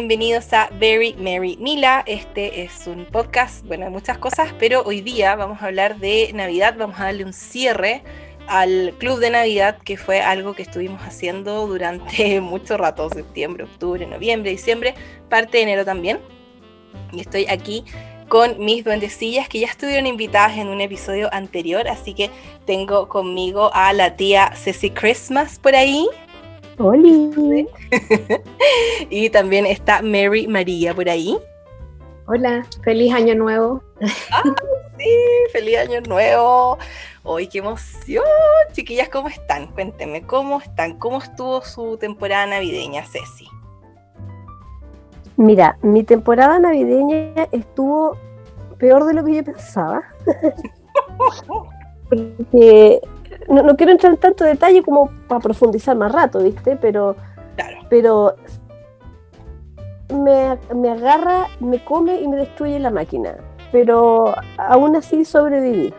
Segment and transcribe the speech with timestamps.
[0.00, 2.02] bienvenidos a Very Mary Mila.
[2.06, 6.30] Este es un podcast, bueno, hay muchas cosas, pero hoy día vamos a hablar de
[6.32, 8.02] Navidad, vamos a darle un cierre
[8.48, 14.06] al Club de Navidad, que fue algo que estuvimos haciendo durante mucho rato, septiembre, octubre,
[14.06, 14.94] noviembre, diciembre,
[15.28, 16.18] parte de enero también.
[17.12, 17.84] Y estoy aquí
[18.30, 22.30] con mis duendecillas que ya estuvieron invitadas en un episodio anterior, así que
[22.64, 26.08] tengo conmigo a la tía Ceci Christmas por ahí.
[26.82, 27.66] Hola.
[29.10, 31.36] y también está Mary María por ahí.
[32.26, 33.82] Hola, feliz año nuevo.
[34.32, 34.42] Ah,
[34.96, 35.14] sí,
[35.52, 36.78] feliz año nuevo.
[37.22, 38.24] ¡Ay, qué emoción!
[38.72, 39.66] Chiquillas, ¿cómo están?
[39.72, 40.98] Cuéntenme, ¿cómo están?
[40.98, 43.46] ¿Cómo estuvo su temporada navideña, Ceci?
[45.36, 48.16] Mira, mi temporada navideña estuvo
[48.78, 50.02] peor de lo que yo pensaba.
[52.08, 53.00] Porque
[53.50, 56.76] no, quiero entrar en tanto detalle como para profundizar más rato, ¿viste?
[56.76, 57.16] Pero,
[57.88, 58.36] pero
[60.14, 63.36] me, me agarra, me come y me destruye la máquina.
[63.72, 65.92] Pero aún así sobreviví.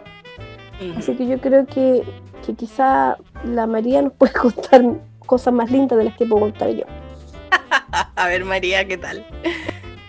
[0.97, 2.03] Así que yo creo que,
[2.45, 4.81] que quizá la María nos puede contar
[5.25, 6.85] cosas más lindas de las que puedo contar yo.
[8.15, 9.25] A ver, María, ¿qué tal?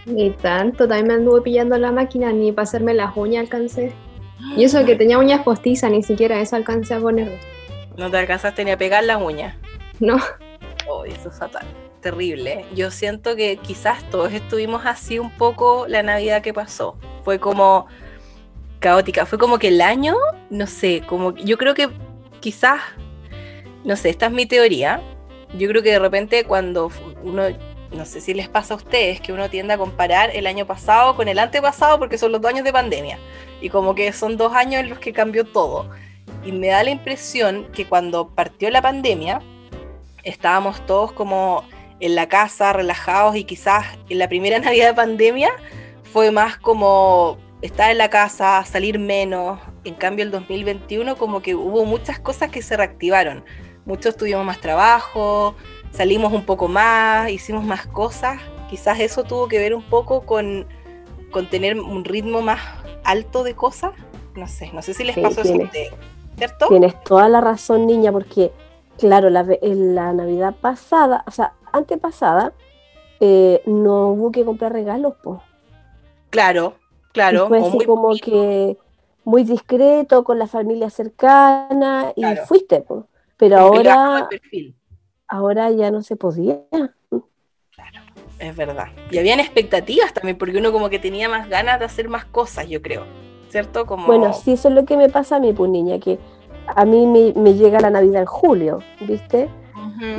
[0.07, 3.93] Ni tanto, también me anduve pillando la máquina, ni para hacerme las uñas alcancé.
[4.57, 7.39] Y eso que tenía uñas postizas, ni siquiera eso alcancé a poner.
[7.97, 9.57] ¿No te alcanzaste ni a pegar las uñas?
[10.01, 10.19] No.
[10.89, 11.67] Oh, eso es fatal.
[12.01, 12.65] Terrible.
[12.75, 16.97] Yo siento que quizás todos estuvimos así un poco la Navidad que pasó.
[17.25, 17.87] Fue como
[18.81, 19.25] caótica.
[19.25, 20.17] Fue como que el año,
[20.51, 21.89] no sé, como yo creo que
[22.41, 22.81] quizás,
[23.85, 25.01] no sé, esta es mi teoría.
[25.57, 26.91] Yo creo que de repente cuando
[27.23, 27.45] uno,
[27.95, 31.15] no sé si les pasa a ustedes, que uno tiende a comparar el año pasado
[31.17, 33.19] con el antepasado porque son los dos años de pandemia.
[33.61, 35.91] Y como que son dos años en los que cambió todo.
[36.45, 39.41] Y me da la impresión que cuando partió la pandemia,
[40.25, 41.65] estábamos todos como
[42.01, 45.51] en la casa, relajados, y quizás en la primera Navidad de pandemia
[46.13, 49.61] fue más como estar en la casa, salir menos.
[49.85, 53.45] En cambio, el 2021 como que hubo muchas cosas que se reactivaron.
[53.85, 55.57] Muchos tuvimos más trabajo,
[55.93, 58.41] salimos un poco más, hicimos más cosas.
[58.69, 60.67] Quizás eso tuvo que ver un poco con,
[61.31, 62.61] con tener un ritmo más
[63.05, 63.93] alto de cosas.
[64.35, 65.93] No sé, no sé si les pasó eso a ustedes,
[66.39, 66.69] ¿cierto?
[66.69, 68.51] Tienes toda la razón, niña, porque,
[68.99, 72.55] claro, la, en la Navidad pasada, o sea, antepasada,
[73.21, 75.39] eh, no hubo que comprar regalos, pues.
[76.31, 76.77] Claro,
[77.13, 77.49] claro.
[77.49, 78.79] fue así como que
[79.25, 83.05] muy discreto, con la familia cercana, y fuiste, pues.
[83.37, 84.29] Pero ahora,
[85.33, 86.61] ahora ya no se podía.
[86.71, 88.01] Claro,
[88.39, 88.89] es verdad.
[89.11, 92.69] Y habían expectativas también, porque uno como que tenía más ganas de hacer más cosas,
[92.69, 93.05] yo creo.
[93.53, 93.87] ¿cierto?
[93.87, 94.07] Como...
[94.07, 96.19] Bueno, sí, eso es lo que me pasa a mí, pues niña, que
[96.67, 99.49] a mí me, llega la Navidad en julio, ¿viste?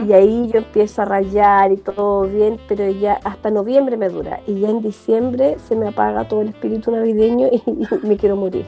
[0.08, 4.40] Y ahí yo empiezo a rayar y todo bien, pero ya hasta noviembre me dura.
[4.48, 7.62] Y ya en diciembre se me apaga todo el espíritu navideño y,
[8.04, 8.66] me quiero morir.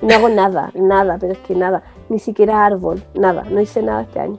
[0.00, 1.82] No hago nada, nada, pero es que nada.
[2.08, 3.44] Ni siquiera árbol, nada.
[3.50, 4.38] No hice nada este año.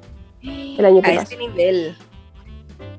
[0.78, 1.96] El año que a ese nivel.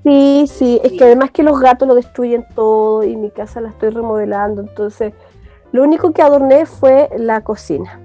[0.03, 3.71] Sí, sí, es que además que los gatos lo destruyen todo y mi casa la
[3.71, 5.13] estoy remodelando, entonces
[5.73, 8.01] lo único que adorné fue la cocina.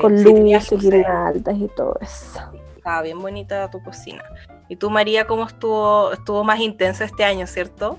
[0.00, 2.40] Con luces, guirnaldas y todo eso.
[2.76, 4.22] Estaba bien bonita tu cocina.
[4.68, 7.98] ¿Y tú, María, cómo estuvo, estuvo más intenso este año, cierto?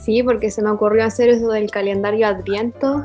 [0.00, 3.04] Sí, porque se me ocurrió hacer eso del calendario Adviento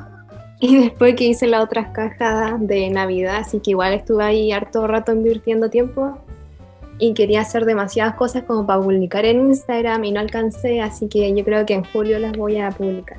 [0.60, 4.88] y después que hice las otras cajas de Navidad, así que igual estuve ahí harto
[4.88, 6.18] rato invirtiendo tiempo
[7.04, 11.36] y quería hacer demasiadas cosas como para publicar en Instagram y no alcancé, así que
[11.36, 13.18] yo creo que en julio las voy a publicar.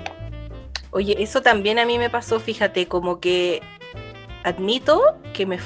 [0.91, 3.61] Oye, eso también a mí me pasó, fíjate, como que
[4.43, 5.59] admito que me,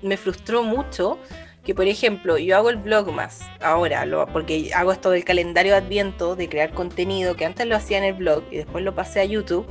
[0.00, 1.18] me frustró mucho
[1.62, 5.78] que, por ejemplo, yo hago el blog más ahora, porque hago esto del calendario de
[5.78, 9.20] Adviento, de crear contenido, que antes lo hacía en el blog y después lo pasé
[9.20, 9.66] a YouTube,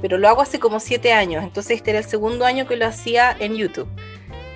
[0.00, 2.86] pero lo hago hace como siete años, entonces este era el segundo año que lo
[2.86, 3.88] hacía en YouTube.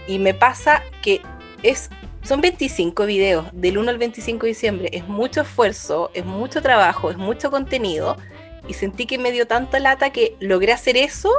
[0.06, 1.22] Y me pasa que
[1.64, 1.90] es
[2.28, 4.90] son 25 videos del 1 al 25 de diciembre.
[4.92, 8.18] Es mucho esfuerzo, es mucho trabajo, es mucho contenido
[8.68, 11.30] y sentí que me dio tanta lata que logré hacer eso,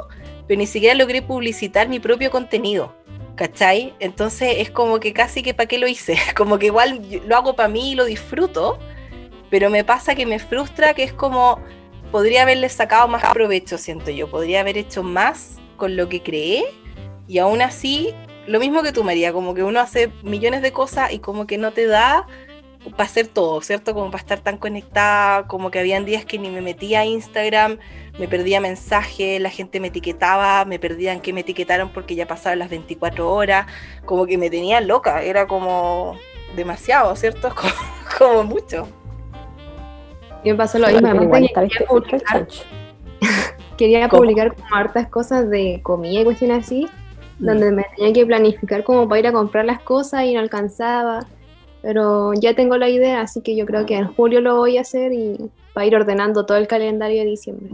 [0.47, 2.95] pero ni siquiera logré publicitar mi propio contenido.
[3.35, 3.93] ¿Cachai?
[3.99, 6.17] Entonces es como que casi que para qué lo hice.
[6.35, 8.79] Como que igual lo hago para mí y lo disfruto,
[9.51, 11.59] pero me pasa que me frustra que es como
[12.11, 14.27] podría haberle sacado más provecho, siento yo.
[14.27, 16.65] Podría haber hecho más con lo que creé
[17.27, 18.13] y aún así,
[18.49, 21.59] lo mismo que tú, María, como que uno hace millones de cosas y como que
[21.59, 22.25] no te da
[22.91, 23.93] para hacer todo, ¿cierto?
[23.93, 27.77] Como para estar tan conectada, como que habían días que ni me metía a Instagram,
[28.17, 32.57] me perdía mensajes, la gente me etiquetaba, me perdían que me etiquetaron porque ya pasaban
[32.57, 33.67] las 24 horas,
[34.05, 36.17] como que me tenía loca, era como
[36.55, 37.53] demasiado, ¿cierto?
[38.17, 38.87] Como, mucho.
[40.43, 41.31] Y me pasó lo mismo.
[43.77, 46.89] quería publicar, como hartas cosas de comida y cuestiones así.
[47.39, 51.25] Donde me tenía que planificar como para ir a comprar las cosas y no alcanzaba.
[51.81, 54.81] Pero ya tengo la idea, así que yo creo que en julio lo voy a
[54.81, 57.69] hacer y para ir ordenando todo el calendario de diciembre.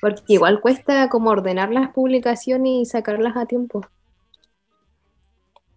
[0.00, 3.82] Porque igual cuesta como ordenar las publicaciones y sacarlas a tiempo.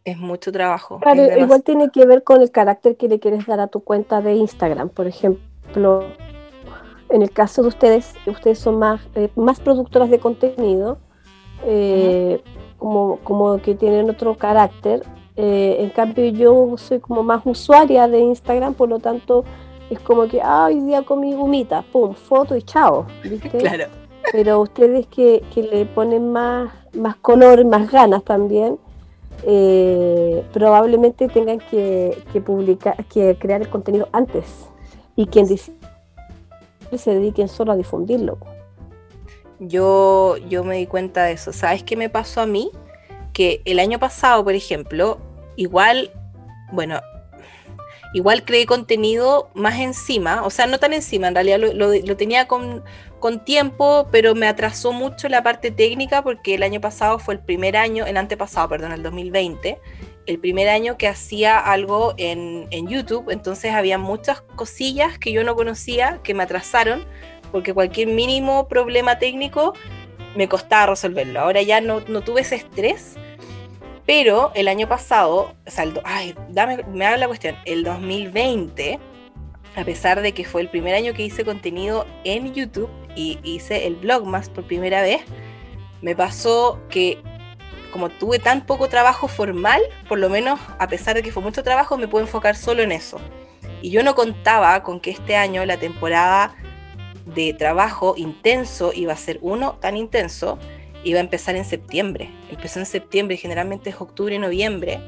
[0.03, 0.99] Es mucho trabajo.
[0.99, 4.21] Claro, igual tiene que ver con el carácter que le quieres dar a tu cuenta
[4.21, 4.89] de Instagram.
[4.89, 6.05] Por ejemplo,
[7.09, 10.97] en el caso de ustedes, ustedes son más, eh, más productoras de contenido,
[11.65, 12.41] eh,
[12.79, 15.03] como, como que tienen otro carácter.
[15.35, 19.45] Eh, en cambio, yo soy como más usuaria de Instagram, por lo tanto,
[19.89, 23.05] es como que, ah, hoy día comí gumita, pum, foto y chao.
[23.23, 23.49] ¿viste?
[23.59, 23.85] Claro.
[24.31, 28.77] Pero ustedes que, que, le ponen más, más color, más ganas también,
[30.53, 34.67] probablemente tengan que, que, publicar, que crear el contenido antes.
[35.15, 35.71] Y quien dice
[36.97, 38.37] se dediquen solo a difundirlo.
[39.59, 41.53] Yo, yo me di cuenta de eso.
[41.53, 42.71] ¿Sabes qué me pasó a mí?
[43.33, 45.19] Que el año pasado, por ejemplo,
[45.55, 46.11] igual,
[46.71, 47.01] bueno,
[48.13, 52.83] igual creé contenido más encima, o sea, no tan encima, en realidad lo, tenía con,
[53.19, 57.39] con, tiempo, pero me atrasó mucho la parte técnica porque el año pasado fue el
[57.39, 59.79] primer año, el antepasado, perdón, el 2020,
[60.25, 65.55] el primer año que hacía algo en, YouTube, entonces había muchas cosillas que yo no
[65.55, 67.05] conocía que me atrasaron,
[67.51, 69.73] porque cualquier mínimo problema técnico
[70.35, 71.39] me costaba resolverlo.
[71.39, 73.15] Ahora ya no, tuve ese estrés,
[74.05, 78.99] pero el año pasado, o sea, ay, dame, me haga la cuestión, el 2020,
[79.75, 83.87] a pesar de que fue el primer año que hice contenido en YouTube y hice
[83.87, 85.21] el blog más por primera vez,
[86.01, 87.21] me pasó que
[87.91, 91.63] como tuve tan poco trabajo formal, por lo menos a pesar de que fue mucho
[91.63, 93.19] trabajo, me puedo enfocar solo en eso.
[93.81, 96.55] Y yo no contaba con que este año la temporada
[97.35, 100.59] de trabajo intenso iba a ser uno tan intenso,
[101.03, 102.29] iba a empezar en septiembre.
[102.49, 104.99] Empezó en septiembre, generalmente es octubre y noviembre.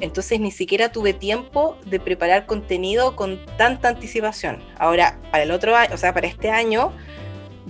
[0.00, 4.62] Entonces ni siquiera tuve tiempo de preparar contenido con tanta anticipación.
[4.78, 6.92] Ahora, para el otro año, o sea, para este año,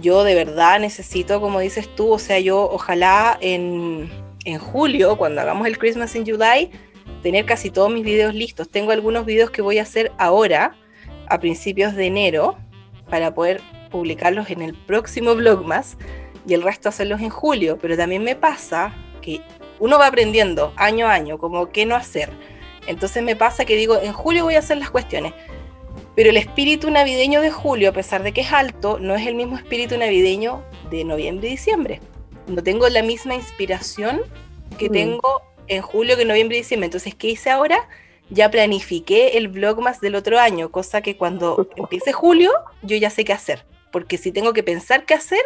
[0.01, 4.11] yo de verdad necesito, como dices tú, o sea, yo ojalá en
[4.47, 6.71] en julio, cuando hagamos el Christmas in July,
[7.23, 8.69] tener casi todos mis videos listos.
[8.69, 10.77] Tengo algunos videos que voy a hacer ahora,
[11.29, 12.57] a principios de enero,
[13.11, 15.97] para poder publicarlos en el próximo Vlogmas
[16.47, 17.79] y el resto hacerlos en julio.
[17.81, 19.41] Pero también me pasa que
[19.79, 22.31] uno va aprendiendo año a año, como qué no hacer.
[22.87, 25.33] Entonces me pasa que digo, en julio voy a hacer las cuestiones.
[26.15, 29.35] Pero el espíritu navideño de julio, a pesar de que es alto, no es el
[29.35, 32.01] mismo espíritu navideño de noviembre y diciembre
[32.47, 34.21] no tengo la misma inspiración
[34.79, 34.93] que mm.
[34.93, 36.87] tengo en julio, que en noviembre y diciembre.
[36.87, 37.89] Entonces, ¿qué hice ahora?
[38.31, 42.53] Ya planifiqué el vlog más del otro año, cosa que cuando empiece julio,
[42.83, 43.65] yo ya sé qué hacer.
[43.97, 45.41] Porque si tengo que pensar qué hacer,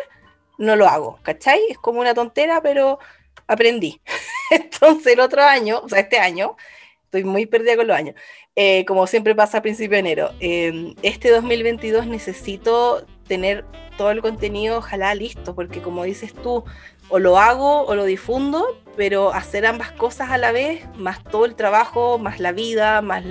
[0.59, 1.61] no lo hago, ¿cachai?
[1.71, 2.99] Es como una tontera, pero
[3.47, 4.01] aprendí.
[4.51, 6.57] Entonces, el otro año, o sea, este año,
[7.05, 8.17] estoy muy perdida con los años,
[8.57, 13.65] eh, como siempre pasa a principio de enero, eh, este 2022 necesito tener
[13.97, 16.65] todo el contenido ojalá listo, porque como dices tú,
[17.09, 18.67] o lo hago o lo difundo,
[18.97, 23.25] pero hacer ambas cosas a la vez, más todo el trabajo, más la vida, más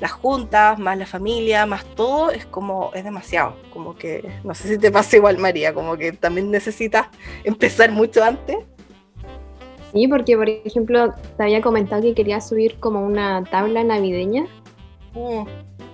[0.00, 3.56] las juntas, más la familia, más todo, es como, es demasiado.
[3.72, 7.08] Como que, no sé si te pasa igual, María, como que también necesitas
[7.44, 8.56] empezar mucho antes.
[9.92, 14.46] Sí, porque por ejemplo, te había comentado que quería subir como una tabla navideña.
[15.14, 15.44] Mm.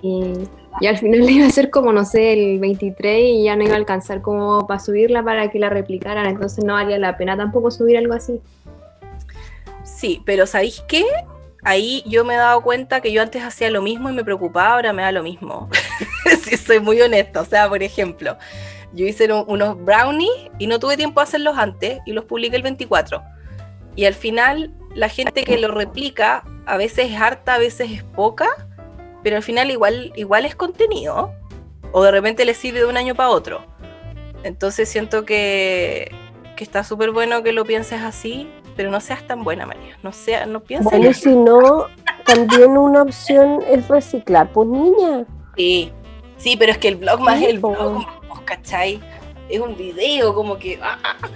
[0.01, 0.33] Y
[0.81, 3.73] y al final iba a ser como, no sé, el 23 y ya no iba
[3.73, 7.71] a alcanzar como para subirla para que la replicaran, entonces no valía la pena tampoco
[7.71, 8.41] subir algo así.
[9.83, 11.05] Sí, pero ¿sabéis qué?
[11.65, 14.75] Ahí yo me he dado cuenta que yo antes hacía lo mismo y me preocupaba,
[14.75, 15.69] ahora me da lo mismo.
[16.43, 18.37] si soy muy honesta, o sea, por ejemplo,
[18.93, 22.61] yo hice unos brownies y no tuve tiempo de hacerlos antes y los publiqué el
[22.61, 23.21] 24.
[23.97, 28.03] Y al final la gente que lo replica a veces es harta, a veces es
[28.03, 28.47] poca
[29.25, 31.33] pero al final igual, igual es contenido,
[31.91, 33.65] o de repente le sirve de un año para otro.
[34.43, 36.13] Entonces siento que,
[36.55, 39.97] que está súper bueno que lo pienses así, pero no seas tan buena, María.
[40.03, 41.85] No, sea, no pienses Bueno, si no,
[42.25, 45.25] también una opción es reciclar, pues niña.
[45.55, 45.91] Sí,
[46.37, 48.05] sí, pero es que el blog más el blog,
[48.45, 48.99] ¿cachai?
[49.49, 50.79] Es un video como que...
[50.81, 51.27] Ah, ah, ah.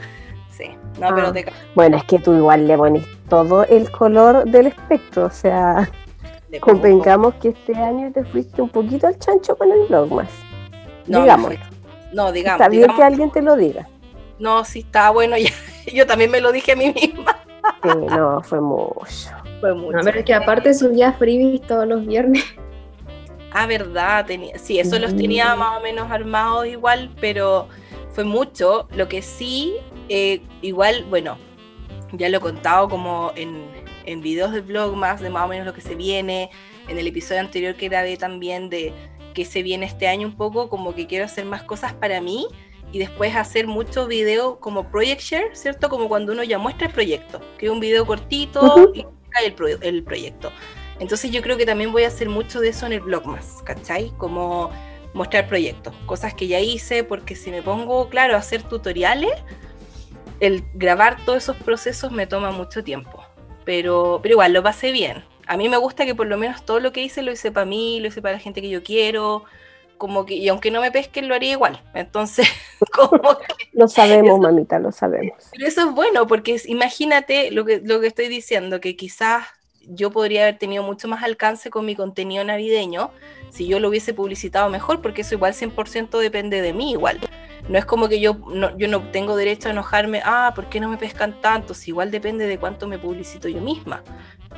[0.51, 0.65] Sí,
[0.99, 1.45] no, pero te...
[1.75, 5.89] Bueno, es que tú igual le pones todo el color del espectro, o sea...
[6.61, 10.29] Convengamos que este año te fuiste un poquito al chancho con el blog más.
[11.05, 11.53] No, digamos.
[12.11, 12.59] No, digamos.
[12.59, 13.87] Está bien que alguien te lo diga.
[14.39, 15.35] No, sí, está bueno.
[15.93, 17.41] yo también me lo dije a mí misma.
[17.83, 19.31] Sí, no, fue mucho.
[19.59, 19.97] Fue mucho.
[19.97, 22.43] A ver, es que aparte subía freebies todos los viernes.
[23.51, 27.67] Ah, verdad, tenía, sí, eso los tenía más o menos armados igual, pero
[28.11, 28.87] fue mucho.
[28.91, 29.75] Lo que sí,
[30.07, 31.37] eh, igual, bueno,
[32.13, 33.65] ya lo he contado como en,
[34.05, 36.51] en videos de blog más de más o menos lo que se viene,
[36.87, 38.93] en el episodio anterior que grabé también de
[39.33, 42.47] que se viene este año un poco, como que quiero hacer más cosas para mí
[42.91, 45.89] y después hacer mucho video como project share, ¿cierto?
[45.89, 49.05] Como cuando uno ya muestra el proyecto, que es un video cortito y
[49.45, 50.51] el, el proyecto.
[50.99, 53.61] Entonces yo creo que también voy a hacer mucho de eso en el blog más,
[53.63, 54.11] ¿cachai?
[54.17, 54.71] Como
[55.13, 59.31] mostrar proyectos, cosas que ya hice, porque si me pongo, claro, a hacer tutoriales,
[60.39, 63.23] el grabar todos esos procesos me toma mucho tiempo.
[63.65, 65.23] Pero, pero igual, lo pasé bien.
[65.47, 67.65] A mí me gusta que por lo menos todo lo que hice lo hice para
[67.65, 69.45] mí, lo hice para la gente que yo quiero,
[69.99, 71.83] como que, y aunque no me pesquen, lo haría igual.
[71.93, 72.47] Entonces,
[72.91, 73.69] como que...
[73.73, 75.35] Lo sabemos, mamita, lo sabemos.
[75.51, 79.43] Pero eso es bueno, porque imagínate lo que, lo que estoy diciendo, que quizás
[79.87, 83.11] yo podría haber tenido mucho más alcance con mi contenido navideño
[83.51, 87.19] si yo lo hubiese publicitado mejor, porque eso igual 100% depende de mí igual.
[87.67, 90.79] No es como que yo no, yo no tengo derecho a enojarme, ah, ¿por qué
[90.79, 91.73] no me pescan tanto?
[91.73, 94.03] Si igual depende de cuánto me publicito yo misma.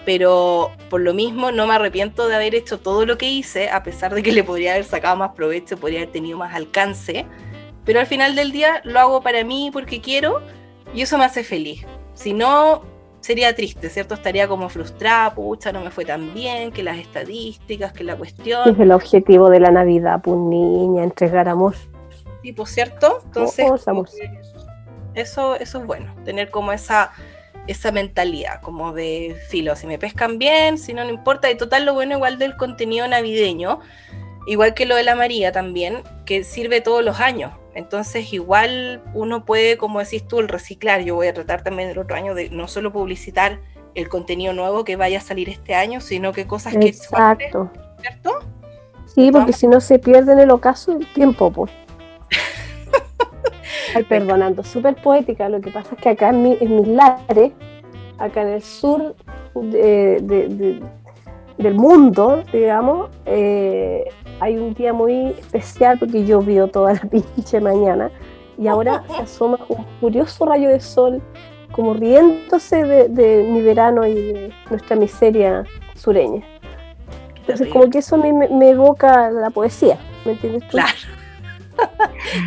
[0.05, 3.83] Pero por lo mismo no me arrepiento de haber hecho todo lo que hice, a
[3.83, 7.25] pesar de que le podría haber sacado más provecho, podría haber tenido más alcance.
[7.85, 10.41] Pero al final del día lo hago para mí porque quiero
[10.93, 11.85] y eso me hace feliz.
[12.13, 12.83] Si no,
[13.21, 14.15] sería triste, ¿cierto?
[14.15, 18.69] Estaría como frustrada, pucha, no me fue tan bien, que las estadísticas, que la cuestión.
[18.69, 21.75] Es el objetivo de la Navidad, pues niña, entregar amor.
[22.41, 23.19] Tipo, ¿cierto?
[23.25, 23.65] Entonces,
[25.13, 27.11] eso, eso es bueno, tener como esa,
[27.67, 31.49] esa mentalidad, como de filo, si me pescan bien, si no, no importa.
[31.49, 33.79] Y total, lo bueno igual del contenido navideño,
[34.47, 37.51] igual que lo de la María también, que sirve todos los años.
[37.73, 41.01] Entonces, igual uno puede, como decís tú, el reciclar.
[41.03, 43.59] Yo voy a tratar también el otro año de no solo publicitar
[43.95, 46.87] el contenido nuevo que vaya a salir este año, sino que cosas que...
[46.87, 47.71] Exacto.
[48.01, 48.39] ¿Cierto?
[49.05, 51.71] Sí, porque si no se pierde en el ocaso el tiempo, pues.
[53.95, 55.49] Ay, perdonando, súper poética.
[55.49, 57.51] Lo que pasa es que acá en, mi, en mis lares,
[58.17, 59.15] acá en el sur
[61.57, 64.05] del mundo, digamos, eh,
[64.39, 67.01] hay un día muy especial porque llovió toda la
[67.35, 68.09] pinche mañana
[68.57, 71.21] y ahora se asoma un curioso rayo de sol
[71.71, 75.63] como riéndose de, mi verano y de nuestra miseria
[75.95, 76.43] sureña.
[77.37, 80.77] Entonces como que eso me, me evoca la poesía, ¿me entiendes tú?
[80.77, 80.93] Claro.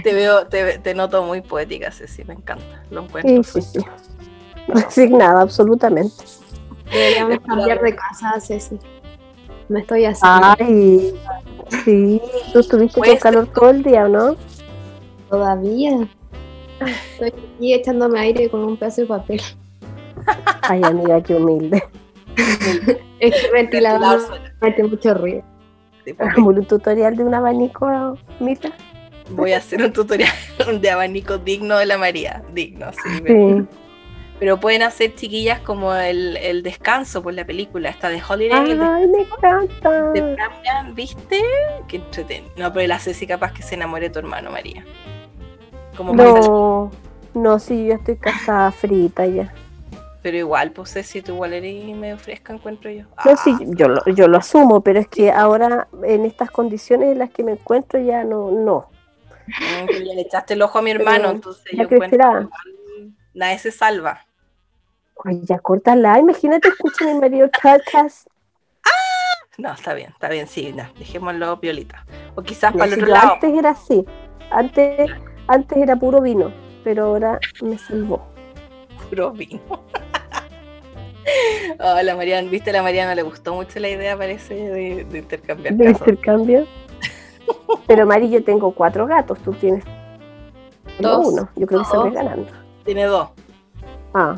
[0.03, 2.83] Te veo, te, noto muy poética, Ceci, me encanta.
[2.91, 3.43] Lo encuentro.
[3.43, 3.87] Sí, sí, sí.
[4.69, 6.14] Resignada, absolutamente.
[6.91, 8.79] Deberíamos cambiar de casa, Ceci.
[9.69, 10.55] Me estoy haciendo.
[10.59, 11.14] Ay,
[11.85, 12.21] sí.
[12.53, 14.37] ¿Tú estuviste con calor todo el día, no?
[15.31, 16.09] Todavía.
[17.12, 19.41] Estoy aquí echándome aire con un pedazo de papel.
[20.62, 21.83] Ay, amiga, qué humilde.
[23.19, 24.21] es que el ventilador
[24.61, 25.43] mete mucho ruido.
[26.35, 28.71] Como un tutorial de un abanico, Mita.
[29.31, 30.33] Voy a hacer un tutorial
[30.81, 32.43] de abanico digno de la María.
[32.52, 33.66] Digno, sí.
[34.38, 38.78] Pero pueden hacer chiquillas como el, descanso por la película, esta de Holiday.
[38.78, 40.12] Ay, me encanta.
[40.12, 40.37] De
[40.93, 41.40] ¿viste?
[41.88, 42.52] Qué entretenido.
[42.57, 44.85] No, pero la Ceci capaz que se enamore de tu hermano, María.
[45.97, 46.90] Como no,
[47.35, 49.54] no, sí, yo estoy casada frita ya.
[50.21, 53.04] Pero igual, pues Ceci, tú igual eres medio fresca, encuentro yo.
[53.25, 53.64] No, sí, ah.
[53.66, 57.45] yo lo, yo lo asumo, pero es que ahora en estas condiciones en las que
[57.45, 58.88] me encuentro ya no, no.
[59.47, 62.51] Mm, ya le echaste el ojo a mi hermano, entonces yo encuentro
[63.35, 64.25] nadie se salva.
[65.25, 68.27] Ay, ya córtala, imagínate escuchar el Mario podcast.
[68.85, 68.91] ¡Ah!
[69.59, 72.05] No, está bien, está bien, sí, no, dejémoslo piolita.
[72.35, 73.35] O quizás para el otro lado.
[73.35, 74.05] Antes era así,
[74.51, 75.11] antes,
[75.47, 78.27] antes era puro vino, pero ahora me salvó.
[79.09, 79.61] Puro vino.
[81.81, 85.19] oh, la Mariana, viste, a la Mariana le gustó mucho la idea, parece, de, de
[85.19, 85.75] intercambiar.
[85.75, 86.67] ¿De intercambio?
[87.87, 89.85] Pero Mari, yo tengo cuatro gatos, tú tienes
[90.99, 91.27] dos.
[91.27, 91.49] uno.
[91.57, 92.47] Yo creo que se ganando.
[92.85, 93.29] Tiene dos.
[94.13, 94.37] Ah,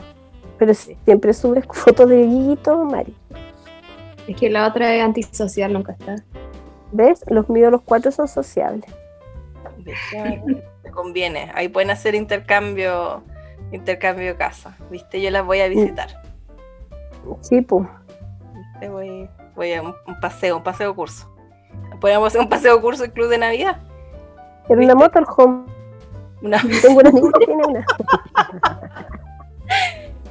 [0.59, 3.15] pero siempre subes fotos de Guiguito, Mari.
[4.27, 6.17] Es que la otra es antisocial, nunca está.
[6.93, 7.25] ¿Ves?
[7.29, 8.91] Los míos, los cuatro son sociables.
[10.83, 11.51] Te conviene.
[11.55, 13.23] Ahí pueden hacer intercambio,
[13.73, 14.77] intercambio de casa.
[14.91, 15.21] ¿Viste?
[15.21, 16.23] Yo las voy a visitar.
[17.41, 17.87] Sí, pues.
[18.89, 21.33] Voy, voy a un, paseo, un paseo curso.
[22.01, 23.79] Podríamos hacer un paseo curso el club de Navidad.
[24.69, 25.65] En una motorhome.
[26.43, 26.61] Una...
[26.83, 27.87] Tengo una niña que tiene una.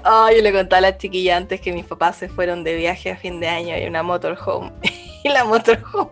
[0.07, 3.09] Oh, yo le conté a la chiquilla antes que mis papás se fueron de viaje
[3.09, 4.71] a fin de año y una motorhome.
[5.23, 6.11] y la motorhome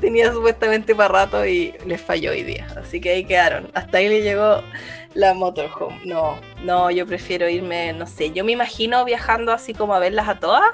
[0.00, 2.66] tenía supuestamente para rato y les falló hoy día.
[2.76, 3.70] Así que ahí quedaron.
[3.72, 4.62] Hasta ahí le llegó
[5.14, 6.00] la motorhome.
[6.04, 10.28] No, no, yo prefiero irme, no sé, yo me imagino viajando así como a verlas
[10.28, 10.68] a todas,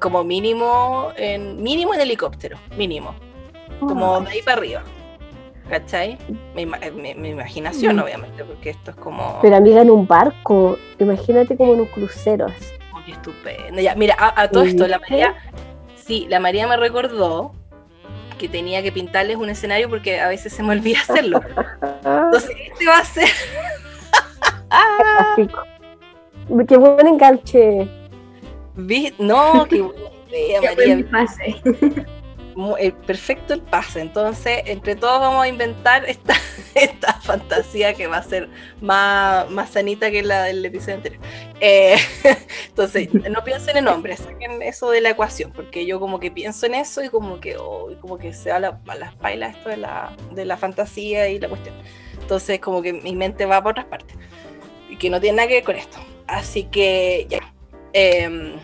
[0.00, 3.14] como mínimo en mínimo en helicóptero, mínimo.
[3.78, 4.82] Como de ahí para arriba.
[5.68, 6.18] ¿Cachai?
[6.54, 6.62] Mi,
[7.28, 8.00] imaginación, mm.
[8.00, 9.38] obviamente, porque esto es como.
[9.40, 12.46] Pero amiga, en un barco, imagínate como en un crucero.
[12.92, 13.80] Oh, qué estupendo.
[13.80, 15.36] Ya, mira, a, todo esto, la María.
[15.94, 17.52] Sí, la María me recordó
[18.36, 21.40] que tenía que pintarles un escenario porque a veces se me olvida hacerlo.
[22.02, 23.28] Entonces, este va a ser.
[26.66, 27.99] Qué buen enganche.
[29.18, 30.00] No, qué buena
[30.30, 31.10] idea, María.
[31.10, 31.62] Pase.
[33.06, 34.00] Perfecto el pase.
[34.00, 36.34] Entonces, entre todos vamos a inventar esta,
[36.74, 38.48] esta fantasía que va a ser
[38.80, 41.22] más, más sanita que la del episodio anterior.
[41.60, 41.96] Eh,
[42.68, 46.66] entonces, no piensen en hombres, saquen eso de la ecuación, porque yo como que pienso
[46.66, 49.76] en eso y como que, oh, como que se va a, las pailas esto de
[49.78, 51.74] la, de la fantasía y la cuestión.
[52.20, 54.16] Entonces, como que mi mente va por otras partes.
[54.88, 55.98] Y que no tiene nada que ver con esto.
[56.26, 57.40] Así que, ya.
[57.92, 58.58] Eh,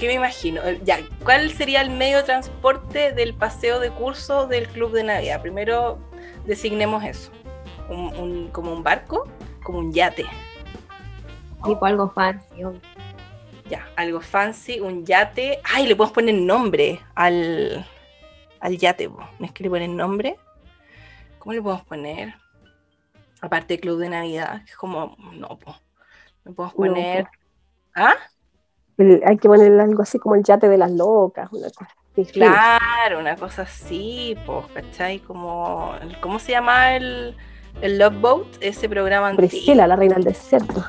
[0.00, 0.62] ¿Qué me imagino?
[0.64, 5.04] Eh, ya, ¿cuál sería el medio de transporte del paseo de curso del Club de
[5.04, 5.42] Navidad?
[5.42, 5.98] Primero
[6.46, 7.30] designemos eso.
[7.86, 9.28] como un barco,
[9.62, 10.24] como un yate.
[11.62, 12.62] Tipo algo fancy.
[13.68, 15.60] Ya, algo fancy, un yate.
[15.64, 17.86] Ay, le podemos poner nombre al,
[18.60, 19.10] al yate.
[19.38, 20.38] ¿Me es que le ponen nombre?
[21.38, 22.34] ¿Cómo le podemos poner?
[23.42, 25.76] Aparte del Club de Navidad, que es como, no, pues.
[26.46, 27.26] Le podemos poner...
[27.94, 28.16] ¿Ah?
[29.24, 32.24] Hay que ponerle algo así como el yate de las locas, una cosa así.
[32.32, 35.20] Claro, una cosa así, pues, ¿cachai?
[35.20, 37.36] Como, ¿cómo se llama el,
[37.80, 38.46] el Love Boat?
[38.60, 39.48] Ese programa antiguo.
[39.48, 40.84] Priscila, la reina del desierto.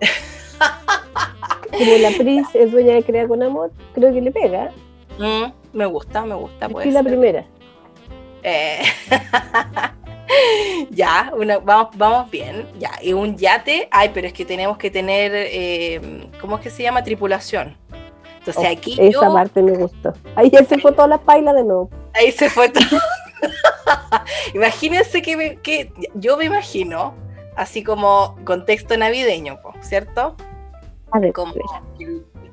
[1.70, 4.70] como la Pris es dueña de crear con amor, creo que le pega.
[5.18, 6.68] Mm, me gusta, me gusta.
[6.68, 6.92] Pues.
[6.92, 7.44] la primera.
[8.42, 8.82] Eh.
[10.90, 11.32] ya,
[11.64, 12.66] vamos, vamos bien.
[12.78, 16.70] Ya, y un yate, ay, pero es que tenemos que tener, eh, ¿cómo es que
[16.70, 17.02] se llama?
[17.02, 17.76] Tripulación.
[18.38, 18.96] Entonces oh, aquí.
[18.98, 20.12] Esa parte me gustó.
[20.34, 21.90] Ahí se fue toda la paila de nuevo.
[22.14, 22.84] Ahí se fue todo.
[24.54, 27.14] Imagínense que, que yo me imagino,
[27.56, 30.34] así como contexto navideño, ¿cierto?
[31.10, 31.54] A ver, como,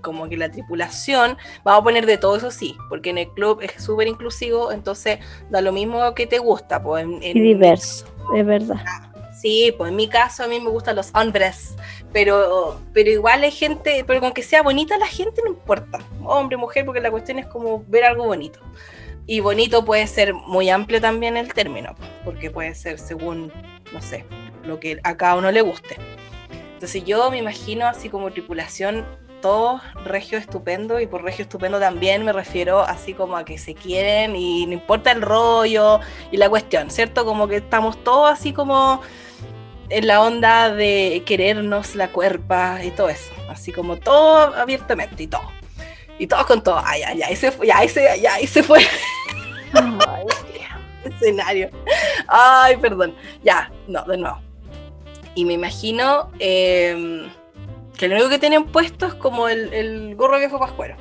[0.05, 3.61] como que la tripulación, vamos a poner de todo eso sí, porque en el club
[3.61, 5.17] es súper inclusivo, entonces
[5.49, 6.81] da lo mismo que te gusta.
[6.81, 8.77] Pues, y diverso, es verdad.
[9.41, 11.75] Sí, pues en mi caso a mí me gustan los hombres,
[12.13, 16.55] pero, pero igual hay gente, pero con que sea bonita la gente no importa, hombre,
[16.55, 18.59] mujer, porque la cuestión es como ver algo bonito.
[19.27, 23.51] Y bonito puede ser muy amplio también el término, porque puede ser según,
[23.91, 24.23] no sé,
[24.63, 25.97] lo que a cada uno le guste.
[26.73, 29.03] Entonces yo me imagino así como tripulación
[29.45, 33.75] todos regio estupendo y por regio estupendo también me refiero así como a que se
[33.75, 35.99] quieren y no importa el rollo
[36.31, 37.25] y la cuestión, ¿cierto?
[37.25, 39.03] Como que estamos todos así como
[39.89, 45.27] en la onda de querernos la cuerpa y todo eso, así como todo abiertamente y
[45.27, 45.51] todo.
[46.17, 46.81] Y todos con todo.
[46.83, 48.79] Ay, ay, ay, se fue, ya, ese, ya, ahí se fue.
[49.73, 50.25] Ay,
[51.03, 51.69] escenario.
[52.27, 53.13] Ay, perdón.
[53.43, 54.39] Ya, no, de nuevo.
[55.35, 57.29] Y me imagino eh,
[57.95, 60.95] que lo único que tienen puesto es como el, gorro viejo pascuero.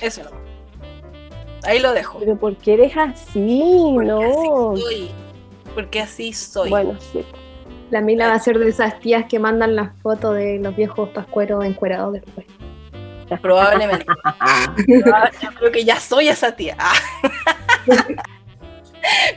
[0.00, 0.30] Eso no.
[1.64, 2.18] Ahí lo dejo.
[2.18, 4.20] Pero porque eres así, porque no.
[4.20, 5.10] Así soy.
[5.74, 6.70] Porque así soy.
[6.70, 7.24] Bueno, sí.
[7.90, 11.08] La Mila va a ser de esas tías que mandan las fotos de los viejos
[11.10, 12.46] pascueros encuerados después.
[13.42, 14.06] Probablemente.
[14.86, 16.76] Yo creo que ya soy esa tía.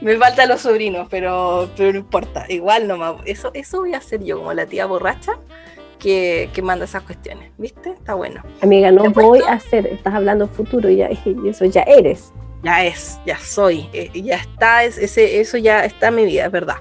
[0.01, 2.45] Me faltan los sobrinos, pero, pero no importa.
[2.47, 3.15] Igual nomás.
[3.25, 5.37] Eso, eso voy a hacer yo, como la tía borracha
[5.97, 7.91] que, manda esas cuestiones, ¿viste?
[7.91, 8.43] Está bueno.
[8.61, 12.33] Amiga, no voy a hacer, estás hablando futuro ya, y eso ya eres.
[12.63, 16.51] Ya es, ya soy, eh, ya está, ese, eso ya está en mi vida, es
[16.51, 16.77] verdad.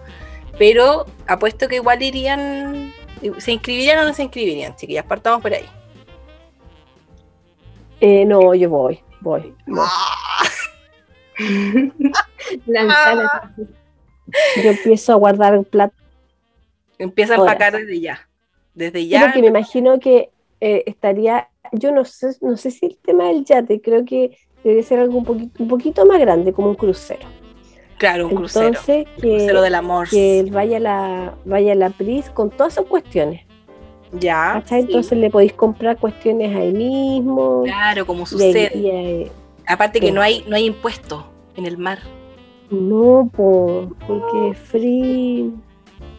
[0.58, 2.92] Pero apuesto que igual irían,
[3.38, 4.74] ¿se inscribirían o no se inscribirían?
[4.88, 5.66] ya partamos por ahí.
[8.00, 9.54] Eh, no, yo voy, voy.
[9.76, 10.42] Ah.
[14.56, 15.94] Yo empiezo a guardar el plato.
[16.98, 18.25] Empieza a empacar desde ya.
[18.76, 19.32] Desde ya.
[19.34, 20.28] me imagino que
[20.60, 24.82] eh, estaría, yo no sé, no sé si el tema del yate, creo que debe
[24.82, 27.26] ser algo un poquito, un poquito más grande, como un crucero.
[27.96, 28.68] Claro, un crucero.
[28.68, 30.08] Entonces, que, crucero del amor.
[30.10, 33.46] Que vaya la, vaya la Pris con todas esas cuestiones.
[34.12, 34.62] Ya.
[34.70, 37.62] Entonces le podéis comprar cuestiones ahí mismo.
[37.64, 39.32] Claro, como sucede.
[39.66, 41.98] Aparte que no hay, no hay impuesto en el mar.
[42.70, 45.50] No, porque es free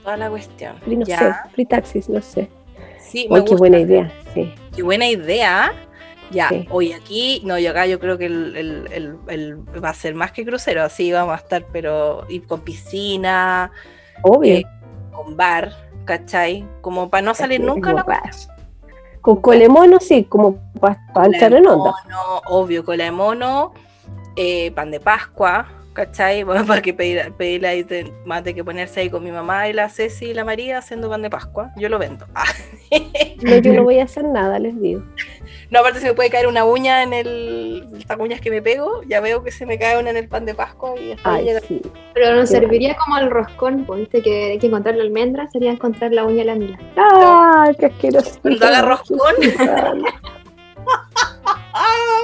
[0.08, 0.78] toda la cuestión.
[0.78, 2.50] Free, no sé, free taxis, no sé.
[2.98, 4.54] Sí, me qué buena idea, sí.
[4.74, 5.74] Qué buena idea.
[6.32, 9.18] Ya, hoy aquí, no, yo acá yo creo que el,
[9.84, 13.72] va a ser más que crucero, así vamos a estar, pero y con piscina,
[14.24, 14.66] obvio, eh,
[15.12, 15.74] con bar,
[16.06, 16.66] ¿cachai?
[16.80, 18.06] Como para no salir nunca la
[19.20, 21.92] Con cola de mono, sí, como para echar en onda.
[22.06, 23.74] Mono, obvio, cola de mono,
[24.38, 25.68] eh, pan de Pascua,
[25.98, 26.44] ¿cachai?
[26.48, 27.86] Bueno, para que pedir, pedirle ahí,
[28.26, 31.10] más de que ponerse ahí con mi mamá y la Ceci y la María haciendo
[31.10, 31.72] pan de Pascua.
[31.76, 32.26] Yo lo vendo.
[33.42, 35.04] no, yo no voy a hacer nada, les digo.
[35.70, 37.90] No, aparte se me puede caer una uña en el.
[37.98, 40.46] Estas uñas que me pego, ya veo que se me cae una en el pan
[40.46, 41.82] de Pascua y Ay, sí.
[42.14, 45.72] Pero nos serviría como el roscón, pues, viste que hay que encontrar la almendra, sería
[45.72, 46.80] encontrar la uña de la mila.
[46.96, 48.40] ¡Ay, qué asqueroso!
[48.42, 49.20] Cuando haga roscón.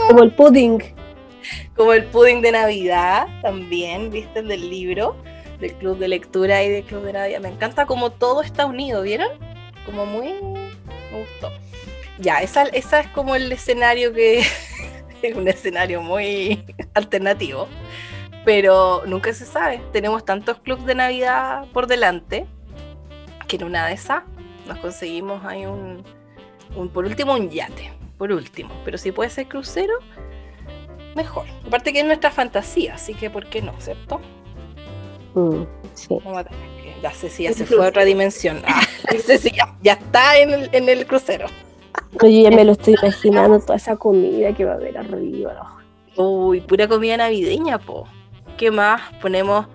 [0.07, 0.81] como el pudding.
[1.75, 5.15] Como el pudding de Navidad, también, viste, el del libro,
[5.59, 7.39] del club de lectura y del club de Navidad.
[7.39, 9.29] Me encanta como todo está unido, ¿vieron?
[9.85, 10.33] Como muy.
[10.33, 11.51] Me gustó.
[12.19, 14.39] Ya, esa, esa es como el escenario que
[15.21, 17.67] es un escenario muy alternativo,
[18.45, 19.81] pero nunca se sabe.
[19.91, 22.45] Tenemos tantos clubes de Navidad por delante
[23.47, 24.23] que en una de esas
[24.67, 26.03] nos conseguimos ahí un,
[26.93, 28.73] por último, un yate, por último.
[28.85, 29.93] Pero si puede ser crucero,
[31.15, 31.45] mejor.
[31.65, 34.19] Aparte que es nuestra fantasía, así que ¿por qué no, cierto?
[35.33, 36.17] Mm, sí.
[37.01, 38.61] ya Ceci ya se fue a otra dimensión.
[38.67, 38.81] Ah,
[39.81, 41.47] ya está en el, en el crucero.
[42.21, 45.77] Yo ya me lo estoy imaginando, toda esa comida que va a haber arriba.
[46.15, 48.07] Uy, pura comida navideña, po.
[48.57, 49.01] ¿Qué más?
[49.21, 49.65] Ponemos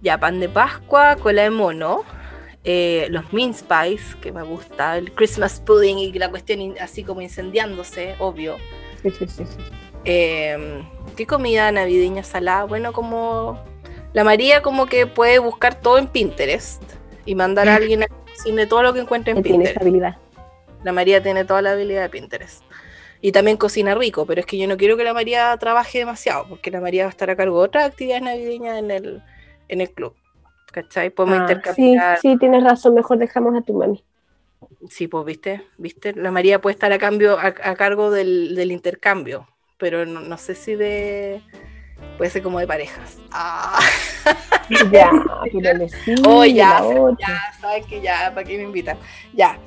[0.00, 2.04] ya pan de Pascua, cola de mono,
[2.64, 7.20] eh, los mince pies, que me gusta, el Christmas pudding y la cuestión así como
[7.20, 8.56] incendiándose, obvio.
[9.02, 9.44] Sí, sí, sí.
[10.04, 10.84] Em,
[11.16, 12.64] ¿Qué comida navideña salada?
[12.64, 13.58] Bueno, como
[14.12, 16.82] la María como que puede buscar todo en Pinterest
[17.24, 19.58] y mandar a alguien a cocinar todo lo que encuentre en Pinterest.
[19.58, 20.16] Tiene esa habilidad.
[20.82, 22.62] La María tiene toda la habilidad de Pinterest.
[23.20, 26.46] Y también cocina rico, pero es que yo no quiero que la María trabaje demasiado,
[26.46, 29.22] porque la María va a estar a cargo de otras actividades navideñas en el,
[29.68, 30.14] en el club.
[30.70, 31.08] ¿Cachai?
[31.08, 32.18] Podemos ah, intercambiar.
[32.18, 34.04] Sí, sí, tienes razón, mejor dejamos a tu mami.
[34.90, 40.06] Sí, pues viste, viste, la María puede estar a cambio, a, cargo del, intercambio, pero
[40.06, 41.42] no, sé si de
[42.18, 43.18] puede ser como de parejas.
[43.30, 43.78] Ah.
[44.90, 45.10] Ya,
[46.24, 46.82] oh, ya,
[47.18, 48.96] ya, sabes que ya, ¿para qué me invitan?
[49.34, 49.58] Ya,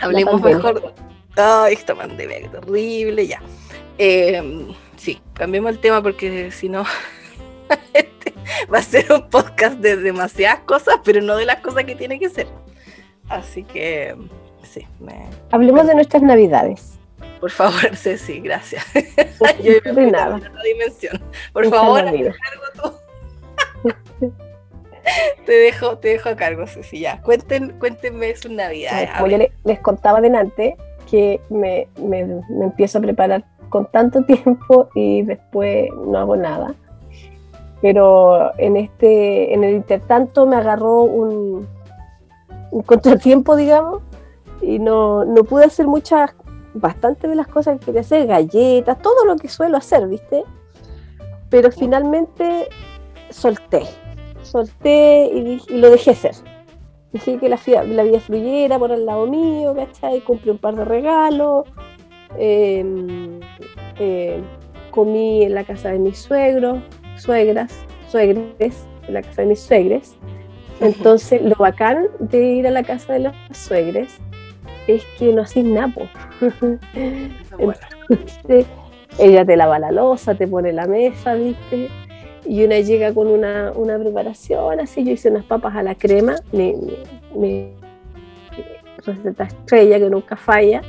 [0.00, 0.94] Hablemos mejor.
[1.36, 3.40] Ay, esta pandemia, terrible, ya.
[3.98, 4.66] Eh,
[4.96, 6.84] sí, cambiemos el tema porque si no,
[7.94, 8.34] este
[8.72, 12.18] va a ser un podcast de demasiadas cosas, pero no de las cosas que tiene
[12.18, 12.46] que ser.
[13.28, 14.14] Así que,
[14.62, 14.86] sí.
[15.00, 15.28] Me...
[15.50, 16.98] Hablemos de nuestras navidades.
[17.40, 18.84] Por favor, Ceci, gracias.
[19.62, 20.40] Yo me nada.
[20.64, 21.20] dimensión.
[21.52, 22.04] Por favor,
[22.74, 22.92] tú.
[25.46, 27.20] te dejo, te dejo a cargo, Ceci, ya.
[27.20, 29.08] Cuenten, cuéntenme su Navidad.
[29.18, 30.76] Como yo les, contaba delante,
[31.10, 31.88] que me,
[32.62, 36.74] empiezo a preparar con tanto tiempo y después no hago nada.
[37.82, 41.68] Pero en este, en el intertanto me agarró un,
[42.70, 44.00] un contratiempo, digamos,
[44.62, 46.34] y no, no pude hacer muchas,
[46.74, 50.44] bastante de las cosas que quería hacer, galletas, todo lo que suelo hacer, ¿viste?
[51.48, 52.68] Pero finalmente
[53.30, 53.84] solté
[54.44, 56.34] solté y, lo dejé ser.
[57.12, 60.20] Dije que la, la, vida fluyera por el lado mío, ¿cachai?
[60.20, 61.64] Compré un par de regalos,
[62.38, 63.40] em,
[63.98, 64.40] eh,
[64.90, 66.78] comí en la casa de mis suegros,
[67.16, 67.72] suegras,
[68.08, 70.16] suegres, en la casa de mis suegres.
[70.80, 74.18] Entonces, lo bacán de ir a la casa de los suegres
[74.86, 76.08] es que no haces napo.
[78.08, 78.66] Entonces,
[79.18, 81.90] ella te lava la losa, te pone la mesa, ¿viste?
[82.46, 87.72] y una llega con una, preparación, así yo hice unas papas a la crema, mi,
[88.98, 90.82] receta estrella que nunca falla.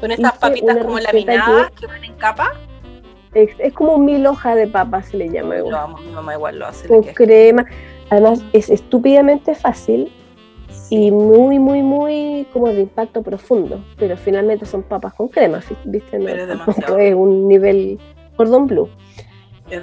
[0.00, 2.52] ¿Con estas papitas como laminadas que, van en capa?
[3.34, 5.94] Es, como mil hojas de papas, se le llama igual.
[6.04, 6.88] mi mamá igual lo hace.
[6.88, 7.66] Con crema.
[8.08, 10.12] Además, es estúpidamente fácil
[10.90, 13.84] y muy, muy, muy como de impacto profundo.
[13.98, 16.18] Pero finalmente son papas con crema, ¿viste?
[16.18, 17.98] No, es, un nivel
[18.36, 18.88] cordón blue.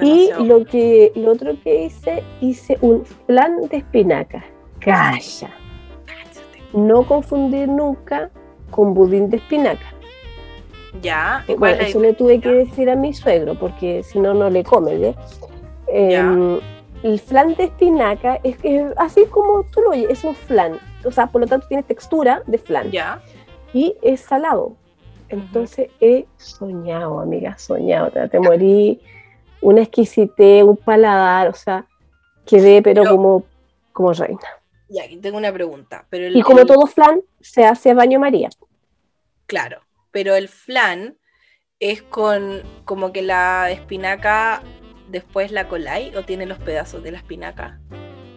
[0.01, 4.43] Y lo que lo otro que hice, hice un flan de espinaca.
[4.79, 5.51] Calla.
[6.71, 8.29] No confundir nunca
[8.71, 9.93] con budín de espinaca.
[11.01, 11.43] Ya.
[11.57, 15.15] Bueno, eso le tuve que decir a mi suegro, porque si no, no le come.
[15.87, 16.59] Em,
[17.03, 20.79] el flan de espinaca es que así como tú lo oyes, es un flan.
[21.05, 22.91] O sea, por lo tanto tiene textura de flan.
[22.91, 23.21] Ya.
[23.73, 24.75] Y es salado.
[25.29, 28.11] Entonces he soñado, amiga, soñado.
[28.29, 29.01] Te, morí
[29.61, 31.85] una exquisitez, un paladar, o sea,
[32.45, 33.43] quedé pero, como,
[33.91, 34.39] como reina.
[34.89, 36.05] Y aquí tengo una pregunta.
[36.09, 38.49] Pero y como todo flan, se hace baño María.
[39.47, 41.17] Claro, pero el flan
[41.79, 44.61] es con como que la espinaca
[45.09, 47.79] después la coláis o tiene los pedazos de la espinaca.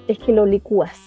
[0.09, 0.99] Es que lo licúas.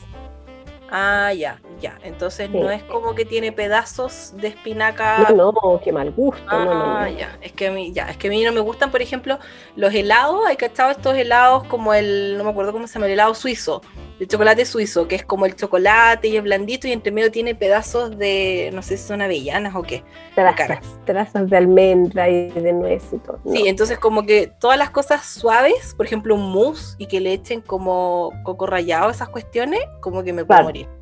[0.92, 1.98] Ah, ya, ya.
[2.04, 5.30] Entonces no es como que tiene pedazos de espinaca.
[5.30, 6.44] No, no, qué mal gusto.
[6.48, 7.38] Ah, no, no, ya.
[7.42, 9.40] Es que a mí, ya, es que a mí no me gustan, por ejemplo,
[9.76, 10.46] los helados.
[10.48, 13.82] Hay cachado estos helados como el, no me acuerdo cómo se llama, el helado suizo
[14.20, 17.56] de chocolate suizo, que es como el chocolate y es blandito y entre medio tiene
[17.56, 20.04] pedazos de, no sé si son avellanas o qué.
[20.36, 23.40] Trazas, trazas de almendra y de nuez y todo.
[23.50, 27.32] Sí, entonces como que todas las cosas suaves, por ejemplo un mousse y que le
[27.32, 30.99] echen como coco rallado, esas cuestiones, como que me puedo morir.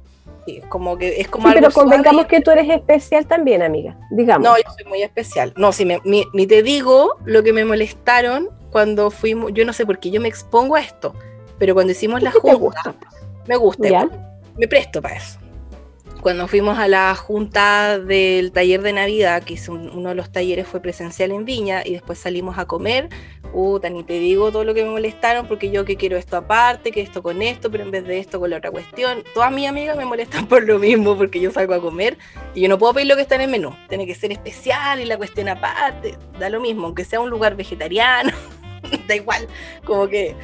[0.48, 4.48] Sí, como que es como sí, pero convengamos que tú eres especial también, amiga, digamos.
[4.48, 5.54] No, yo soy muy especial.
[5.56, 9.86] No, si me, ni te digo lo que me molestaron cuando fuimos, yo no sé
[9.86, 11.14] por qué yo me expongo a esto
[11.60, 12.96] pero cuando hicimos la junta,
[13.48, 14.10] me gusta,
[14.58, 15.40] me presto para eso.
[16.28, 20.68] Cuando fuimos a la junta del taller de Navidad, que hizo uno de los talleres
[20.68, 23.08] fue presencial en Viña, y después salimos a comer,
[23.54, 26.92] puta, ni te digo todo lo que me molestaron, porque yo que quiero esto aparte,
[26.92, 29.24] que esto con esto, pero en vez de esto con la otra cuestión.
[29.34, 32.18] Todas mis amigas me molestan por lo mismo, porque yo salgo a comer
[32.54, 33.74] y yo no puedo pedir lo que está en el menú.
[33.88, 36.18] Tiene que ser especial y la cuestión aparte.
[36.38, 38.34] Da lo mismo, aunque sea un lugar vegetariano,
[39.08, 39.48] da igual,
[39.86, 40.36] como que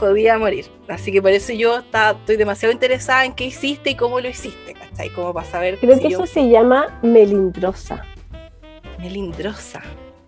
[0.00, 0.66] podía morir.
[0.88, 4.28] Así que por eso yo está, estoy demasiado interesada en qué hiciste y cómo lo
[4.28, 5.10] hiciste, ¿cachai?
[5.10, 5.78] Como para saber.
[5.78, 8.04] Creo que eso se llama melindrosa.
[8.98, 9.82] Melindrosa.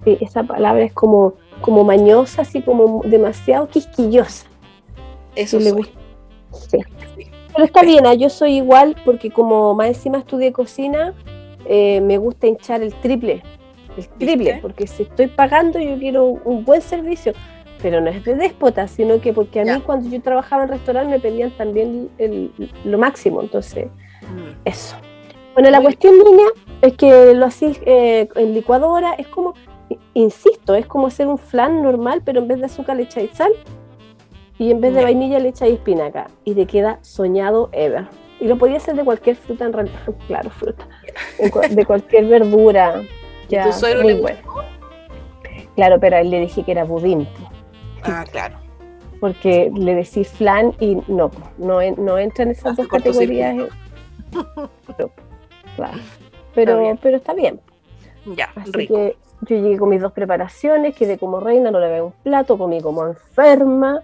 [0.04, 4.46] Sí, esa palabra es como, como mañosa, así como demasiado quisquillosa.
[5.34, 5.98] Eso le gusta.
[6.68, 6.78] Sí.
[7.54, 8.14] Pero está bien, ¿ah?
[8.14, 11.14] yo soy igual porque como más encima estudié cocina,
[11.66, 13.42] eh, me gusta hinchar el triple.
[13.96, 17.34] El triple, porque si estoy pagando yo quiero un buen servicio
[17.82, 21.10] pero no es de déspota, sino que porque a mí cuando yo trabajaba en restaurante
[21.10, 22.08] me pedían también
[22.84, 24.60] lo máximo, entonces mm.
[24.64, 24.96] eso.
[25.54, 26.46] Bueno, la cuestión, niña,
[26.80, 29.54] es que lo hacís eh, en licuadora, es como,
[30.14, 33.52] insisto, es como hacer un flan normal, pero en vez de azúcar le echáis sal
[34.58, 38.06] y en vez de vainilla le echáis espinaca y te queda soñado ever.
[38.40, 40.86] Y lo podía hacer de cualquier fruta en realidad, claro, fruta,
[41.70, 43.02] de cualquier verdura.
[43.48, 43.68] Ya,
[44.02, 44.38] muy bueno.
[45.74, 47.26] Claro, pero a él le dije que era budín.
[48.04, 48.58] Ah, claro.
[49.20, 53.68] Porque le decís flan y no, no, no entra en esas dos categorías.
[54.86, 55.12] Pero,
[55.76, 55.98] claro.
[56.54, 57.60] Pero, está pero está bien.
[58.36, 62.06] Ya, Así que yo llegué con mis dos preparaciones, quedé como reina, no le veo
[62.06, 64.02] un plato, comí como enferma,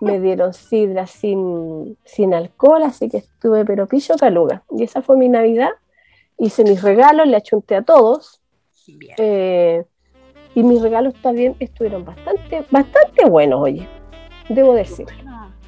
[0.00, 4.62] me dieron sidra sin, sin alcohol, así que estuve pero pillo caluga.
[4.70, 5.70] Y esa fue mi Navidad.
[6.36, 8.40] Hice mis regalos, le achunté a todos.
[8.86, 9.14] Bien.
[9.18, 9.84] Eh,
[10.54, 13.88] y mis regalos también estuvieron bastante, bastante buenos, oye,
[14.48, 15.06] debo decir.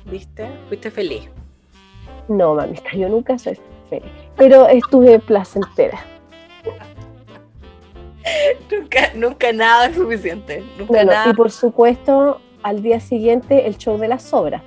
[0.05, 0.47] ¿Viste?
[0.69, 1.29] ¿Fuiste feliz?
[2.29, 3.59] No, mamita, yo nunca soy
[3.91, 5.99] feliz, pero estuve placentera.
[8.71, 10.65] nunca, nunca nada es suficiente.
[10.79, 11.31] Nunca nada.
[11.31, 14.63] Y por supuesto, al día siguiente el show de las obras.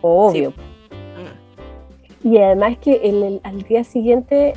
[0.00, 0.50] Obvio.
[0.50, 2.28] Mm.
[2.28, 4.54] Y además que el, al día siguiente,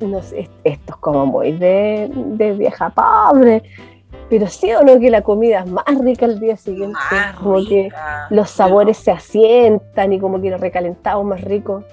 [0.00, 3.62] no sé, esto es como muy de, de vieja pobre
[4.28, 6.98] pero sí o no que la comida es más rica el día siguiente,
[7.38, 7.90] como que
[8.30, 11.84] los sabores se asientan y como que los recalentados más ricos.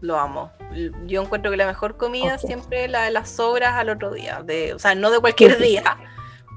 [0.00, 0.50] Lo amo.
[1.06, 4.42] Yo encuentro que la mejor comida siempre es la de las sobras al otro día,
[4.44, 5.96] de, o sea, no de cualquier día,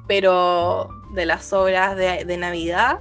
[0.08, 3.00] pero de las sobras de, de Navidad.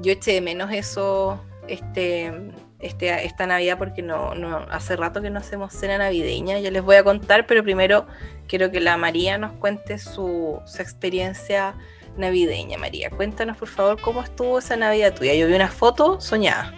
[0.00, 2.32] Yo eché de menos eso este,
[2.78, 6.58] este, esta Navidad porque no, no, hace rato que no hacemos cena navideña.
[6.58, 8.06] Ya les voy a contar, pero primero
[8.48, 11.74] quiero que la María nos cuente su, experiencia
[12.16, 12.78] navideña.
[12.78, 15.34] María, cuéntanos por favor cómo estuvo esa Navidad tuya.
[15.34, 16.74] Yo vi una foto soñada.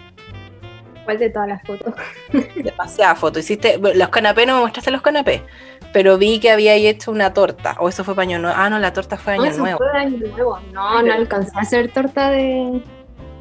[1.05, 1.95] ¿Cuál de todas las fotos?
[2.55, 3.43] Demasiadas fotos.
[3.43, 5.41] Hiciste, los canapés, no me mostraste los canapés,
[5.93, 7.75] pero vi que había hecho una torta.
[7.79, 8.55] O eso fue para año nuevo.
[8.55, 9.79] Ah, no, la torta fue año nuevo.
[10.71, 12.83] No, no alcancé a hacer torta de,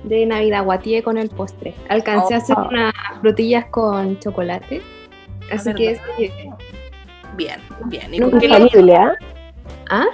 [0.04, 1.74] de Navidad, guatí con el postre.
[1.90, 2.68] Alcancé a hacer oh.
[2.68, 4.80] unas frutillas con chocolate.
[5.52, 6.00] Así que es
[7.40, 8.12] Bien, bien.
[8.12, 9.14] Infalible, ¿ah?
[9.88, 10.06] ¿Ah?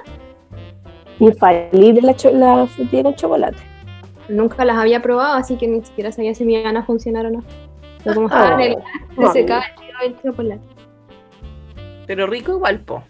[1.18, 3.58] Infalible la, la frutilla con chocolate.
[4.28, 7.30] Nunca las había probado, así que ni siquiera sabía si me iban a funcionar o
[7.30, 7.42] no.
[8.04, 8.76] Pero como estaban en el,
[9.16, 9.64] se secaba
[10.04, 10.62] el chocolate.
[12.06, 13.02] Pero rico igual, po.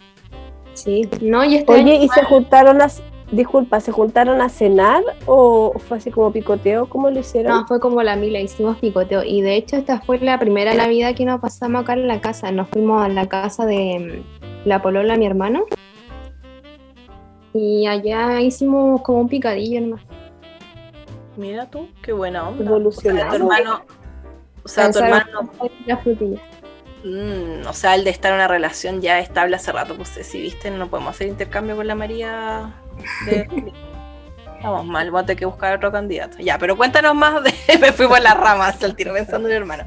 [0.73, 5.73] Sí, no, y este Oye, ¿y se juntaron las Disculpa, ¿se juntaron a cenar o
[5.79, 6.87] fue así como picoteo?
[6.87, 7.51] ¿Cómo lo hicieron?
[7.51, 9.21] No, fue como la mila, hicimos picoteo.
[9.23, 12.51] Y de hecho esta fue la primera Navidad que nos pasamos acá en la casa.
[12.51, 14.23] Nos fuimos a la casa de
[14.63, 15.65] mm, la polola, mi hermano.
[17.53, 20.01] Y allá hicimos como un picadillo nomás.
[21.35, 22.63] Mira tú, qué buena onda.
[22.63, 23.27] Evolucionado.
[23.27, 23.81] O sea, tu hermano...
[24.63, 25.51] O sea, tu hermano...
[25.85, 26.41] La frutilla.
[27.03, 30.41] Mm, o sea, el de estar en una relación ya estable hace rato, pues si
[30.41, 32.73] viste, no podemos hacer intercambio con la María
[34.57, 36.37] Estamos mal, vamos a tener que buscar otro candidato.
[36.39, 37.53] Ya, pero cuéntanos más de.
[37.79, 39.83] Me fui por las ramas al tiro pensando en mi hermano.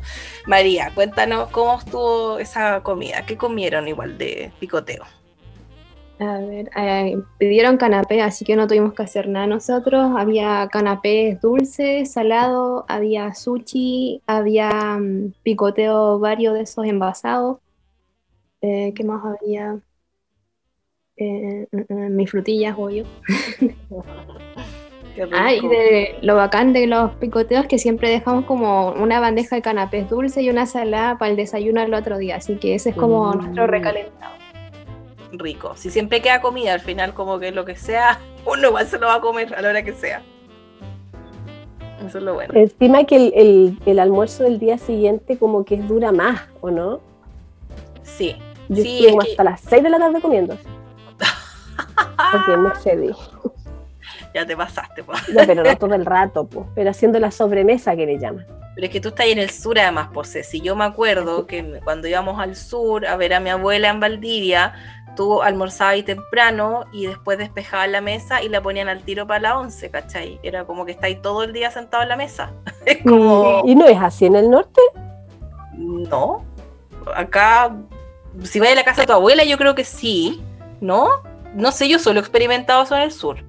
[0.47, 3.27] María, cuéntanos cómo estuvo esa comida.
[3.27, 5.05] ¿Qué comieron igual de picoteo?
[6.21, 10.13] A ver, eh, pidieron canapé, así que no tuvimos que hacer nada nosotros.
[10.17, 17.59] Había canapés dulces, salado, había sushi, había mm, picoteo varios de esos envasados.
[18.61, 19.81] Eh, ¿Qué más había?
[21.21, 23.05] Eh, mm, mm, mis frutillas, obvio.
[25.33, 29.61] ah, y de lo bacán de los picoteos que siempre dejamos como una bandeja de
[29.61, 32.37] canapés dulce y una salada para el desayuno el otro día.
[32.37, 34.33] Así que ese es como nuestro recalentado
[35.33, 35.75] rico.
[35.77, 39.09] Si siempre queda comida, al final como que lo que sea, uno igual se lo
[39.09, 40.23] va a comer a la hora que sea.
[42.07, 42.55] Eso es lo bueno.
[42.55, 47.01] Encima que el, el, almuerzo del día siguiente como que dura más, ¿o no?
[48.03, 48.37] Sí.
[48.71, 50.57] Yo sí, estuve hasta las 6 de la tarde comiendo.
[52.33, 53.11] Porque me excedí.
[54.33, 55.29] Ya te pasaste, pues.
[55.29, 56.67] No, pero no todo el rato, pues.
[56.77, 58.47] Pero haciendo la sobremesa que le llaman.
[58.77, 60.39] Pero es que tú estás ahí en el sur además, pues.
[60.49, 63.99] Si yo me acuerdo que cuando íbamos al sur a ver a mi abuela en
[63.99, 64.75] Valdivia,
[65.17, 69.41] tú almorzabas ahí temprano y después despejaban la mesa y la ponían al tiro para
[69.41, 70.39] la once, ¿cachai?
[70.43, 72.53] Era como que estáis todo el día sentado en la mesa.
[72.87, 73.63] Es como...
[73.67, 74.81] ¿Y no es así en el norte?
[75.77, 76.45] No.
[77.15, 77.77] Acá,
[78.45, 80.43] si vas a la casa de tu abuela, yo creo que sí,
[80.81, 81.09] ¿no?
[81.55, 83.45] No sé, yo solo he experimentado eso en el sur.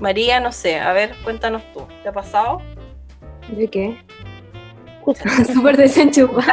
[0.00, 2.60] María, no sé, a ver, cuéntanos tú, ¿te ha pasado?
[3.48, 3.98] ¿De qué?
[5.52, 6.52] Súper desenchufada.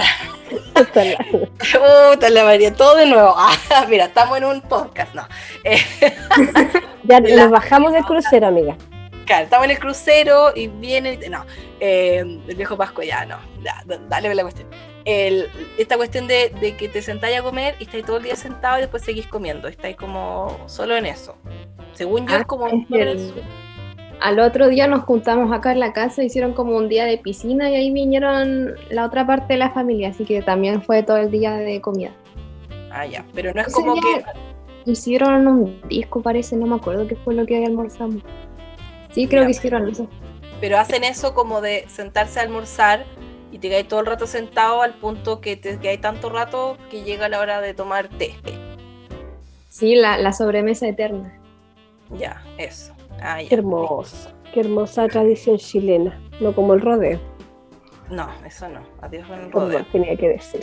[0.84, 3.34] Puta la María, todo de nuevo.
[3.36, 3.56] Ah,
[3.90, 5.28] mira, estamos en un podcast, no.
[5.64, 5.82] Eh,
[7.04, 8.78] ya nos bajamos del crucero, amiga.
[9.26, 11.18] Claro, estamos en el crucero y viene.
[11.30, 11.46] No,
[11.80, 13.38] eh, el viejo Pasco ya, no.
[13.64, 14.68] Ya, dale la cuestión.
[15.06, 18.82] Esta cuestión de, que te sentáis a comer y estáis todo el día sentado y
[18.82, 19.68] después seguís comiendo.
[19.68, 21.36] Estáis como solo en eso.
[21.94, 22.68] Según yo, es ah, como
[24.24, 27.70] al otro día nos juntamos acá en la casa, hicieron como un día de piscina
[27.70, 31.30] y ahí vinieron la otra parte de la familia, así que también fue todo el
[31.30, 32.12] día de comida.
[32.90, 34.24] Ah, ya, pero no es como que...
[34.86, 38.22] Hicieron un disco, parece, no me acuerdo qué fue lo que almorzamos.
[39.12, 40.08] Sí, creo que hicieron eso.
[40.62, 43.06] Pero hacen eso como de sentarse a almorzar
[43.54, 47.04] y te quedas todo el rato sentado al punto que te quedas tanto rato que
[47.04, 48.34] llega la hora de tomar té.
[49.70, 51.40] Sí, la, la sobremesa eterna.
[52.18, 52.94] Ya, eso.
[53.22, 57.20] Ah, qué hermoso, qué hermosa tradición chilena, no como el rodeo.
[58.10, 59.86] No, eso no, adiós con el rodeo.
[59.92, 60.62] tenía que decir.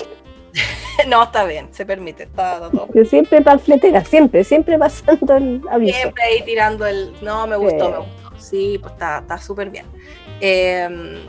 [1.07, 2.89] no, está bien, se permite, está, todo.
[2.93, 5.97] Yo siempre panfletera, siempre, siempre pasando el aviso.
[5.97, 8.37] Siempre ahí tirando el, no, me gustó, me gustó.
[8.37, 9.87] Sí, pues está súper bien.
[10.41, 11.21] Em,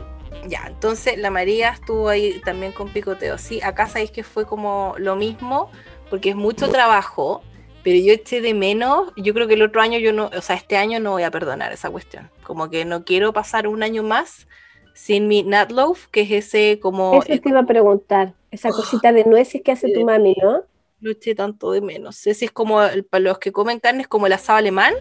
[0.46, 3.38] ya, entonces la María estuvo ahí también con picoteo.
[3.38, 5.70] Sí, acá sabéis que fue como lo mismo,
[6.10, 7.42] porque es mucho trabajo
[7.82, 10.56] pero yo eché de menos, yo creo que el otro año yo no, o sea,
[10.56, 12.30] este año no voy a perdonar esa cuestión.
[12.44, 14.46] Como que no quiero pasar un año más
[14.94, 17.20] sin mi Nutloaf, que es ese como...
[17.22, 20.62] Eso te iba a preguntar, esa oh, cosita de nueces que hace tu mami, ¿no?
[21.00, 22.16] Lo eché tanto de menos.
[22.16, 22.78] si es como,
[23.10, 24.94] para los que comen carne, es como el asado alemán,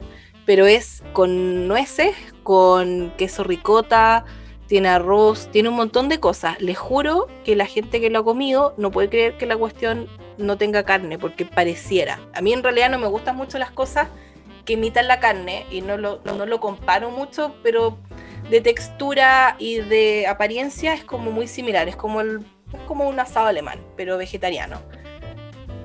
[0.46, 4.26] pero es con nueces, con queso ricota,
[4.71, 6.57] tiene arroz, tiene un montón de cosas.
[6.62, 10.07] Les juro que la gente que lo ha comido no puede creer que la cuestión
[10.38, 12.21] no tenga carne, porque pareciera.
[12.34, 14.07] A mí en realidad no me gustan mucho las cosas
[14.63, 17.97] que imitan la carne y no lo, no lo comparo mucho, pero
[18.49, 22.39] de textura y de apariencia es como muy similar, es como, el,
[22.71, 24.79] es como un asado alemán, pero vegetariano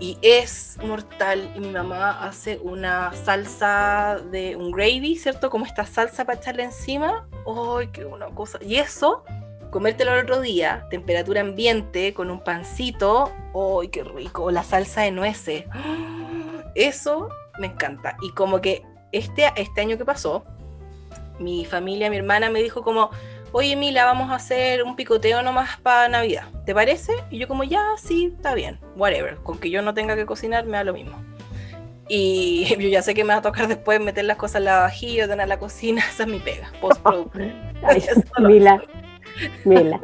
[0.00, 1.50] y es mortal.
[1.56, 5.50] Y mi mamá hace una salsa de un gravy, ¿cierto?
[5.50, 7.28] Como esta salsa para echarle encima.
[7.46, 8.58] ¡Ay, qué una cosa!
[8.62, 9.24] Y eso,
[9.70, 13.32] comértelo el otro día, temperatura ambiente, con un pancito.
[13.54, 14.50] ¡Ay, qué rico!
[14.50, 15.64] La salsa de nueces.
[16.74, 17.28] Eso
[17.58, 18.16] me encanta.
[18.22, 18.82] Y como que
[19.12, 20.44] este, este año que pasó,
[21.38, 23.10] mi familia, mi hermana me dijo como
[23.56, 27.14] oye Mila, vamos a hacer un picoteo nomás para Navidad, ¿te parece?
[27.30, 30.66] Y yo como, ya, sí, está bien, whatever, con que yo no tenga que cocinar
[30.66, 31.16] me da lo mismo.
[32.06, 34.80] Y yo ya sé que me va a tocar después meter las cosas en la
[34.80, 37.54] vajilla, tener la cocina, esa es mi pega, postproducción.
[38.40, 38.82] Mila,
[39.64, 40.00] Mila.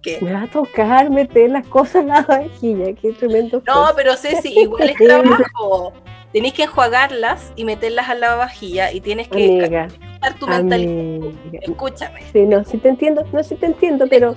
[0.00, 0.18] ¿Qué?
[0.22, 3.62] Me va a tocar meter las cosas en la vajilla, qué tremendo.
[3.66, 5.92] No, pero Ceci, igual es trabajo.
[6.32, 9.88] Tenés que enjuagarlas y meterlas a la vajilla y tienes que
[10.34, 11.30] tu mentalidad.
[11.52, 12.22] Escúchame.
[12.32, 14.34] Sí, no, sí te entiendo, no, sí te entiendo, pero...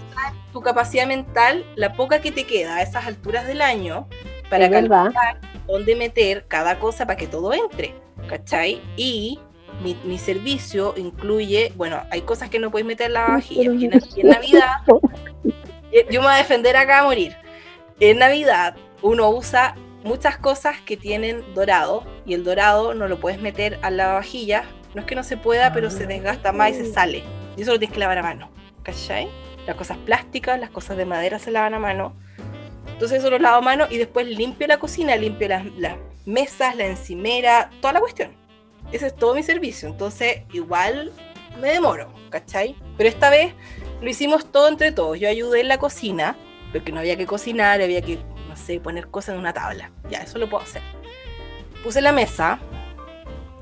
[0.54, 4.08] Tu capacidad mental, la poca que te queda a esas alturas del año,
[4.50, 7.94] para calcular dónde meter cada cosa para que todo entre,
[8.28, 8.82] ¿cachai?
[8.98, 9.40] Y
[9.82, 14.30] mi, servicio incluye, bueno, hay cosas que no puedes meter en la vajilla, y en,
[14.30, 14.72] Navidad,
[15.92, 17.36] eh, yo me voy a defender acá a morir.
[18.00, 23.42] En Navidad uno usa muchas cosas que tienen dorado y el dorado no lo puedes
[23.42, 24.64] meter a la vajilla
[24.94, 27.24] No es que no se pueda, pero se desgasta más y se sale.
[27.58, 28.50] Y eso lo tienes que lavar a mano.
[28.84, 29.30] ¿Cachai?
[29.66, 32.16] Las cosas plásticas, las cosas de madera se lavan a mano.
[32.88, 36.76] Entonces eso lo lavo a mano y después limpio la cocina, limpio las, las mesas,
[36.76, 38.36] la encimera, toda la cuestión.
[38.92, 39.88] Ese es todo mi servicio.
[39.88, 41.12] Entonces igual
[41.62, 42.76] me demoro, ¿cachai?
[42.98, 43.54] Pero esta vez
[44.02, 45.20] lo hicimos todo entre todos.
[45.20, 46.36] Yo ayudé en la cocina,
[46.72, 48.18] porque no había que cocinar, había que,
[48.48, 49.92] no sé, poner cosas en una tabla.
[50.10, 50.82] Ya, eso lo puedo hacer.
[51.84, 52.60] Puse la mesa,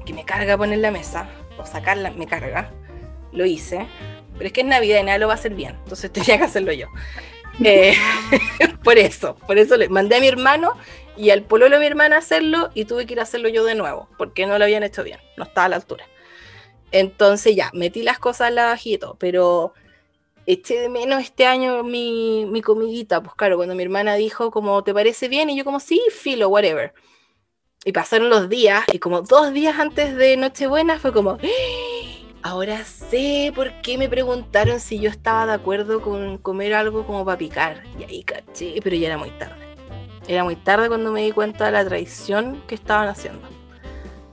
[0.08, 1.30] que me carga poner la mesa,
[1.60, 2.72] o sacarla, me carga.
[3.34, 3.86] Lo hice.
[4.38, 5.76] Pero es que es Navidad y nada lo va a hacer bien.
[5.84, 6.88] Entonces tenía que hacerlo yo.
[7.64, 7.94] Eh,
[8.84, 10.74] por eso, por eso le mandé a mi hermano
[11.18, 13.66] y al pololo de mi hermana a hacerlo y tuve que ir a hacerlo yo
[13.66, 16.06] de nuevo, porque no lo habían hecho bien, no estaba a la altura.
[16.92, 19.74] Entonces ya, metí las cosas al lavajito, pero
[20.46, 24.84] eché de menos este año mi, mi comidita, pues claro, cuando mi hermana dijo como,
[24.84, 25.50] ¿te parece bien?
[25.50, 26.94] Y yo como, sí, filo, whatever.
[27.88, 32.40] Y pasaron los días y como dos días antes de Nochebuena fue como, ¡Ah!
[32.42, 37.24] ahora sé por qué me preguntaron si yo estaba de acuerdo con comer algo como
[37.24, 37.84] para picar.
[37.98, 39.66] Y ahí caché, pero ya era muy tarde.
[40.28, 43.48] Era muy tarde cuando me di cuenta de la traición que estaban haciendo.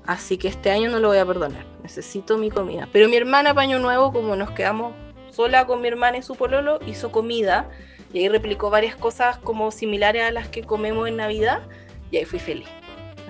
[0.05, 1.65] Así que este año no lo voy a perdonar.
[1.85, 2.89] Necesito mi comida.
[2.91, 4.97] Pero mi hermana, Paño Nuevo, como nos quedamos
[5.31, 7.71] sola con mi hermana y su pololo, hizo comida.
[8.13, 11.63] Y ahí replicó varias cosas como similares a las que comemos en Navidad.
[12.11, 12.67] Y ahí fui feliz.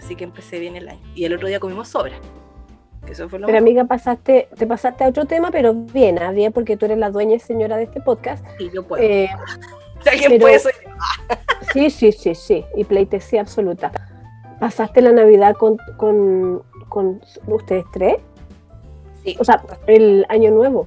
[0.04, 1.00] Así que empecé bien el año.
[1.14, 2.12] Y el otro día comimos sobra.
[3.08, 6.30] Eso fue lo pero amiga, pasaste, te pasaste a otro tema, pero bien, ¿ah?
[6.30, 8.44] bien, porque tú eres la dueña y señora de este podcast.
[8.58, 9.02] Sí, yo puedo.
[9.02, 9.30] Eh,
[10.02, 10.72] si alguien puede, soy
[11.72, 12.64] Sí, sí, sí, sí.
[12.76, 13.92] Y pleitesía absoluta.
[14.60, 18.16] ¿Pasaste la Navidad con, con, con ustedes tres?
[19.24, 19.36] Sí.
[19.40, 20.86] O sea, el año nuevo.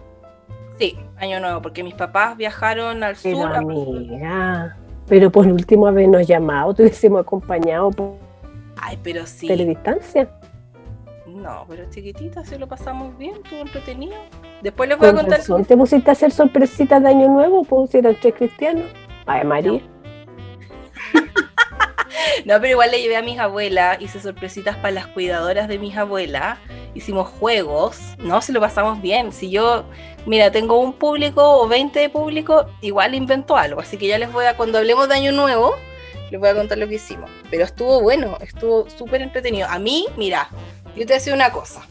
[0.77, 3.55] Sí, año nuevo, porque mis papás viajaron al pero sur.
[3.55, 8.26] Amiga, pero por último habernos llamado, te hubiésemos acompañado por
[8.81, 9.47] Ay, pero sí.
[9.47, 10.29] teledistancia.
[11.25, 14.15] No, pero chiquitita, si lo pasamos bien, estuvo entretenido.
[14.61, 15.39] Después les voy a Con contar.
[15.39, 17.63] razón, ¿Te pusiste a hacer sorpresitas de año nuevo?
[17.63, 18.85] Pues si eran tres cristianos.
[19.25, 19.81] Ay, María.
[22.45, 25.97] No, pero igual le llevé a mis abuelas, hice sorpresitas para las cuidadoras de mis
[25.97, 26.57] abuelas,
[26.93, 28.41] hicimos juegos, ¿no?
[28.41, 29.31] Si lo pasamos bien.
[29.31, 29.83] Si yo,
[30.25, 33.81] mira, tengo un público o 20 de público, igual invento algo.
[33.81, 35.75] Así que ya les voy a, cuando hablemos de Año Nuevo,
[36.29, 37.29] les voy a contar lo que hicimos.
[37.49, 39.67] Pero estuvo bueno, estuvo súper entretenido.
[39.69, 40.49] A mí, mira,
[40.95, 41.85] yo te voy a decir una cosa.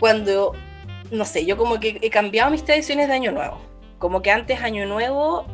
[0.00, 0.54] Cuando,
[1.10, 3.58] no sé, yo como que he cambiado mis tradiciones de Año Nuevo.
[3.98, 5.46] Como que antes Año Nuevo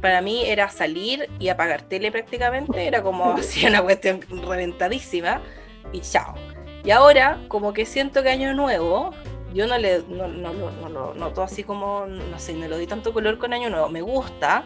[0.00, 5.40] para mí era salir y apagar tele prácticamente, era como así una cuestión reventadísima
[5.92, 6.34] y chao.
[6.84, 9.12] Y ahora, como que siento que Año Nuevo,
[9.54, 12.86] yo no le no, no, no lo noto así como, no sé, no le doy
[12.86, 13.88] tanto color con Año Nuevo.
[13.88, 14.64] Me gusta,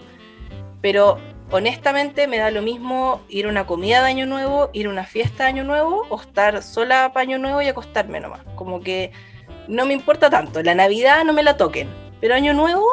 [0.81, 1.19] pero
[1.51, 5.05] honestamente me da lo mismo ir a una comida de Año Nuevo, ir a una
[5.05, 8.41] fiesta de Año Nuevo o estar sola para Año Nuevo y acostarme nomás.
[8.55, 9.13] Como que
[9.69, 10.63] no me importa tanto.
[10.63, 11.89] La Navidad no me la toquen,
[12.21, 12.87] pero Año Nuevo,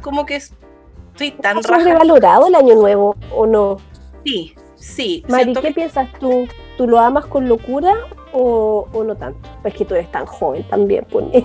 [0.00, 1.80] como que estoy tan ¿Has raja.
[1.82, 3.76] sobrevalorado el año nuevo o no?
[4.24, 5.24] Sí, sí.
[5.28, 6.46] Mari, ¿qué que- piensas tú?
[6.76, 7.92] ¿Tú lo amas con locura
[8.32, 9.48] o, o no tanto?
[9.60, 11.26] Pues que tú eres tan joven también, pues.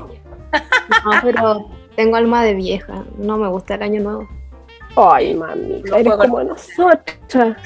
[1.04, 3.04] No, pero tengo alma de vieja.
[3.18, 4.28] No me gusta el año nuevo.
[5.00, 7.58] Ay, mami, No eres como nosotras.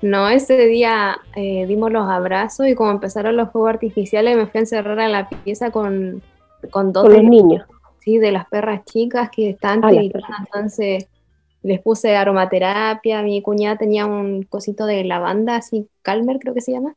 [0.00, 4.58] No, ese día eh, dimos los abrazos y como empezaron los fuegos artificiales me fui
[4.58, 6.20] a encerrar a la pieza con,
[6.70, 7.64] con dos Con de, los niños.
[8.00, 9.90] sí, de las perras chicas que estaban Ah.
[10.44, 11.06] Entonces
[11.62, 13.22] les puse aromaterapia.
[13.22, 16.96] Mi cuñada tenía un cosito de lavanda, así, Calmer creo que se llama.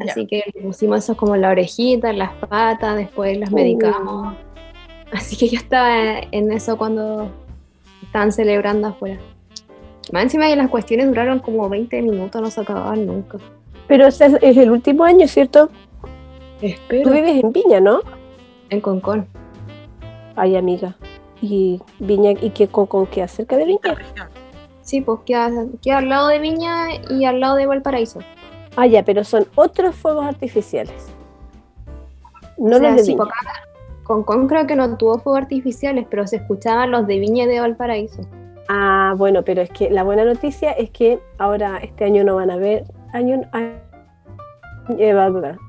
[0.00, 4.34] Así que le pusimos eso como en la orejita, en las patas, después las medicamos.
[5.12, 7.30] Así que yo estaba en eso cuando
[8.12, 9.18] estaban celebrando afuera.
[10.12, 13.38] Más encima que las cuestiones duraron como 20 minutos, no se acababan nunca.
[13.88, 15.70] Pero ese es, el último año, ¿cierto?
[16.60, 17.04] Espero.
[17.04, 18.00] Tú vives en Viña, ¿no?
[18.68, 19.26] En Concón.
[20.36, 20.94] Ay, amiga.
[21.40, 23.22] Y Viña, ¿y qué con, con qué?
[23.22, 23.96] ¿Acerca de Viña?
[24.82, 25.50] Sí, pues queda,
[25.80, 28.18] queda al lado de Viña y al lado de Valparaíso.
[28.76, 31.06] Ah, ya, pero son otros fuegos artificiales.
[32.58, 33.24] No O sea, los de sí, Viña.
[33.24, 33.71] pues acá
[34.04, 37.60] Concón creo que no tuvo fuegos artificiales, pero se escuchaban los de Viña y de
[37.60, 38.22] Valparaíso.
[38.68, 42.50] Ah, bueno, pero es que la buena noticia es que ahora este año no van
[42.50, 43.78] a haber año, año-
[44.98, 45.14] eh,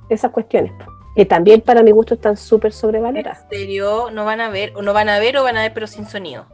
[0.09, 0.71] esas cuestiones,
[1.15, 3.45] que también para mi gusto están súper ¿En sobrevaloradas.
[3.49, 4.09] serio?
[4.11, 4.73] ¿No van a ver?
[4.75, 6.45] ¿O no van a ver o van a ver pero sin sonido?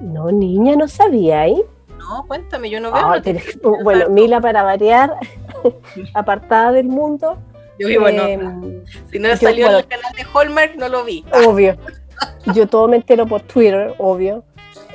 [0.00, 1.62] No, niña, no sabía, ¿eh?
[1.98, 3.02] No, cuéntame, yo no veo.
[3.04, 3.20] Ah,
[3.82, 5.14] bueno, Mila para variar,
[6.14, 7.38] apartada del mundo.
[7.78, 8.54] Yo vivo en eh, otra.
[9.10, 9.78] Si no yo, salió bueno.
[9.78, 11.24] en el canal de Hallmark, no lo vi.
[11.46, 11.76] Obvio.
[12.54, 14.44] Yo todo me entero por Twitter, obvio.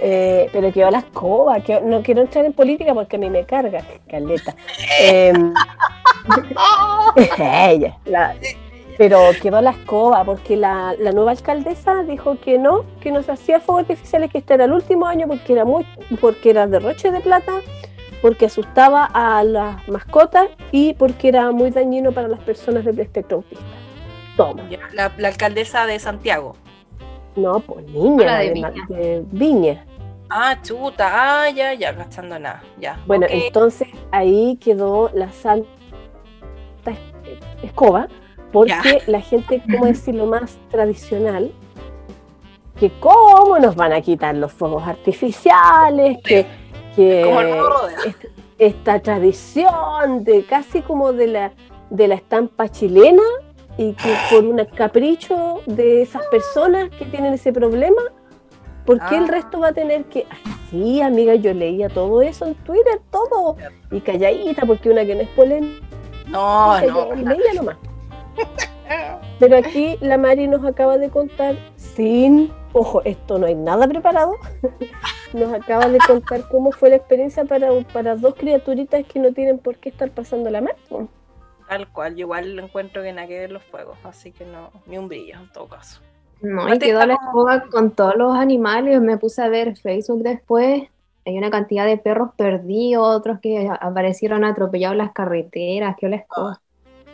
[0.01, 1.59] Eh, pero quedó la escoba.
[1.61, 4.55] que no quiero entrar en política porque a mí me carga, Caleta.
[4.99, 5.53] Em,
[7.37, 8.35] ella, la-
[8.97, 13.31] Pero quedó la escoba porque la, la, nueva alcaldesa dijo que no, que no se
[13.31, 15.85] hacía fuegos artificiales, que este era el último año porque era muy,
[16.21, 17.53] porque era derroche de plata,
[18.23, 23.39] porque asustaba a las mascotas y porque era muy dañino para las personas del espectro
[23.39, 23.65] autista.
[24.37, 24.63] Toma.
[24.93, 26.55] La, la, alcaldesa de Santiago.
[27.35, 28.71] No, pues niña, de, Viña.
[28.87, 29.85] de Viña.
[30.29, 32.97] Ah, chuta, ah, ya, ya, gastando nada, ya.
[33.05, 35.67] Bueno, entonces ahí quedó la santa
[37.61, 38.07] escoba,
[38.53, 41.51] porque la gente, ¿cómo decirlo más tradicional?
[42.79, 46.62] Que cómo nos van a quitar los fuegos artificiales, que,
[46.95, 48.13] que
[48.57, 51.51] esta, tradición de casi como de la,
[51.89, 53.23] de la estampa chilena
[53.77, 58.01] y que por un capricho de esas personas que tienen ese problema,
[58.85, 59.27] ¿Por qué el ah.
[59.27, 60.25] resto va a tener que.?
[60.69, 63.55] Sí, amiga, yo leía todo eso en Twitter, todo.
[63.91, 65.85] Y calladita, porque una que no es polémica.
[66.27, 67.15] No, no.
[67.15, 67.77] leía nomás.
[69.39, 72.51] Pero aquí la Mari nos acaba de contar, sin.
[72.73, 74.35] Ojo, esto no hay nada preparado.
[75.33, 79.59] Nos acaba de contar cómo fue la experiencia para, para dos criaturitas que no tienen
[79.59, 80.75] por qué estar pasando la mar.
[81.67, 84.97] Tal cual, yo igual encuentro que nada que ver los fuegos, así que no, ni
[84.97, 86.01] un brillo en todo caso.
[86.41, 88.99] No, y quedó la escoba con todos los animales.
[89.01, 90.83] Me puse a ver Facebook después.
[91.25, 95.95] Hay una cantidad de perros perdidos, otros que aparecieron atropellados en las carreteras.
[95.97, 96.59] ¿Qué la escoba?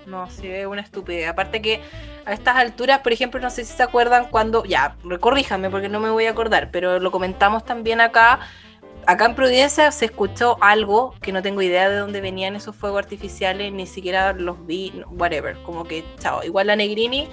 [0.06, 1.28] No, sí, es una estupidez.
[1.28, 1.82] Aparte que
[2.26, 6.00] a estas alturas, por ejemplo, no sé si se acuerdan cuando, ya, corríjame porque no
[6.00, 8.40] me voy a acordar, pero lo comentamos también acá.
[9.06, 13.00] Acá en Providencia se escuchó algo que no tengo idea de dónde venían esos fuegos
[13.00, 15.58] artificiales, ni siquiera los vi, whatever.
[15.64, 17.30] Como que, chao, igual la Negrini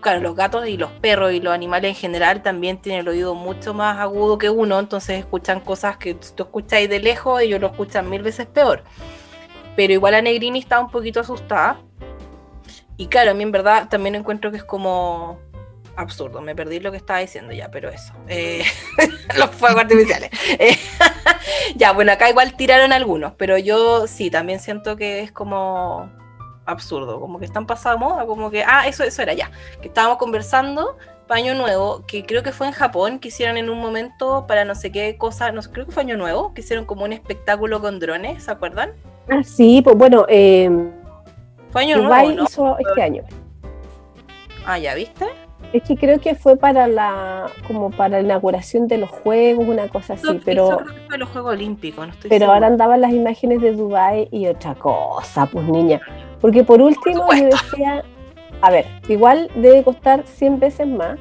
[0.00, 3.34] claro, los gatos y los perros y los animales en general también tienen el oído
[3.34, 7.60] mucho más agudo que uno, entonces escuchan cosas que tú escucháis de lejos y ellos
[7.60, 8.84] lo escuchan mil veces peor.
[9.76, 11.80] Pero igual a Negrini está un poquito asustada.
[12.98, 15.38] Y claro, a mí en verdad también encuentro que es como
[15.96, 16.40] absurdo.
[16.40, 18.12] Me perdí lo que estaba diciendo ya, pero eso.
[18.28, 18.64] Eh,
[19.38, 20.30] los fuegos artificiales.
[20.58, 20.76] Eh,
[21.76, 26.10] ya, bueno, acá igual tiraron algunos, pero yo sí, también siento que es como
[26.66, 30.18] absurdo, como que están pasados moda, como que, ah, eso, eso era ya, que estábamos
[30.18, 34.66] conversando, Paño Nuevo, que creo que fue en Japón, que hicieron en un momento para
[34.66, 37.12] no sé qué cosa, no sé, creo que fue Año Nuevo, que hicieron como un
[37.14, 38.92] espectáculo con drones, ¿se acuerdan?
[39.30, 40.70] Ah, sí, pues bueno, eh,
[41.78, 43.22] fue Año Nuevo, hizo este año.
[44.66, 45.26] Ah, ¿ya viste?
[45.72, 49.88] Es que creo que fue para la como para la inauguración de los Juegos, una
[49.88, 50.78] cosa así, pero...
[50.78, 54.28] Creo que fue los Juegos Olímpicos, no estoy Pero ahora andaban las imágenes de Dubai
[54.30, 56.00] y otra cosa, pues niña.
[56.40, 58.04] Porque por último yo decía,
[58.60, 61.18] a ver, igual debe costar 100 veces más.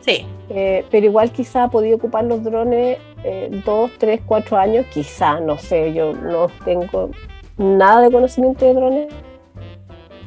[0.00, 0.26] Sí.
[0.50, 5.40] Eh, pero igual quizá ha podido ocupar los drones eh, dos, tres, cuatro años, quizá,
[5.40, 7.10] no sé, yo no tengo
[7.56, 9.14] nada de conocimiento de drones.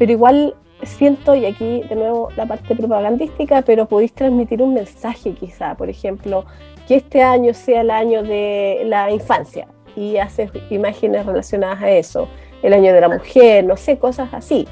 [0.02, 5.34] Pero igual siento, y aquí de nuevo la parte propagandística, pero podéis transmitir un mensaje
[5.34, 6.44] quizá, por ejemplo,
[6.88, 12.28] que este año sea el año de la infancia y haces imágenes relacionadas a eso
[12.64, 14.68] el año de la mujer, no sé, cosas así.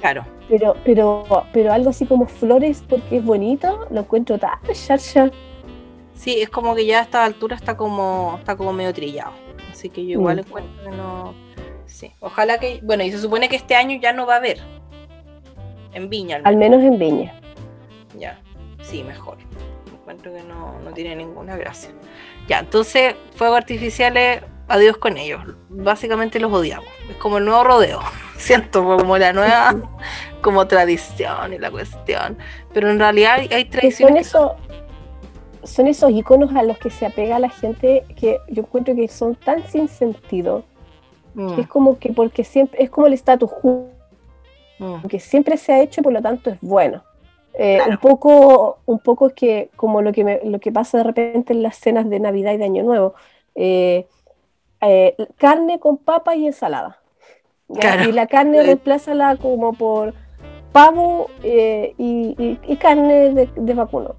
[0.00, 0.24] Claro.
[0.48, 5.30] Pero, pero, pero algo así como flores porque es bonito, lo encuentro tan charcha.
[6.14, 9.32] Sí, es como que ya a esta altura está como, está como medio trillado.
[9.70, 10.38] Así que yo igual mm.
[10.38, 11.43] encuentro que no.
[12.04, 12.12] Sí.
[12.20, 12.80] Ojalá que.
[12.82, 14.60] Bueno, y se supone que este año ya no va a haber.
[15.92, 16.40] En Viña.
[16.44, 17.40] Al menos, en Viña.
[18.18, 18.40] Ya.
[18.82, 19.38] Sí, mejor.
[19.92, 21.90] Encuentro que no, no tiene ninguna gracia.
[22.48, 25.42] Ya, entonces, fuegos artificiales adiós con ellos.
[25.68, 26.88] Básicamente los odiamos.
[27.10, 28.00] Es como el nuevo rodeo.
[28.36, 29.74] Siento como la nueva
[30.42, 32.36] como tradición y la cuestión.
[32.72, 34.26] Pero en realidad hay tradiciones.
[34.26, 34.50] Son,
[35.62, 39.34] son esos iconos a los que se apega la gente que yo encuentro que son
[39.34, 40.64] tan sin sentido.
[41.34, 41.60] Mm.
[41.60, 43.88] es como que porque siempre es como el status quo.
[44.78, 45.06] Mm.
[45.06, 47.02] Que siempre se ha hecho y por lo tanto es bueno.
[47.56, 51.62] Eh, un poco, un poco que como lo que lo que pasa de repente en
[51.62, 53.14] las cenas de Navidad y de Año Nuevo.
[53.54, 54.06] Eh,
[54.80, 56.98] eh, carne con papa y ensalada.
[57.68, 60.12] Y la carne reemplázala como por
[60.72, 64.16] pavo eh, y, carne de, vacuno.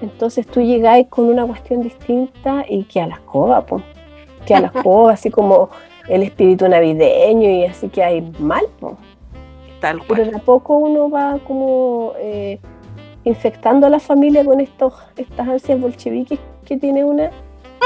[0.00, 3.64] Entonces tú llegáis con una cuestión distinta y que a las cobas,
[4.46, 5.70] que a las cobas, así como
[6.08, 8.66] el espíritu navideño y así que hay mal.
[9.80, 12.58] Tal Pero de a poco uno va como eh,
[13.24, 17.30] infectando a la familia con estos, estas ansias bolcheviques que tiene una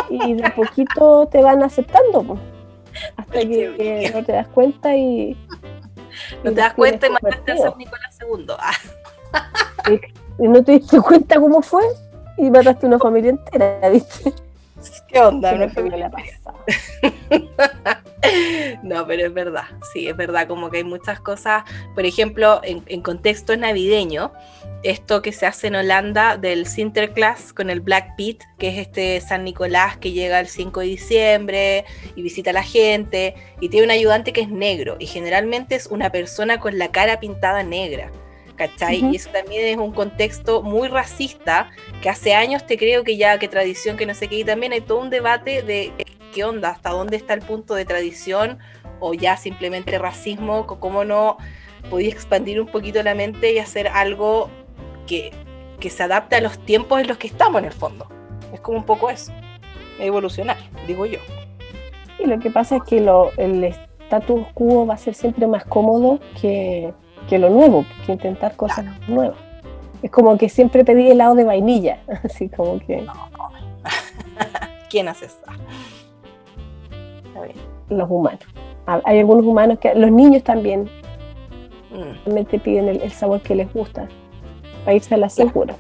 [0.08, 2.38] y de a poquito te van aceptando,
[3.16, 5.36] hasta que, no te das cuenta y...
[6.44, 9.98] No te das cuenta y mataste a San Nicolás II.
[10.38, 11.82] y, no te diste cuenta cómo fue
[12.36, 14.32] y mataste una familia entera, ¿viste?
[15.08, 15.52] ¿Qué onda?
[15.52, 15.66] No,
[18.82, 21.64] no, pero es verdad, sí, es verdad, como que hay muchas cosas,
[21.94, 24.32] por ejemplo, en, contexto navideño,
[24.82, 29.20] esto que se hace en Holanda del Sinterklaas con el Black Pete, que es este
[29.20, 31.84] San Nicolás que llega el 5 de diciembre
[32.16, 35.86] y visita a la gente, y tiene un ayudante que es negro, y generalmente es
[35.86, 38.10] una persona con la cara pintada negra.
[38.66, 39.04] ¿Cachai?
[39.12, 43.38] Y eso también es un contexto muy racista, que hace años te creo que ya,
[43.38, 45.92] que tradición, que no sé qué, y también hay todo un debate de
[46.32, 48.58] qué onda, hasta dónde está el punto de tradición
[49.00, 51.38] o ya simplemente racismo, cómo no
[51.90, 54.48] podía expandir un poquito la mente y hacer algo
[55.06, 55.32] que,
[55.80, 58.06] que se adapte a los tiempos en los que estamos en el fondo.
[58.52, 59.32] Es como un poco eso,
[59.98, 61.18] evolucionar, digo yo.
[62.20, 65.64] Y lo que pasa es que lo, el status quo va a ser siempre más
[65.64, 66.94] cómodo que
[67.28, 69.38] que lo nuevo, que intentar cosas nuevas.
[70.02, 73.06] Es como que siempre pedí helado de vainilla, así como que...
[74.90, 75.38] ¿Quién hace eso?
[77.88, 78.40] Los humanos.
[78.86, 79.94] Hay algunos humanos que...
[79.94, 80.88] Los niños también
[81.90, 82.24] mm.
[82.24, 84.08] realmente piden el, sabor que les gusta,
[84.84, 85.74] para irse a la segura.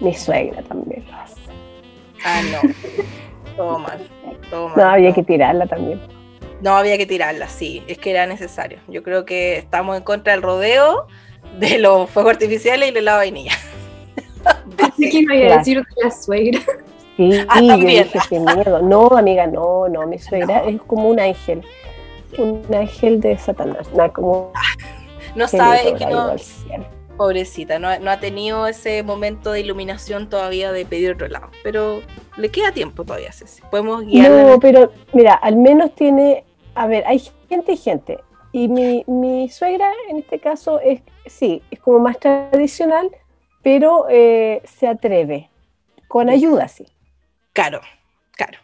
[0.00, 1.40] Mi suegra también lo hace.
[2.24, 3.56] Ah, no.
[3.56, 4.08] todo mal.
[4.50, 4.76] Todo mal.
[4.76, 6.00] No, había que tirarla también.
[6.62, 8.78] No había que tirarla, sí, es que era necesario.
[8.86, 11.08] Yo creo que estamos en contra del rodeo,
[11.58, 13.52] de los fuegos artificiales y de la vainilla.
[14.78, 16.60] Así que iba a decir de la suegra.
[17.16, 18.80] Sí, ah, yo dije, qué miedo.
[18.80, 21.62] No, amiga, no, no, mi suegra es como un ángel.
[22.38, 23.88] Un ángel de Satanás.
[23.92, 24.52] No, como
[25.34, 26.34] no sabe que no.
[27.16, 31.50] Pobrecita, no, no, ha tenido ese momento de iluminación todavía de pedir otro lado.
[31.62, 32.02] Pero
[32.36, 33.62] le queda tiempo todavía, Ceci.
[33.70, 34.44] Podemos guiarla.
[34.44, 36.44] No, pero mira, al menos tiene
[36.74, 38.18] a ver, hay gente y gente.
[38.52, 43.10] Y mi, mi suegra, en este caso, es sí, es como más tradicional,
[43.62, 45.50] pero eh, se atreve,
[46.08, 46.86] con ayuda, sí.
[47.52, 47.80] Claro,
[48.32, 48.58] claro.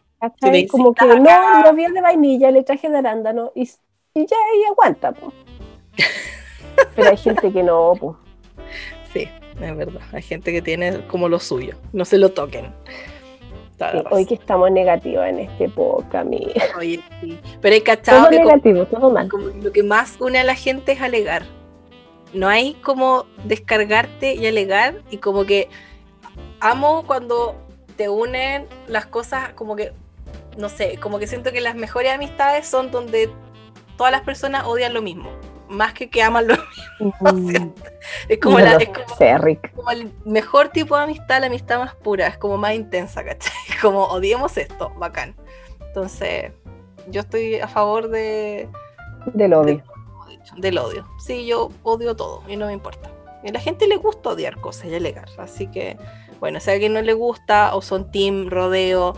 [0.71, 5.15] Como que no, no de vainilla, le traje de arándano y, y ya ella aguanta.
[6.97, 8.19] Pero hay gente que no.
[9.13, 9.29] Sí,
[9.61, 10.01] es verdad.
[10.13, 11.77] Hay gente que tiene como lo suyo.
[11.93, 12.73] No se lo toquen
[14.11, 16.53] hoy que estamos negativos en este época, mi.
[16.79, 17.39] Oye, sí.
[17.61, 19.29] Pero hay cachado todo negativo, todo mal.
[19.63, 21.43] lo que más une a la gente es alegar.
[22.35, 25.69] No hay como descargarte y alegar y como que
[26.61, 27.55] amo cuando
[27.97, 29.93] te unen las cosas como que
[30.59, 33.31] no sé, como que siento que las mejores amistades son donde
[33.97, 35.31] todas las personas odian lo mismo
[35.69, 36.55] más que que aman lo
[37.01, 37.75] mismo.
[38.29, 38.79] es como, la,
[39.75, 43.53] como, el mejor tipo de amistad, la amistad más pura, es como más intensa, ¿cachai?
[43.81, 45.37] Como odiemos esto, bacán.
[45.87, 46.51] Entonces,
[47.09, 48.69] yo estoy a favor de...
[49.35, 49.83] Del odio.
[50.57, 51.07] del odio.
[51.25, 53.11] Sí, yo odio todo y no me importa.
[53.47, 55.29] A la gente le gusta odiar cosas y alegar.
[55.39, 55.97] Así que,
[56.41, 59.15] bueno, si a alguien no le gusta o son team rodeo,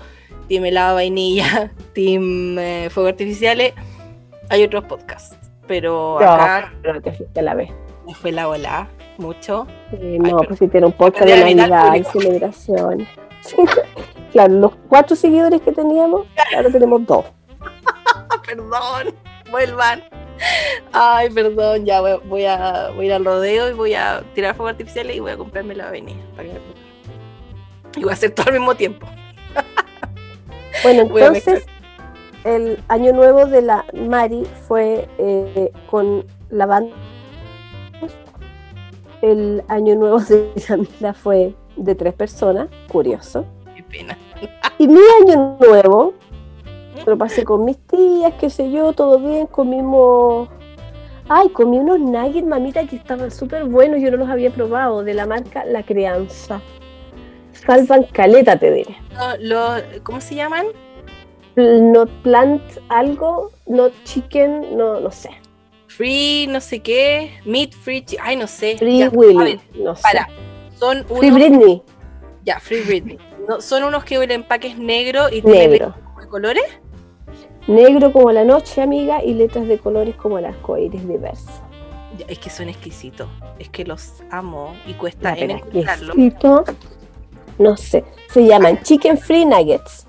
[0.48, 3.72] team helado vainilla, team eh, fuego artificiales,
[4.50, 5.39] hay otros podcasts
[5.70, 6.72] pero acá.
[6.82, 7.70] Pero te fuiste a la vez.
[8.04, 9.68] Me fue la ola, mucho.
[9.92, 13.06] no, pues si tiene un podcast de Navidad y celebración.
[14.32, 17.24] claro, los cuatro seguidores que teníamos, ahora tenemos dos.
[18.46, 19.14] perdón,
[19.52, 20.02] vuelvan.
[20.92, 22.10] Ay, perdón, ya voy,
[22.46, 25.36] a, voy a ir al rodeo y voy a tirar fuegos artificiales y voy a
[25.36, 26.18] comprarme la avenida.
[27.94, 29.06] Y voy a hacer todo al mismo tiempo.
[30.82, 31.64] Bueno, entonces
[32.44, 36.94] el año nuevo de la Mari fue eh, con la banda.
[39.22, 43.44] El año nuevo de Camila fue de tres personas, curioso.
[43.76, 44.16] Qué pena.
[44.78, 46.14] Y mi año nuevo
[47.06, 50.48] lo pasé con mis tías, qué sé yo, todo bien, comimos.
[51.28, 55.14] Ay, comí unos nuggets, mamita, que estaban súper buenos, yo no los había probado, de
[55.14, 56.60] la marca La Crianza.
[57.52, 58.96] Salvan caleta, te diré.
[60.02, 60.66] ¿Cómo se llaman?
[61.60, 65.30] No plant algo, no chicken, no, no sé.
[65.86, 68.78] Free, no sé qué, meat free, ay, no sé.
[68.78, 70.18] Free Willy, no sé.
[70.78, 71.82] Son unos, Free Britney.
[72.44, 73.18] Ya, Free Britney.
[73.60, 75.92] son unos que el empaque es negro y tiene de
[76.30, 76.64] colores.
[77.66, 81.60] Negro como la noche, amiga, y letras de colores como las coires diversas.
[82.26, 85.60] Es que son exquisitos, es que los amo y cuesta en
[87.58, 90.06] No sé, se llaman Chicken Free Nuggets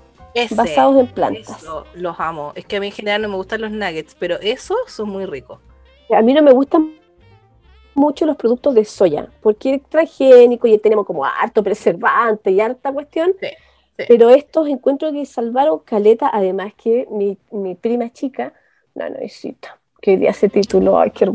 [0.50, 1.64] basados en plantas.
[1.94, 2.52] los amo.
[2.54, 5.26] Es que a mí en general no me gustan los nuggets, pero esos son muy
[5.26, 5.58] ricos.
[6.10, 6.94] A mí no me gustan
[7.94, 12.92] mucho los productos de soya, porque es transgénico y tenemos como harto preservante y harta
[12.92, 13.34] cuestión.
[14.08, 18.52] Pero estos encuentros que salvaron caleta, además que mi, mi prima chica,
[18.94, 19.16] no, no,
[20.00, 21.30] que hoy día se tituló, ay, qué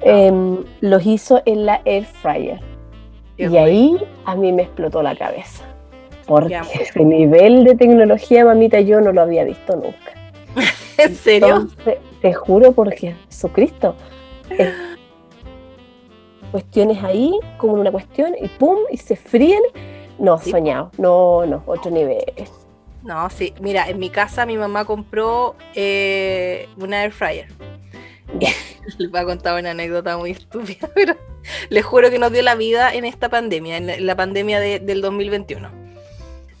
[0.00, 2.60] em, los hizo en la air fryer.
[3.36, 5.75] y ahí a mí me explotó la cabeza
[6.26, 10.14] Porque ese nivel de tecnología, mamita, yo no lo había visto nunca.
[10.98, 11.68] ¿En serio?
[12.20, 13.94] te juro por Jesucristo.
[16.50, 19.62] cuestiones ahí, como una cuestión, y pum, y se fríen.
[20.18, 20.90] No, soñado.
[20.98, 22.24] No, no, otro nivel.
[23.02, 23.54] No, sí.
[23.60, 27.46] Mira, en mi casa mi mamá compró eh, una air fryer.
[28.98, 31.16] Les voy a contar una anécdota muy estúpida, pero
[31.70, 35.85] les juro que nos dio la vida en esta pandemia, en la pandemia del 2021.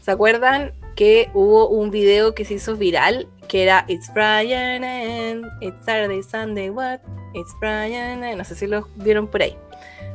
[0.06, 5.44] ¿Se acuerdan que hubo un video que se hizo viral que era It's Friday and
[5.60, 7.00] It's Saturday, Sunday, what?
[7.34, 9.56] It's Friday no sé si lo vieron por ahí.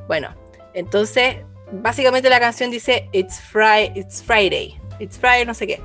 [0.07, 0.33] Bueno,
[0.73, 1.39] entonces
[1.73, 5.81] básicamente la canción dice It's, Friday, It's Friday, It's Friday, no sé qué.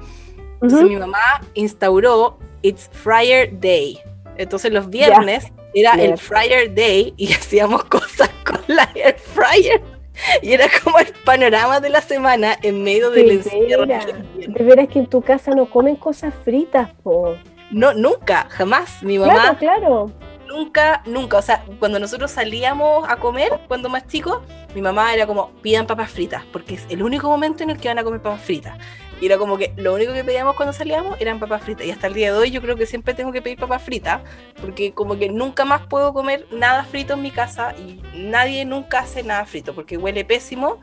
[0.63, 3.99] Entonces mi mamá instauró It's Fryer Day.
[4.37, 9.96] Entonces los viernes era el Fryer Day y hacíamos cosas con la air fryer.
[10.43, 13.87] Y era como el panorama de la semana en medio del encierro.
[13.87, 17.37] De veras que en tu casa no comen cosas fritas, po.
[17.71, 19.03] No, nunca, jamás.
[19.03, 19.35] Mi mamá.
[19.35, 20.13] Claro, claro.
[20.47, 21.39] Nunca, nunca.
[21.39, 24.39] O sea, cuando nosotros salíamos a comer, cuando más chicos,
[24.75, 27.89] mi mamá era como, pidan papas fritas, porque es el único momento en el que
[27.89, 28.79] van a comer papas fritas.
[29.21, 31.87] Y era como que lo único que pedíamos cuando salíamos eran papas fritas.
[31.87, 34.21] Y hasta el día de hoy yo creo que siempre tengo que pedir papas fritas,
[34.61, 39.01] porque como que nunca más puedo comer nada frito en mi casa y nadie nunca
[39.01, 40.81] hace nada frito, porque huele pésimo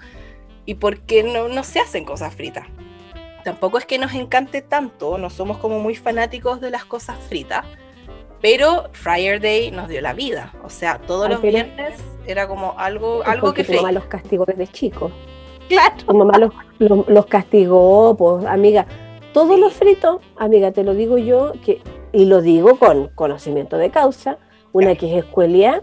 [0.66, 2.66] y porque no, no se hacen cosas fritas.
[3.44, 7.66] Tampoco es que nos encante tanto, no somos como muy fanáticos de las cosas fritas,
[8.42, 10.54] pero Fryer Day nos dio la vida.
[10.64, 11.94] O sea, todos los viernes
[12.26, 13.92] era como algo, algo que freía.
[13.92, 15.12] los castigos desde chicos.
[15.68, 15.96] Claro.
[16.06, 16.34] Tu mamá
[16.80, 18.86] los, castigó, pues, amiga.
[19.34, 23.90] Todos los fritos, amiga, te lo digo yo, que, y lo digo con conocimiento de
[23.90, 24.38] causa,
[24.72, 25.82] una que es escuelia,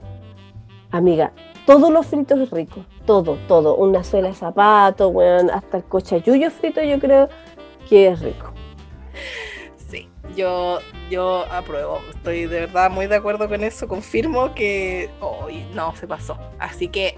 [0.93, 1.33] amiga,
[1.66, 6.51] todos los fritos es rico, todo, todo, una suela de zapato, bueno, hasta el cochayuyo
[6.51, 7.28] frito yo creo
[7.89, 8.53] que es rico.
[9.76, 10.78] Sí, yo,
[11.11, 16.07] yo apruebo, estoy de verdad muy de acuerdo con eso, confirmo que hoy no se
[16.07, 17.16] pasó, así que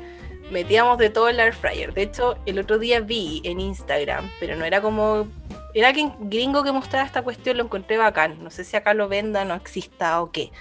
[0.53, 1.93] metíamos de todo el air fryer.
[1.93, 5.27] De hecho, el otro día vi en Instagram, pero no era como.
[5.75, 8.43] Era que gringo que mostraba esta cuestión, lo encontré bacán.
[8.45, 10.53] No sé si acá lo venda, no exista o qué.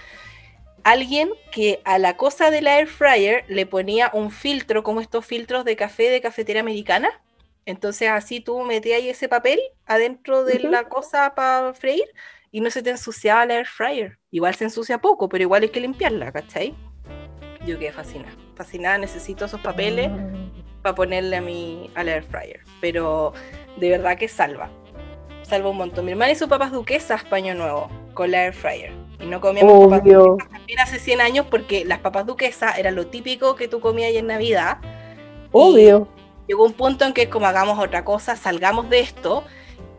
[0.83, 5.65] Alguien que a la cosa del air fryer le ponía un filtro, como estos filtros
[5.65, 7.21] de café de cafetera americana.
[7.65, 12.05] Entonces, así tú metías ese papel adentro de la cosa para freír
[12.51, 14.17] y no se te ensuciaba el air fryer.
[14.31, 16.73] Igual se ensucia poco, pero igual hay que limpiarla, ¿cachai?
[17.65, 18.35] Yo quedé fascinada.
[18.55, 20.31] Fascinada, necesito esos papeles ah.
[20.81, 22.61] para ponerle a mi al air fryer.
[22.79, 23.33] Pero
[23.77, 24.69] de verdad que salva.
[25.43, 26.05] Salva un montón.
[26.05, 28.91] Mi hermana hizo papas duquesas paño nuevo con la air fryer.
[29.19, 33.07] Y no comíamos papas duquesas también hace 100 años porque las papas duquesas era lo
[33.07, 34.79] típico que tú comías en Navidad.
[35.51, 36.07] Obvio.
[36.47, 39.43] llegó un punto en que como hagamos otra cosa, salgamos de esto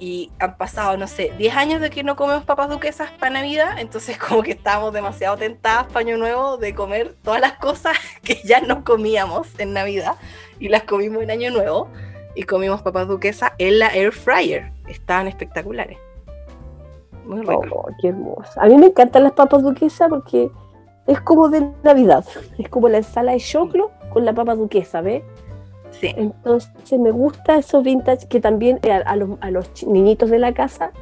[0.02, 3.78] y han pasado, no sé, 10 años de que no comemos papas duquesas para Navidad,
[3.78, 8.40] entonces como que estábamos demasiado tentadas para Año Nuevo de comer todas las cosas que
[8.42, 10.16] ya no comíamos en Navidad
[10.58, 11.86] y las comimos en Año Nuevo
[12.34, 14.72] y comimos papas duquesas en la air fryer.
[14.88, 15.98] Estaban espectaculares.
[17.24, 17.62] Muy rico.
[17.70, 18.60] Oh, qué hermoso.
[18.60, 20.50] A mí me encantan las papas duquesas porque
[21.06, 22.24] es como de Navidad.
[22.58, 25.22] Es como la ensalada de choclo con la papa duquesa, ¿ves?
[26.00, 30.92] Entonces me gusta esos vintage que también eh, a, los, niñitos de la casa,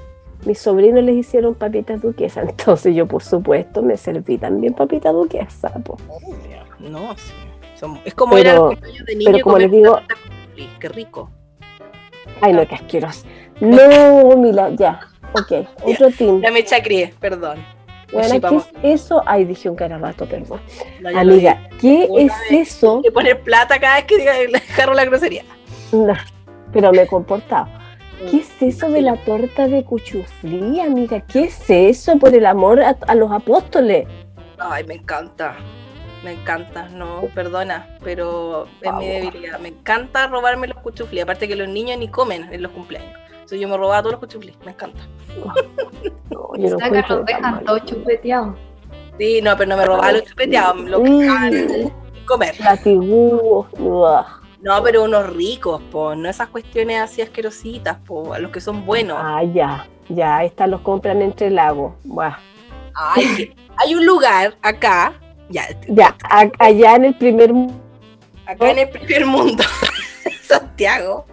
[0.45, 2.49] mis sobrinos les hicieron papitas duquesas.
[2.49, 5.72] Entonces yo, por supuesto, me serví también papitas duquesas.
[6.78, 7.32] No, sí.
[8.05, 9.99] es como era el de niño pero como les digo,
[10.80, 11.30] qué rico.
[12.41, 13.26] Ay, no, qué asqueroso.
[13.61, 15.01] No, mira, ya.
[15.32, 16.41] Ok, otro team.
[16.41, 17.59] Ya me chacríe, perdón.
[18.13, 19.23] Bueno, ¿qué es eso?
[19.27, 20.61] Ay, dije un carabato, perdón.
[21.15, 22.97] Amiga, ¿qué es eso?
[22.97, 24.33] Hay que poner plata cada vez que diga,
[24.95, 25.45] la grosería.
[25.93, 26.15] No,
[26.73, 27.69] pero me he comportado.
[28.31, 31.21] ¿Qué es eso de la torta de cuchuflí, amiga?
[31.21, 34.07] ¿Qué es eso por el amor a, los apóstoles?
[34.59, 35.57] Ay, me encanta.
[36.23, 39.59] Me encanta, no, perdona, pero es mi debilidad.
[39.59, 43.19] Me encanta robarme los cuchuflí, aparte que los niños ni comen en los cumpleaños.
[43.41, 45.01] Entonces yo me robaba todos los cuchuflí, me encanta.
[46.30, 46.68] No, no
[47.09, 48.57] los dejan todos chupeteados.
[49.18, 51.91] Sí, no, pero no me robaba los chupeteados, lo que
[52.26, 52.55] comer.
[54.62, 59.16] No, pero unos ricos, po, no esas cuestiones así asquerositas, po, los que son buenos.
[59.18, 61.95] Ah, ya, ya, estas los compran entre lagos.
[62.05, 62.36] Buah.
[62.95, 65.14] Ay, hay un lugar acá,
[65.49, 66.14] ya, ya
[66.59, 67.74] allá en el primer mundo.
[68.45, 69.64] Acá en el primer mundo,
[70.43, 71.24] Santiago.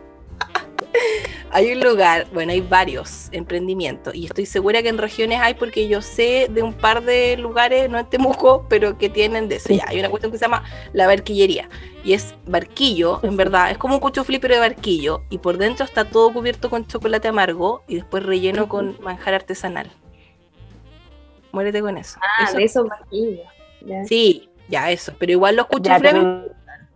[1.52, 5.88] hay un lugar, bueno, hay varios emprendimientos y estoy segura que en regiones hay porque
[5.88, 9.74] yo sé de un par de lugares, no en Temuco, pero que tienen de eso.
[9.74, 11.70] Ya, hay una cuestión que se llama la barquillería
[12.04, 15.86] y es barquillo, en verdad, es como un cuchuflí pero de barquillo y por dentro
[15.86, 19.90] está todo cubierto con chocolate amargo y después relleno con manjar artesanal.
[21.52, 22.20] Muérete con eso.
[22.22, 23.48] Ah, de esos barquillos.
[24.06, 26.14] Sí, ya eso, pero igual los cuchuflés...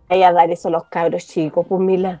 [0.08, 2.20] Hay a dar eso a los cabros chicos, pues Mila.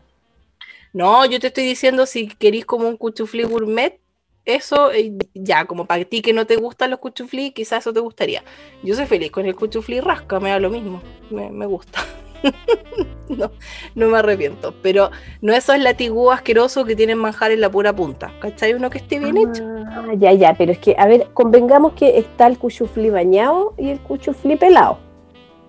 [0.92, 3.98] No, yo te estoy diciendo si querís como un cuchuflí gourmet,
[4.44, 8.00] eso eh, ya, como para ti que no te gustan los cuchuflí, quizás eso te
[8.00, 8.42] gustaría.
[8.82, 12.04] Yo soy feliz con el cuchuflí rasca, me da lo mismo, me, gusta.
[13.28, 13.52] no,
[13.94, 18.32] no me arrepiento, pero no esos latigú asquerosos que tienen manjar en la pura punta,
[18.40, 18.74] ¿cachai?
[18.74, 19.64] Uno que esté bien hecho.
[19.88, 23.88] Ah, ya, ya, pero es que, a ver, convengamos que está el cuchuflí bañado y
[23.88, 24.98] el cuchuflí pelado.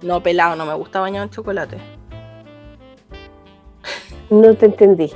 [0.01, 1.93] No, pelado, no me gusta bañado en chocolate.
[4.34, 5.14] No te entendí.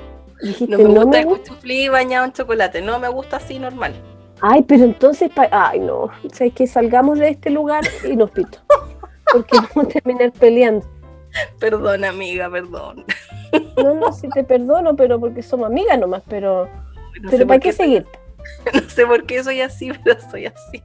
[0.67, 3.95] no me gusta el cuchuflí bañado en chocolate, no me gusta así normal.
[4.41, 8.59] Ay, pero entonces, ay no, o es que salgamos de este lugar y nos pito,
[9.33, 10.85] porque vamos a terminar peleando.
[11.59, 13.05] Perdón, amiga, perdón.
[13.75, 16.69] No, no, sí te perdono, pero porque somos amigas nomás, pero,
[17.31, 18.05] pero ¿para qué, seguir?
[18.73, 20.83] No sé por qué soy así, pero soy así.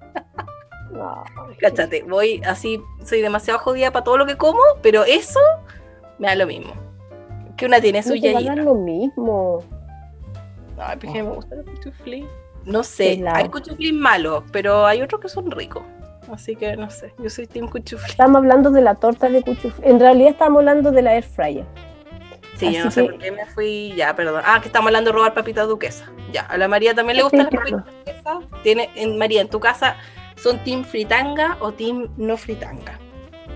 [0.91, 1.23] No,
[1.61, 5.41] Cáchate, voy así, soy demasiado jodida para todo lo que como, pero eso
[6.19, 6.73] me da lo mismo
[7.63, 9.63] que una tiene su no lo mismo.
[10.77, 12.27] Ay, pues me gusta el cuchuflí.
[12.65, 15.85] No sé, hay cuchuflís malos, pero hay otros que son ricos.
[16.33, 18.11] Así que no sé, yo soy team cuchuflí.
[18.11, 19.89] Estamos hablando de la torta de cuchuflí.
[19.89, 21.65] En realidad estamos hablando de la air fryer.
[22.57, 23.93] Sí, yo no sé por qué me fui.
[23.97, 24.43] Ya, perdón.
[24.45, 26.11] Ah, que estamos hablando de robar papitas duquesa.
[26.33, 28.41] Ya, a la María también le gustan las papitas duquesa.
[28.65, 29.97] Tiene, en, María, en tu casa,
[30.35, 32.99] ¿son team fritanga o team no fritanga?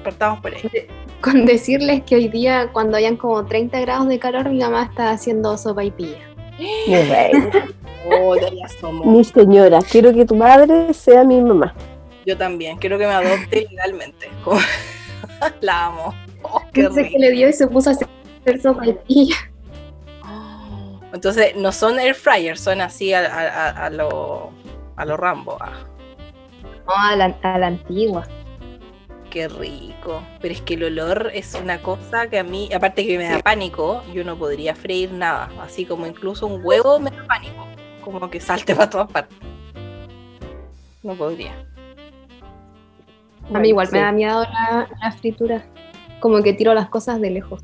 [0.05, 0.89] Partamos por ahí
[1.21, 5.11] con decirles que hoy día, cuando hayan como 30 grados de calor, mi mamá está
[5.11, 6.19] haciendo sopa y pilla.
[6.59, 7.51] Mi reina.
[8.09, 8.37] Oh,
[9.05, 11.75] mi señora, quiero que tu madre sea mi mamá.
[12.25, 14.31] Yo también, quiero que me adopte legalmente.
[15.61, 16.15] La amo.
[16.45, 19.35] Oh, qué que le dio y se puso a hacer sopa y pilla.
[21.13, 24.53] Entonces, no son air fryers, son así a, a, a, lo,
[24.95, 25.59] a lo Rambo.
[25.61, 25.73] Ah.
[26.87, 28.25] No, a la, a la antigua
[29.37, 30.23] qué rico.
[30.41, 33.39] Pero es que el olor es una cosa que a mí, aparte que me da
[33.41, 35.51] pánico, yo no podría freír nada.
[35.61, 37.67] Así como incluso un huevo me da pánico.
[38.03, 39.37] Como que salte para todas partes.
[41.03, 41.53] No podría.
[43.53, 45.67] A mí igual me da miedo la, fritura.
[46.19, 47.61] Como que tiro las cosas de lejos.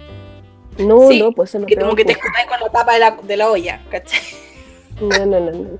[0.77, 3.51] No, no, pues eso Como que te escuchas con la tapa de la, de la
[3.51, 4.20] olla, ¿cachai?
[5.01, 5.79] No, no, no, no.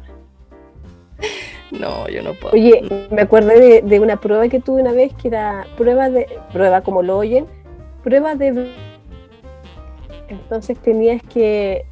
[1.73, 2.55] No, yo no puedo.
[2.55, 6.83] Oye, me acordé de, una prueba que tuve una vez que era prueba de, prueba
[6.83, 7.47] como lo oyen,
[8.05, 8.73] prueba de...
[10.29, 11.85] Entonces tenías que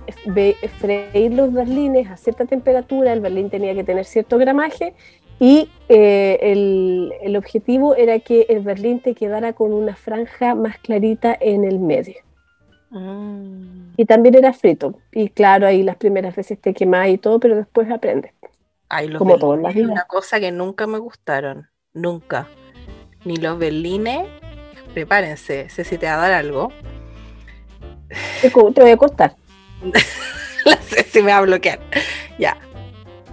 [0.79, 4.95] freír los berlines a cierta temperatura, el berlín tenía que tener cierto gramaje
[5.39, 6.39] y eh,
[7.23, 11.79] el, objetivo era que el berlín te quedara con una franja más clarita en el
[11.79, 12.17] medio.
[12.91, 13.95] Mm.
[13.97, 14.95] Y también era frito.
[15.13, 18.33] Y claro, ahí las primeras veces te quemas y todo, pero después aprendes.
[18.93, 21.71] Ay, los Como todas las una cosa que nunca me gustaron.
[21.93, 22.49] Nunca.
[23.25, 24.27] Ni los berlines.
[24.93, 26.73] Prepárense, sé si te va a dar algo.
[28.43, 29.37] Te, voy a cortar.
[30.81, 31.79] sé si me va a bloquear.
[32.37, 32.57] Ya.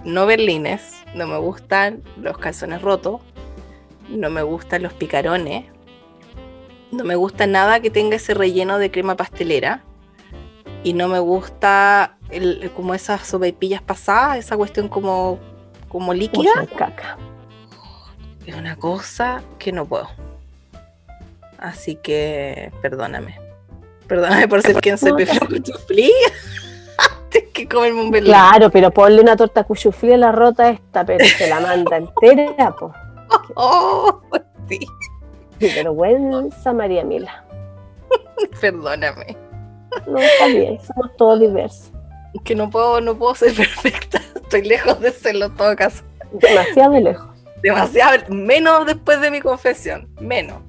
[0.04, 1.02] No berlines.
[1.14, 3.20] No me gustan los calzones rotos.
[4.08, 5.64] No me gustan los picarones.
[6.92, 9.82] No me gusta nada que tenga ese relleno de crema pastelera.
[10.84, 15.38] Y no me gusta el, como esas sopaipillas pasadas, esa cuestión como,
[15.88, 16.50] como líquida.
[18.46, 20.08] Es una cosa que no puedo.
[21.58, 23.38] Así que perdóname.
[24.06, 26.10] Perdóname por ser quien soy, pero cuchuflí.
[26.96, 28.32] Antes que comerme un berlín.
[28.32, 32.74] Claro, pero ponle una torta cuchuflí a la rota esta, pero se la manda entera,
[32.74, 32.92] po.
[33.56, 34.22] Oh,
[34.68, 34.78] sí.
[35.58, 37.44] Qué vergüenza, María Mila.
[38.60, 39.36] Perdóname.
[40.06, 41.92] No, está bien, somos todos diversos
[42.44, 44.20] que no puedo, no puedo ser perfecta.
[44.34, 46.04] Estoy lejos de serlo en todo caso.
[46.32, 47.28] Demasiado lejos.
[47.62, 50.62] Demasiado, menos después de mi confesión, menos.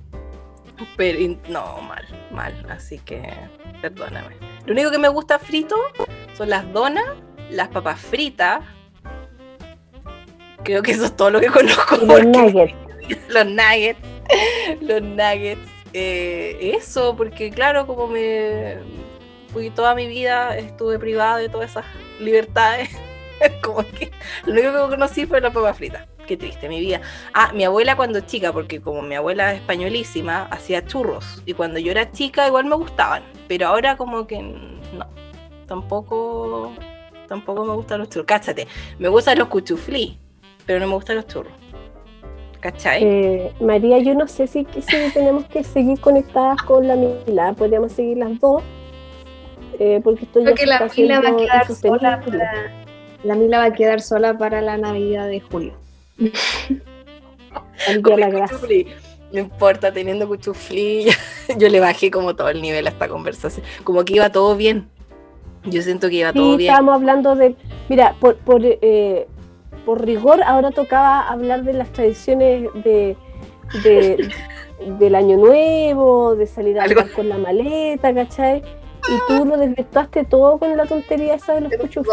[0.96, 2.66] Pero no, mal, mal.
[2.70, 3.22] Así que
[3.82, 4.36] perdóname.
[4.66, 5.76] Lo único que me gusta frito
[6.36, 7.06] son las donas,
[7.52, 8.62] las papas fritas.
[10.64, 11.98] Creo que eso es todo lo que conozco.
[11.98, 12.74] Los nuggets.
[13.30, 14.00] Los nuggets.
[14.82, 15.62] Los nuggets.
[15.94, 18.78] Eh, eso, porque claro, como me,
[19.52, 21.86] fui toda mi vida, estuve privada de todas esas
[22.20, 22.90] libertades.
[23.64, 24.12] Como que
[24.46, 26.08] lo único que conocí fue la papa frita.
[26.28, 27.02] Qué triste mi vida.
[27.34, 31.42] Ah, mi abuela cuando chica, porque como mi abuela es españolísima, hacía churros.
[31.48, 33.24] Y cuando yo era chica igual me gustaban.
[33.48, 35.08] Pero ahora como que no.
[35.66, 36.72] Tampoco
[37.28, 38.28] tampoco me gustan los churros.
[38.28, 38.68] Cáchate,
[39.00, 40.20] me gustan los cuchuflí,
[40.68, 41.54] pero no me gustan los churros.
[42.60, 43.04] ¿Cachai?
[43.04, 47.94] Eh, María, yo no sé si, si, tenemos que seguir conectadas con la Mila, podríamos
[47.94, 48.62] seguir las dos,
[49.80, 52.72] eh, porque estoy Creo que la Mila va a quedar sola para,
[53.24, 55.74] la Mila va a quedar sola para la Navidad de julio.
[59.32, 61.06] No importa, teniendo cuchuflí,
[61.58, 63.66] yo le bajé como todo el nivel a esta conversación.
[63.84, 64.90] Como que iba todo bien.
[65.66, 66.72] Yo siento que iba todo bien.
[66.72, 67.56] Estábamos hablando de.
[67.90, 69.28] Mira, por, por, eh,
[69.86, 73.16] por rigor, ahora tocaba hablar de las tradiciones de,
[75.00, 78.64] del Año Nuevo, de salir a hablar con la maleta, ¿cachai?
[79.08, 82.12] Y tú lo desvirtuaste todo con la tontería esa de los cuchuflí.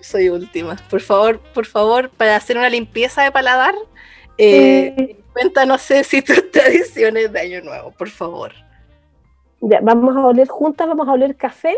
[0.00, 0.76] soy última.
[0.88, 3.74] Por favor, por favor, para hacer una limpieza de paladar,
[4.38, 8.52] eh, Cuéntanos si tus tradiciones de Año Nuevo, por favor.
[9.60, 11.76] Ya, vamos a oler juntas, vamos a oler café,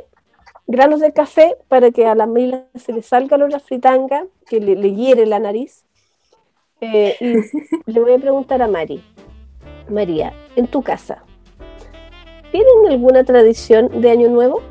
[0.68, 4.94] granos de café, para que a la Mila se le salga la fritanga, que le,
[4.94, 5.84] hiere la nariz.
[6.80, 7.16] Eh,
[7.86, 9.02] y le voy a preguntar a Mari.
[9.88, 11.24] María, en tu casa,
[12.50, 14.62] ¿tienen alguna tradición de Año Nuevo?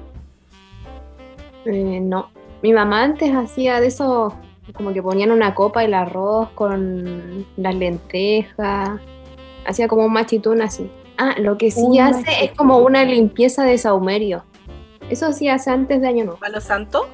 [1.65, 2.29] Eh, no.
[2.61, 4.33] Mi mamá antes hacía de esos
[4.73, 8.99] como que ponían una copa el arroz con las lentejas,
[9.65, 10.89] hacía como un machitún así.
[11.17, 14.43] Ah, lo que sí hace es como una limpieza de saumerio.
[15.09, 16.39] Eso sí hace antes de Año Nuevo.
[16.39, 17.07] ¿Palo santo?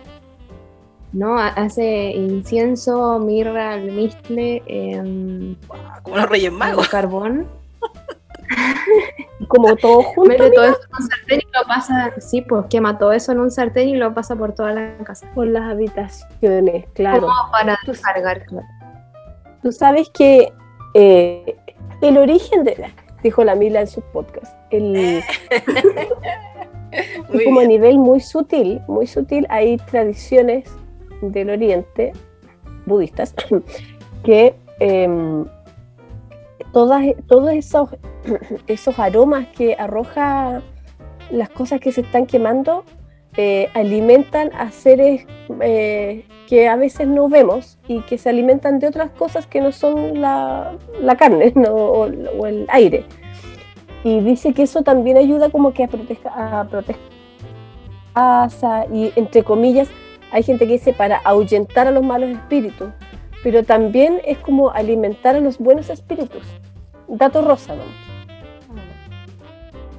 [1.13, 5.55] No, hace incienso, mirra, almizcle, eh,
[6.01, 6.89] como los Reyes Magos.
[6.89, 7.47] Carbón.
[9.47, 10.29] como todo junto.
[10.29, 13.39] Mete todo eso en un sartén y lo pasa, sí, pues quema todo eso en
[13.39, 15.27] un sartén y lo pasa por toda la casa.
[15.33, 17.21] Por las habitaciones, claro.
[17.21, 18.43] Como para descargar,
[19.61, 20.51] Tú sabes que
[20.93, 21.55] eh,
[22.01, 22.91] el origen de,
[23.23, 25.23] dijo la Mila en su podcast, el,
[27.45, 30.69] como a nivel muy sutil, muy sutil, hay tradiciones
[31.21, 32.11] del oriente
[32.85, 33.33] budistas
[34.23, 35.45] que em,
[36.73, 37.89] todas, todos esos,
[38.67, 40.61] esos aromas que arroja
[41.31, 42.83] las cosas que se están quemando
[43.37, 45.25] eh, alimentan a seres
[45.61, 49.71] eh, que a veces no vemos y que se alimentan de otras cosas que no
[49.71, 50.77] son la,
[51.17, 53.05] carne o, el aire.
[54.03, 57.13] Y dice que eso también ayuda como que a proteger a proteger
[58.91, 59.87] y entre comillas
[60.31, 62.89] hay gente que dice para ahuyentar a los malos espíritus
[63.43, 66.43] pero también es como alimentar a los buenos espíritus.
[67.07, 67.83] Dato rosa, ¿no?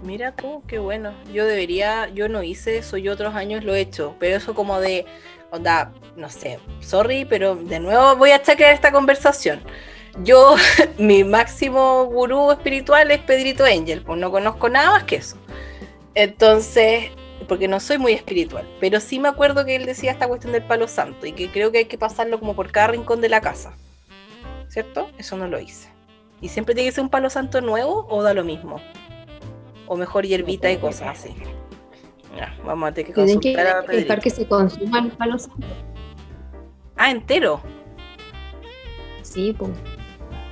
[0.03, 1.15] Mira tú, qué bueno.
[1.33, 4.81] Yo debería, yo no hice eso, yo otros años lo he hecho, pero eso como
[4.81, 5.07] de,
[5.51, 9.61] onda, no sé, sorry, pero de nuevo voy a chequear esta conversación.
[10.23, 10.57] Yo,
[10.99, 15.37] mi máximo gurú espiritual es Pedrito Angel, pues no conozco nada más que eso.
[16.15, 17.11] Entonces,
[17.45, 20.63] porque no soy muy espiritual, pero sí me acuerdo que él decía esta cuestión del
[20.63, 23.41] palo santo y que creo que hay que pasarlo como por cada rincón de la
[23.41, 23.75] casa.
[24.69, 25.09] ¿Cierto?
[25.19, 25.89] Eso no lo hice.
[26.41, 28.81] ¿Y siempre tiene que ser un palo santo nuevo o da lo mismo?
[29.87, 31.35] O mejor hierbita y cosas así.
[32.65, 35.67] vamos a tener que consultar que a que se consuma el palo santo.
[36.97, 37.61] Ah, entero.
[39.23, 39.71] Sí, pues.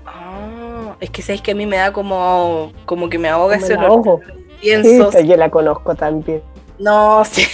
[0.06, 3.76] Ah, es que sabéis que a mí me da como, como que me ahoga ese
[3.76, 4.20] olor.
[4.60, 5.10] Pienso.
[5.12, 6.42] Sí, yo la conozco también.
[6.82, 7.44] No, sí.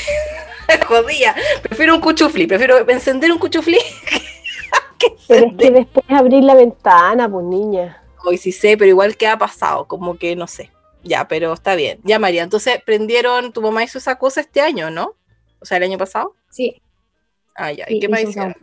[0.89, 1.35] Jodía.
[1.63, 2.47] Prefiero un cuchufli.
[2.47, 3.79] Prefiero encender un cuchufli.
[4.99, 8.03] que pero es que después abrir la ventana, pues niña.
[8.25, 10.73] Hoy sí sé, pero igual que ha pasado, como que no sé.
[11.05, 12.01] Ya, pero está bien.
[12.05, 15.15] Ya, María, entonces prendieron, tu mamá hizo esa cosa este año, ¿no?
[15.61, 16.35] O sea, el año pasado.
[16.51, 16.83] Sí.
[17.55, 17.85] Ah, ya.
[17.89, 18.57] ¿Y qué más hicieron?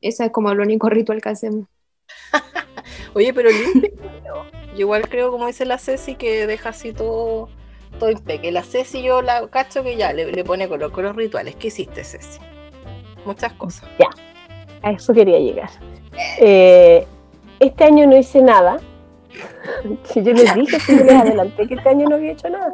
[0.00, 1.66] Esa es como el único ritual que hacemos.
[3.14, 3.90] Oye, pero limpio.
[4.74, 7.48] Yo igual creo, como dice la Ceci, que deja así todo
[7.98, 8.52] todo impecable.
[8.52, 11.56] La Ceci yo la cacho que ya le, pone color con los rituales.
[11.56, 12.40] ¿Qué hiciste, Ceci?
[13.24, 13.88] Muchas cosas.
[13.98, 14.08] Ya,
[14.82, 15.70] a eso quería llegar.
[16.40, 17.06] Eh,
[17.60, 18.78] este año no hice nada.
[20.14, 22.72] yo les dije que les adelanté que este año no había hecho nada.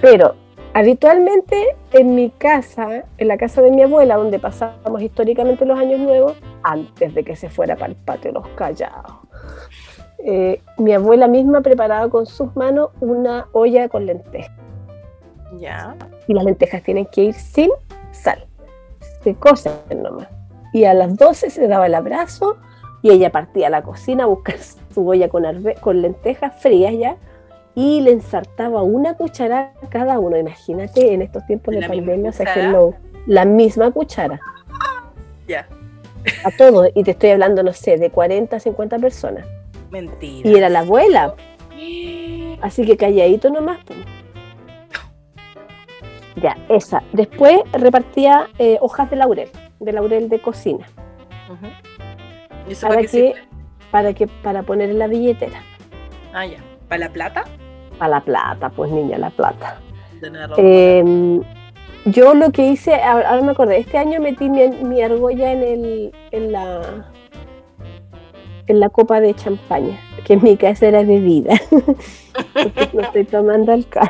[0.00, 0.34] Pero
[0.72, 6.00] habitualmente en mi casa, en la casa de mi abuela, donde pasábamos históricamente los años
[6.00, 9.19] nuevos, antes de que se fuera para el patio los callados,
[10.24, 14.52] eh, mi abuela misma preparaba con sus manos una olla con lentejas.
[15.58, 15.96] Ya.
[16.26, 17.70] Y las lentejas tienen que ir sin
[18.12, 18.46] sal.
[19.22, 20.28] Se cocen nomás.
[20.72, 22.56] Y a las 12 se daba el abrazo
[23.02, 24.56] y ella partía a la cocina a buscar
[24.94, 25.44] su olla con,
[25.80, 27.16] con lentejas frías ya
[27.74, 30.36] y le ensartaba una cuchara a cada uno.
[30.36, 32.92] Imagínate en estos tiempos de pandemia, o sea, que
[33.26, 34.40] la misma cuchara.
[35.46, 35.66] Ya.
[36.44, 36.88] A todos.
[36.94, 39.46] Y te estoy hablando, no sé, de 40 a 50 personas.
[39.90, 40.48] Mentira.
[40.48, 41.34] Y era la abuela.
[42.62, 43.78] Así que calladito nomás.
[46.36, 47.02] Ya, esa.
[47.12, 50.86] Después repartía eh, hojas de laurel, de laurel de cocina.
[52.80, 53.34] para, que,
[53.90, 55.62] para que para poner en la billetera.
[56.32, 56.58] Ah, ya.
[56.88, 57.44] ¿Para la plata?
[57.98, 59.80] Para la plata, pues niña, la plata.
[60.56, 61.40] Eh,
[62.06, 66.52] yo lo que hice, ahora me acordé, este año metí mi, argolla en, el, en,
[66.52, 67.10] la,
[68.70, 71.54] en la copa de champaña, que en mi casa era bebida,
[72.92, 74.08] no estoy tomando alcohol.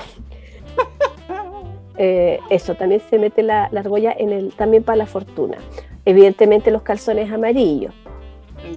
[2.02, 5.58] Eh, eso, también se mete la, argolla en el, también para la fortuna.
[6.06, 7.92] Evidentemente los calzones amarillos.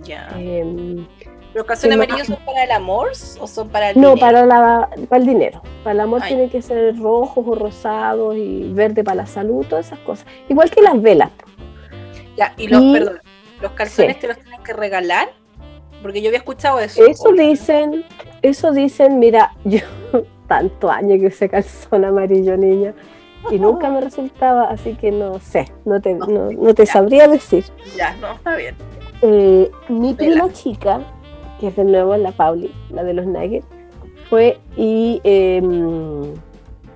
[0.04, 0.28] Ya.
[0.38, 1.06] Em,
[1.54, 5.22] ¿Los calzones amarillos son para el amor o son para el no, Para, la, para
[5.22, 5.62] el dinero.
[5.84, 9.88] Para el amor tiene que ser rojos o rosados y verde para la salud, todas
[9.88, 10.26] esas cosas.
[10.50, 11.30] Igual que las velas.
[12.36, 13.22] Ya, y los, perdón,
[13.62, 15.30] los calzones te los tienen que regalar,
[16.04, 17.04] porque yo había escuchado eso.
[17.04, 18.06] Eso dicen,
[18.44, 19.80] eso dicen, mira, yo
[20.48, 22.94] tanto años que usé calzón amarillo, niña,
[23.50, 27.66] y nunca me resultaba, así que no sé, no te, no, te sabría decir.
[27.98, 28.76] Ya, no, está bien.
[29.24, 31.02] Eh, mi prima chica
[31.64, 33.66] que es de nuevo la Pauli, la de los nuggets,
[34.30, 36.34] fue y em,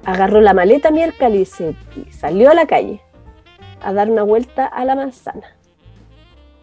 [0.04, 1.56] agarró la maleta miércoles
[1.96, 3.02] y, salió a la calle
[3.82, 5.56] a dar una vuelta a la manzana.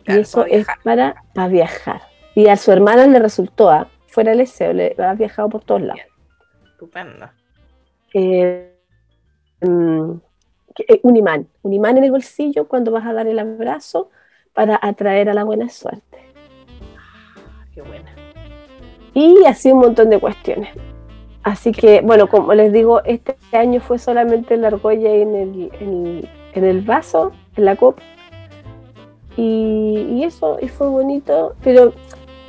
[0.06, 2.02] y eso es para, para, viajar.
[2.34, 3.88] Y a su hermana le resultó, a, ¿ah?
[4.06, 6.02] fuera el deseo, le ha viajado por todos lados.
[6.72, 7.30] Estupendo.
[8.12, 8.76] Eh,
[9.60, 10.20] em,
[10.88, 14.10] eh, un imán, un imán en el bolsillo cuando vas a dar el abrazo
[14.52, 16.14] para atraer a la buena suerte
[17.74, 18.14] qué buena.
[19.12, 20.70] Y así un montón de cuestiones.
[21.42, 25.70] Así que, bueno, como les digo, este año fue solamente la argolla en el,
[26.54, 28.02] en, el vaso, en la copa.
[29.36, 31.54] Y, eso, y fue bonito.
[31.62, 31.92] Pero,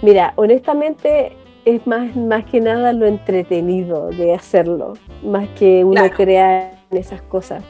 [0.05, 1.35] mira, honestamente
[1.65, 4.93] es más, más que nada lo entretenido de hacerlo,
[5.23, 7.63] más que uno crear en esas cosas.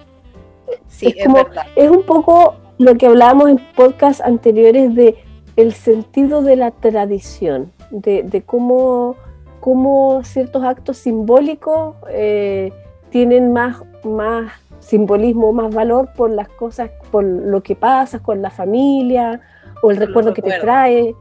[0.88, 1.66] Sí, es, verdad.
[1.76, 5.16] es un poco lo que hablábamos en podcasts anteriores de
[5.56, 9.16] el sentido de la tradición, de, cómo,
[9.62, 12.74] cómo, ciertos actos simbólicos eh,
[13.10, 18.50] tienen más, más simbolismo, más valor por las cosas, por lo que pasa con la
[18.50, 19.40] familia
[19.82, 21.16] o el recuerdo que te trae,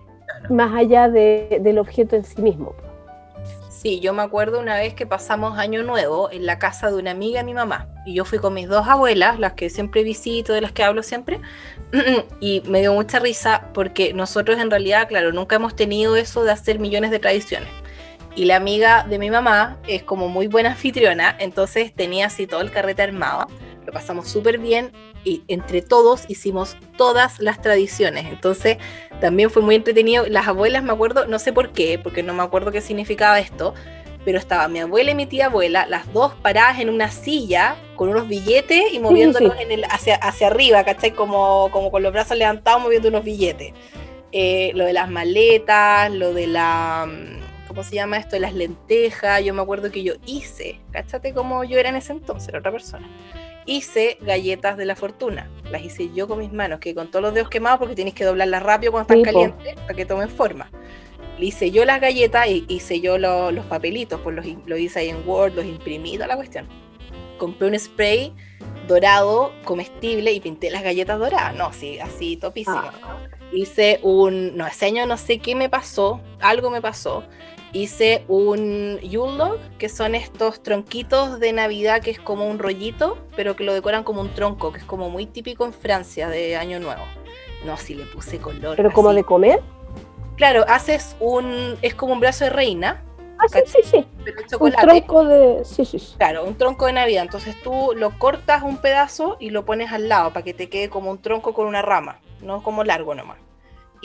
[0.50, 2.74] más allá del objeto en sí mismo.
[3.84, 7.10] Sí, yo me acuerdo una vez que pasamos Año Nuevo en la casa de una
[7.10, 7.86] amiga de mi mamá.
[8.06, 11.02] Y yo fui con mis dos abuelas, las que siempre visito, de las que hablo
[11.02, 11.40] siempre.
[12.40, 16.52] Y me dio mucha risa porque nosotros en realidad, claro, nunca hemos tenido eso de
[16.52, 17.68] hacer millones de tradiciones.
[18.34, 22.62] Y la amiga de mi mamá es como muy buena anfitriona, entonces tenía así todo
[22.62, 23.48] el carrete armado.
[23.86, 24.92] Lo pasamos súper bien
[25.24, 28.26] y entre todos hicimos todas las tradiciones.
[28.26, 28.78] Entonces
[29.20, 30.26] también fue muy entretenido.
[30.26, 33.74] Las abuelas, me acuerdo, no sé por qué, porque no me acuerdo qué significaba esto,
[34.24, 38.08] pero estaba mi abuela y mi tía abuela, las dos paradas en una silla con
[38.08, 41.12] unos billetes y moviéndolos En el, hacia, hacia arriba, ¿cachai?
[41.12, 43.72] Como, como con los brazos levantados moviendo unos billetes.
[44.32, 47.08] Eh, lo de las maletas, lo de la...
[47.68, 48.38] ¿Cómo se llama esto?
[48.38, 49.44] Las lentejas.
[49.44, 51.34] Yo me acuerdo que yo hice, ¿cachate?
[51.34, 53.08] Como yo era en ese entonces, era otra persona
[53.66, 55.50] hice galletas de la fortuna.
[55.70, 58.24] Las hice yo con mis manos, que con todos los dedos quemados, porque tienes que
[58.24, 60.70] doblarlas rápido cuando están calientes para que tomen forma.
[61.38, 65.26] Hice yo las galletas y hice yo los papelitos, pues los, lo hice ahí en
[65.28, 66.68] Word, los imprimí, toda la cuestión.
[67.38, 68.32] Compré un spray
[68.86, 71.54] dorado, comestible, y pinté las galletas doradas.
[71.56, 72.82] No, sí, así topísimo.
[73.02, 73.18] Ah.
[73.52, 77.24] Hice un, no, ese año no sé qué me pasó, algo me pasó
[77.74, 83.18] hice un Yule log, que son estos tronquitos de Navidad que es como un rollito,
[83.36, 86.56] pero que lo decoran como un tronco, que es como muy típico en Francia de
[86.56, 87.02] Año Nuevo.
[87.66, 88.76] No, si le puse color.
[88.76, 89.60] ¿Pero como de comer?
[90.36, 91.76] Claro, haces un.
[91.82, 93.02] Es como un brazo de reina.
[93.38, 94.06] Ah, sí, sí, sí.
[94.58, 95.64] Un tronco de.
[95.64, 96.14] Sí, sí, sí.
[96.18, 97.22] Claro, un tronco de Navidad.
[97.22, 100.88] Entonces tú lo cortas un pedazo y lo pones al lado para que te quede
[100.88, 103.43] como un tronco con una rama, no como largo nomás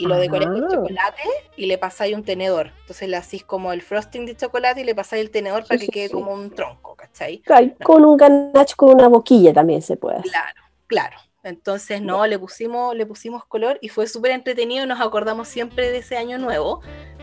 [0.00, 1.22] y lo decoré con chocolate
[1.56, 2.72] y le pasáis un tenedor.
[2.80, 5.88] Entonces le hacís como el frosting de chocolate y le pasáis el tenedor para que
[5.88, 7.42] quede como un tronco, ¿cachai?
[7.82, 10.22] Con un ganache con una boquilla también se puede.
[10.22, 11.16] Claro, claro.
[11.42, 14.86] Entonces, no, le pusimos, le pusimos color y fue súper entretenido.
[14.86, 16.80] Nos acordamos siempre de ese año nuevo,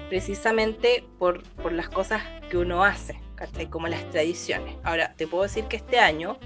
[0.10, 3.70] precisamente por, por las cosas que uno hace, ¿cachai?
[3.70, 4.76] Como las tradiciones.
[4.84, 6.40] Ahora, te puedo decir que este año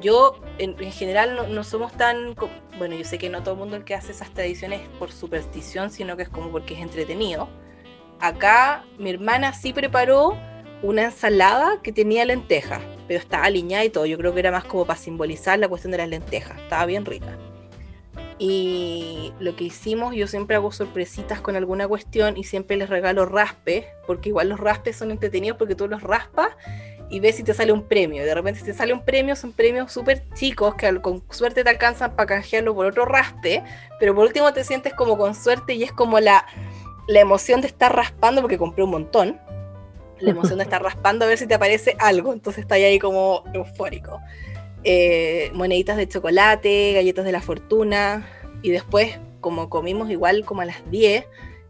[0.00, 2.34] yo en, general no, somos tan,
[2.78, 5.90] bueno, yo sé que no todo el mundo el que hace esas tradiciones por superstición,
[5.90, 7.48] sino que es como porque es entretenido.
[8.20, 10.36] Acá mi hermana sí preparó
[10.82, 14.06] una ensalada que tenía lentejas, pero estaba aliñada y todo.
[14.06, 16.58] Yo creo que era más como para simbolizar la cuestión de las lentejas.
[16.58, 17.38] Estaba bien rica.
[18.38, 23.26] Y lo que hicimos, yo siempre hago sorpresitas con alguna cuestión y siempre les regalo
[23.26, 26.48] raspes, porque igual los raspes son entretenidos porque tú los raspas
[27.10, 28.22] y ves si te sale un premio.
[28.22, 31.64] Y de repente si te sale un premio, son premios súper chicos que con suerte
[31.64, 33.62] te alcanzan para canjearlo por otro raspe,
[33.98, 36.46] pero por último te sientes como con suerte y es como la,
[37.08, 39.40] la emoción de estar raspando, porque compré un montón,
[40.20, 43.42] la emoción de estar raspando a ver si te aparece algo, entonces está ahí como
[43.52, 44.20] eufórico.
[44.84, 48.26] Eh, moneditas de chocolate, galletas de la fortuna,
[48.62, 51.26] y después, como comimos igual como a las 10,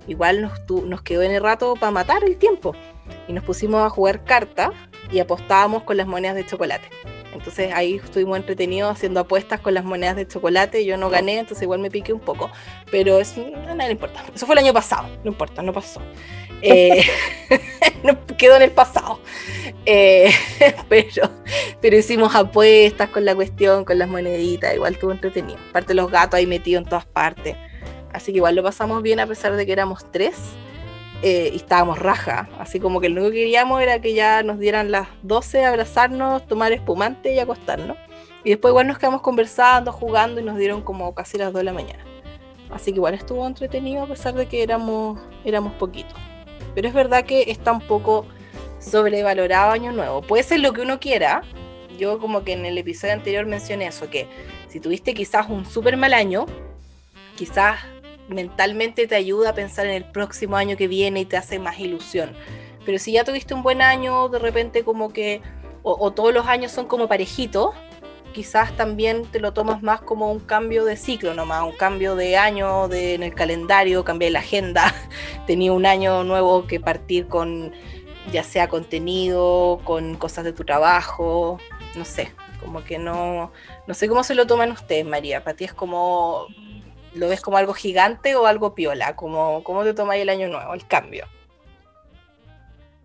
[0.06, 2.74] igual nos, nos quedó en el rato para matar el tiempo.
[3.26, 4.70] Y nos pusimos a jugar cartas
[5.12, 6.88] y apostábamos con las monedas de chocolate.
[7.32, 10.84] Entonces ahí estuvimos entretenidos haciendo apuestas con las monedas de chocolate.
[10.84, 12.50] Yo no gané, entonces igual me piqué un poco.
[12.90, 14.24] Pero es, nadie le importa.
[14.34, 16.00] Eso fue el año pasado, no importa, no pasó.
[16.62, 17.02] Eh,
[18.38, 19.20] quedó en el pasado.
[19.86, 20.30] Eh,
[20.88, 21.30] pero,
[21.80, 24.74] pero hicimos apuestas con la cuestión, con las moneditas.
[24.74, 25.58] Igual estuvo entretenido.
[25.70, 27.56] Aparte los gatos ahí metidos en todas partes.
[28.12, 30.34] Así que igual lo pasamos bien a pesar de que éramos tres.
[31.22, 34.58] Eh, y estábamos raja, así como que lo único que queríamos era que ya nos
[34.58, 37.98] dieran las 12, abrazarnos, tomar espumante y acostarnos.
[38.42, 41.64] Y después igual nos quedamos conversando, jugando y nos dieron como casi las 2 de
[41.64, 42.02] la mañana.
[42.70, 46.16] Así que igual estuvo entretenido a pesar de que éramos, éramos poquitos.
[46.74, 48.24] Pero es verdad que está un poco
[48.78, 50.22] sobrevalorado Año Nuevo.
[50.22, 51.42] Puede ser lo que uno quiera.
[51.98, 54.26] Yo como que en el episodio anterior mencioné eso, que
[54.68, 56.46] si tuviste quizás un súper mal año,
[57.36, 57.78] quizás
[58.30, 61.78] mentalmente te ayuda a pensar en el próximo año que viene y te hace más
[61.78, 62.34] ilusión.
[62.86, 65.42] Pero si ya tuviste un buen año, de repente como que,
[65.82, 67.74] o, todos los años son como parejitos,
[68.32, 72.36] quizás también te lo tomas más como un cambio de ciclo nomás, un cambio de
[72.36, 74.94] año de, en el calendario, cambié la agenda,
[75.46, 77.72] tenía un año nuevo que partir con
[78.30, 81.58] ya sea contenido, con cosas de tu trabajo,
[81.96, 83.50] no sé, como que no,
[83.86, 86.46] no sé cómo se lo toman ustedes, María, para ti es como
[87.14, 89.16] ¿Lo ves como algo gigante o algo piola?
[89.16, 91.26] ¿Cómo, cómo te tomáis el año nuevo, el cambio?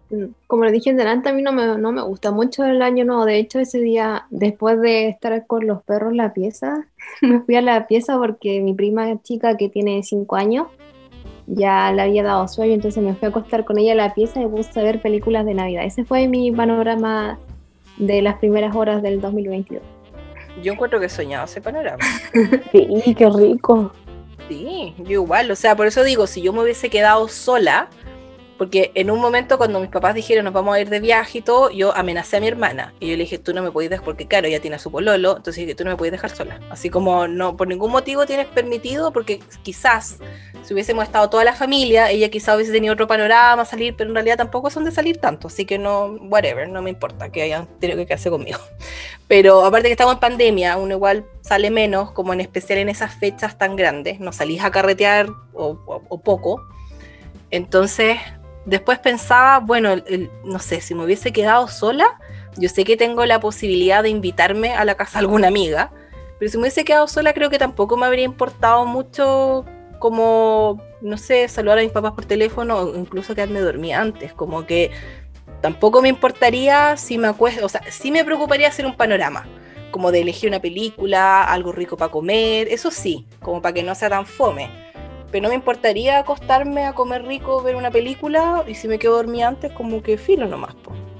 [0.09, 3.05] Mm, como lo dije delante, a mí no me, no me gusta mucho el año
[3.05, 3.25] nuevo.
[3.25, 6.87] De hecho, ese día, después de estar con los perros en la pieza,
[7.21, 10.67] me fui a la pieza porque mi prima chica, que tiene cinco años,
[11.47, 14.41] ya le había dado sueño, entonces me fui a acostar con ella en la pieza
[14.41, 15.85] y puse a ver películas de Navidad.
[15.85, 17.37] Ese fue mi panorama
[17.97, 19.94] de las primeras horas del 2022.
[20.61, 22.03] Yo encuentro que he soñado ese panorama.
[22.71, 23.91] sí, qué rico.
[24.47, 27.89] Sí, yo igual, o sea, por eso digo, si yo me hubiese quedado sola,
[28.57, 31.41] porque en un momento cuando mis papás dijeron nos vamos a ir de viaje y
[31.41, 34.05] todo, yo amenacé a mi hermana y yo le dije, tú no me puedes dejar,
[34.05, 36.59] porque claro, ella tiene a su pololo, entonces dije, tú no me puedes dejar sola.
[36.69, 40.17] Así como no, por ningún motivo tienes permitido, porque quizás
[40.63, 44.15] si hubiésemos estado toda la familia, ella quizás hubiese tenido otro panorama, salir, pero en
[44.15, 47.67] realidad tampoco son de salir tanto, así que no, whatever, no me importa que hayan
[47.79, 48.59] tenido que quedarse conmigo.
[49.27, 53.15] Pero aparte que estamos en pandemia, uno igual sale menos, como en especial en esas
[53.15, 56.61] fechas tan grandes, no salís a carretear o, o poco.
[57.49, 58.17] Entonces,
[58.65, 59.95] después pensaba, bueno,
[60.43, 62.19] no sé, si me hubiese quedado sola,
[62.57, 65.91] yo sé que tengo la posibilidad de invitarme a la casa de alguna amiga,
[66.39, 69.65] pero si me hubiese quedado sola creo que tampoco me habría importado mucho
[69.99, 74.65] como, no sé, saludar a mis papás por teléfono o incluso quedarme dormida antes, como
[74.65, 74.91] que
[75.61, 79.47] tampoco me importaría si me acuesto, o sea, sí me preocuparía hacer un panorama,
[79.91, 83.95] como de elegir una película, algo rico para comer, eso sí, como para que no
[83.95, 84.84] sea tan fome
[85.35, 89.17] pero no me importaría acostarme a comer rico, ver una película y si me quedo
[89.17, 90.73] dormida antes, como que filo nomás.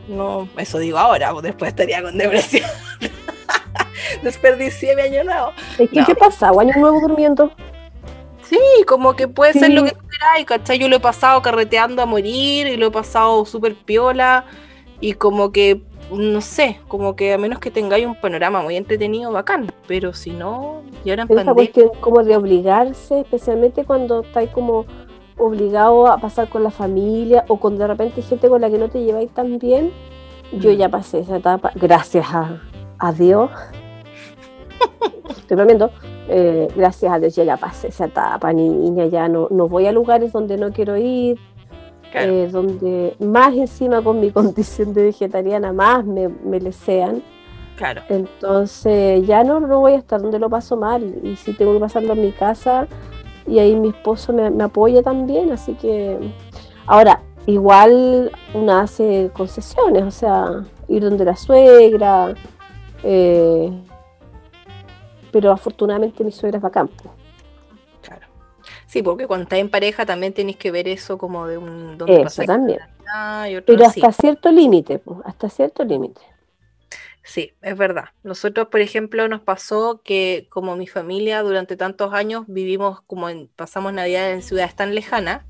[0.08, 2.64] No, eso digo ahora, después estaría con depresión.
[4.24, 5.52] Desperdicié mi año nuevo.
[5.78, 6.48] ¿Qué pasa?
[6.58, 7.52] ¿Año nuevo durmiendo?
[8.44, 10.80] Sí, como que puede ser lo que tú quieras, ¿cachai?
[10.80, 14.46] Yo lo he pasado carreteando a morir y lo he pasado súper piola
[15.02, 15.82] y como que
[16.12, 20.32] no sé, como que a menos que tengáis un panorama muy entretenido, bacán, pero si
[20.32, 24.86] no, y ahora en Esa cuestión como de obligarse, especialmente cuando estáis como
[25.38, 28.90] obligado a pasar con la familia o con de repente gente con la que no
[28.90, 29.92] te lleváis tan bien,
[30.54, 30.76] yo mm.
[30.76, 33.50] ya pasé esa etapa, gracias a, Dios.
[35.30, 35.92] Estoy bromeando.
[36.28, 40.32] Eh, gracias a Dios ya pasé esa etapa, niña, ya no, no voy a lugares
[40.32, 41.38] donde no quiero ir,
[42.16, 47.22] eh, donde más encima con mi condición de vegetariana más me, me lesean.
[47.76, 48.02] Claro.
[48.10, 51.80] Entonces ya no, no voy a estar donde lo paso mal y si tengo que
[51.80, 52.88] pasarlo en mi casa
[53.48, 56.18] y ahí mi esposo me, apoya también, así que
[56.88, 62.34] ahora igual una hace concesiones, o sea, ir donde la suegra,
[63.04, 63.72] eh,
[65.32, 66.90] pero afortunadamente mi suegra es bacán.
[68.88, 71.98] Sí, porque cuando estás en pareja también tenéis que ver eso como de un...
[72.08, 72.80] Eso también.
[73.66, 76.22] Pero hasta cierto límite, hasta cierto límite.
[77.24, 78.06] Sí, es verdad.
[78.24, 83.48] Nosotros, por ejemplo, nos pasó que como mi familia durante tantos años vivimos como en,
[83.56, 85.44] pasamos Navidad en ciudades tan lejanas,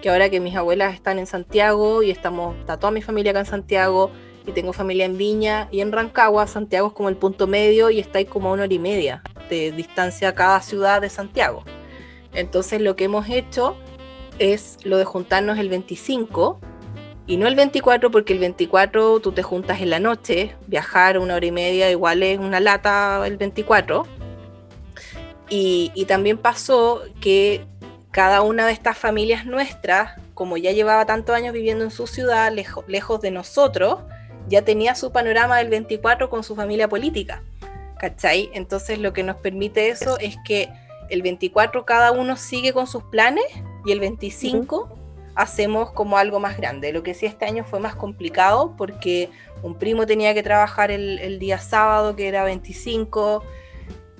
[0.00, 3.40] que ahora que mis abuelas están en Santiago y estamos, está toda mi familia acá
[3.40, 4.12] en Santiago,
[4.46, 6.46] y tengo familia en Viña y en Rancagua.
[6.46, 9.22] Santiago es como el punto medio y está ahí como a una hora y media
[9.50, 11.64] de distancia a cada ciudad de Santiago.
[12.36, 13.76] Entonces lo que hemos hecho
[14.38, 16.60] es lo de juntarnos el 25
[17.26, 21.34] y no el 24 porque el 24 tú te juntas en la noche, viajar una
[21.34, 24.06] hora y media igual es una lata el 24.
[25.48, 27.64] Y, también pasó que
[28.10, 32.52] cada una de estas familias nuestras, como ya llevaba tantos años viviendo en su ciudad,
[32.52, 33.98] lejos de nosotros,
[34.48, 37.42] ya tenía su panorama del 24 con su familia política.
[37.98, 38.50] ¿Cachai?
[38.54, 40.68] Entonces lo que nos permite eso es que
[41.10, 43.44] el 24 cada uno sigue con sus planes
[43.84, 44.96] y el 25
[45.36, 46.92] hacemos como algo más grande.
[46.92, 49.30] Lo que sí este año fue más complicado porque
[49.62, 53.44] un primo tenía que trabajar el, día sábado, que era 25,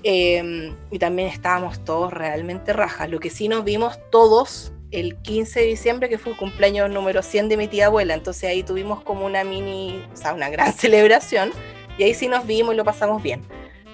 [0.03, 3.09] em, y también estábamos todos realmente rajas.
[3.09, 7.21] Lo que sí nos vimos todos el 15 de diciembre, que fue el cumpleaños número
[7.21, 10.71] 100 de mi tía abuela, entonces ahí tuvimos como una mini, o sea, una gran
[10.77, 11.51] celebración,
[11.97, 13.41] y ahí sí nos vimos y lo pasamos bien.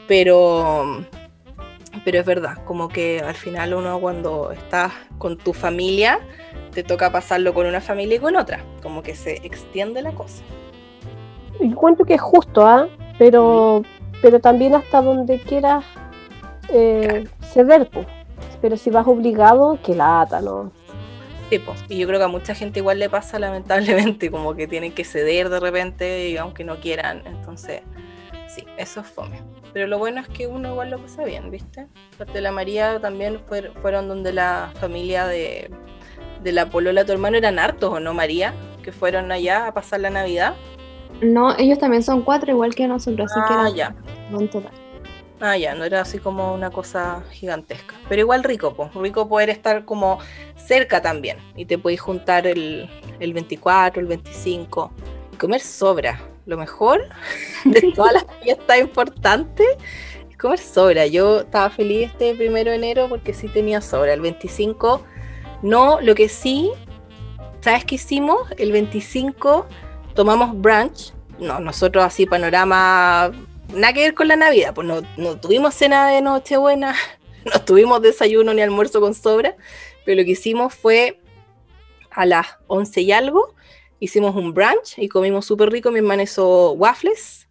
[0.08, 1.06] Pero
[2.04, 6.20] pero es verdad, como que al final uno cuando estás con tu familia,
[6.74, 10.44] te toca pasarlo con una familia y con otra, como que se extiende la cosa.
[11.60, 12.88] Y cuento que es justo, ¿ah?
[13.18, 13.84] Pero,
[14.22, 15.86] pero también hasta donde quieras
[16.70, 18.08] eh, ceder, pues.
[18.62, 20.72] Pero si vas obligado, que lata, ¿no?
[21.50, 21.84] Sí, pues.
[21.90, 25.04] Y yo creo que a mucha gente igual le pasa lamentablemente, como que tienen que
[25.04, 27.22] ceder de repente, y aunque no quieran.
[27.26, 27.82] Entonces,
[28.54, 29.42] sí, eso es fome.
[29.74, 31.88] Pero lo bueno es que uno igual lo pasa bien, ¿viste?
[32.18, 33.40] Parte de la María también
[33.82, 35.72] fueron donde la familia de,
[36.44, 38.54] la polola de tu hermano eran hartos, ¿o no, María?
[38.84, 40.56] Que fueron allá a pasar la Navidad.
[41.22, 43.96] No, ellos también son cuatro, igual que nosotros, así que ah, ya.
[44.52, 44.72] total.
[45.40, 47.96] Ah, ya, no era así como una cosa gigantesca.
[48.08, 48.94] Pero igual rico, pues.
[48.94, 50.20] Rico poder estar como
[50.56, 51.38] cerca también.
[51.56, 52.90] Y te podéis juntar el,
[53.20, 54.92] el 24, el 25.
[55.38, 57.08] comer sobra lo mejor
[57.66, 59.68] de todas las fiestas importantes
[60.30, 61.06] es comer sobra.
[61.08, 64.14] Yo estaba feliz este primero de enero porque sí tenía sobra.
[64.14, 65.04] El 25,
[65.62, 66.72] no, lo que sí,
[67.62, 68.40] ¿sabes qué hicimos?
[68.58, 69.68] El 25
[70.14, 71.14] tomamos brunch.
[71.40, 73.32] No, nosotros así, panorama,
[73.74, 74.74] nada que ver con la Navidad.
[74.74, 76.96] Pues no, no tuvimos cena de Nochebuena,
[77.54, 79.56] no tuvimos desayuno ni almuerzo con sobra.
[80.06, 81.20] Pero lo que hicimos fue
[82.12, 83.56] a las 11 y algo
[84.04, 85.90] hicimos un brunch y comimos súper rico.
[85.90, 87.48] Mi hermana hizo waffles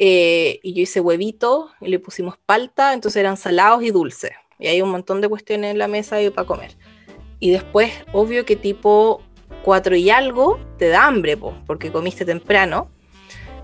[0.00, 4.32] eh, y yo hice huevito y le pusimos palta, entonces eran salados y dulces.
[4.58, 6.76] Y hay un montón de cuestiones en la mesa para comer.
[7.38, 9.22] Y después, obvio que tipo
[9.62, 12.90] cuatro y algo te da hambre, porque comiste temprano.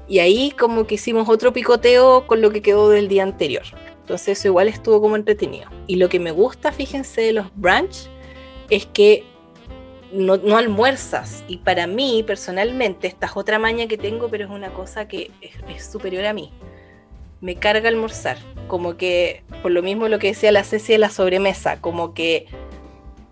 [0.07, 3.65] Y ahí como que hicimos otro picoteo con lo que quedó del día anterior.
[4.01, 5.69] Entonces eso igual estuvo como entretenido.
[5.89, 8.09] Y lo que me gusta, fíjense, de los brunch
[8.71, 9.25] es que
[10.17, 11.45] no, almuerzas.
[11.49, 15.31] Y para mí, personalmente, esta es otra maña que tengo, pero es una cosa que
[15.41, 16.53] es, superior a mí.
[17.41, 18.39] Me carga almorzar.
[18.69, 22.47] Como que, por lo mismo lo que decía la Ceci de la sobremesa, como que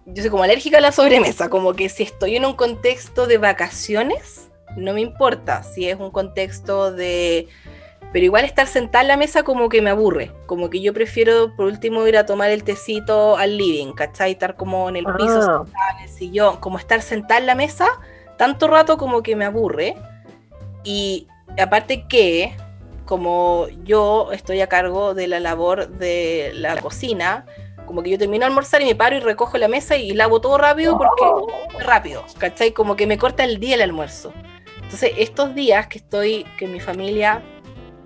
[0.06, 3.38] yo soy como alérgica a la sobremesa, como que si estoy en un contexto de
[3.38, 5.62] vacaciones, no me importa.
[5.62, 7.48] Si es un contexto de
[8.14, 11.54] pero igual estar sentada en la mesa como que me aburre, como que yo prefiero
[11.56, 14.30] por último ir a tomar el tecito al living, ¿cachai?
[14.30, 15.64] Estar como en el piso, ah.
[15.64, 17.88] sentada en el sillón, como estar sentada en la mesa
[18.36, 19.96] tanto rato como que me aburre.
[20.82, 21.26] Y
[21.58, 22.56] aparte que,
[23.04, 27.46] como yo estoy a cargo de la labor de la cocina,
[27.86, 30.40] como que yo termino de almorzar y me paro y recojo la mesa y lavo
[30.40, 32.72] todo rápido porque rápido, ¿cachai?
[32.72, 34.32] Como que me corta el día el almuerzo.
[34.82, 37.42] Entonces, estos días que estoy, que mi familia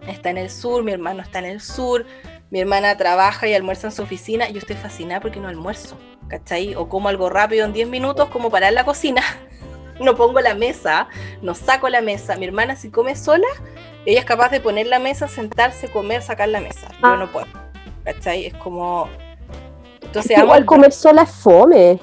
[0.09, 2.07] está en el sur, mi hermano está en el sur,
[2.51, 5.97] mi hermana trabaja y almuerza en su oficina, yo estoy fascinada porque no almuerzo,
[6.29, 6.75] ¿cachai?
[6.75, 9.23] O como algo rápido en 10 minutos, como parar la cocina,
[10.01, 11.09] no pongo la mesa,
[11.43, 12.37] no saco la mesa.
[12.37, 13.47] Mi hermana si come sola,
[14.07, 16.89] ella es capaz de poner la mesa, sentarse, comer, sacar la mesa.
[17.03, 17.47] Yo no puedo,
[18.05, 18.47] ¿cachai?
[18.47, 19.09] Es como...
[20.01, 21.99] Entonces, igual comer sola es fome.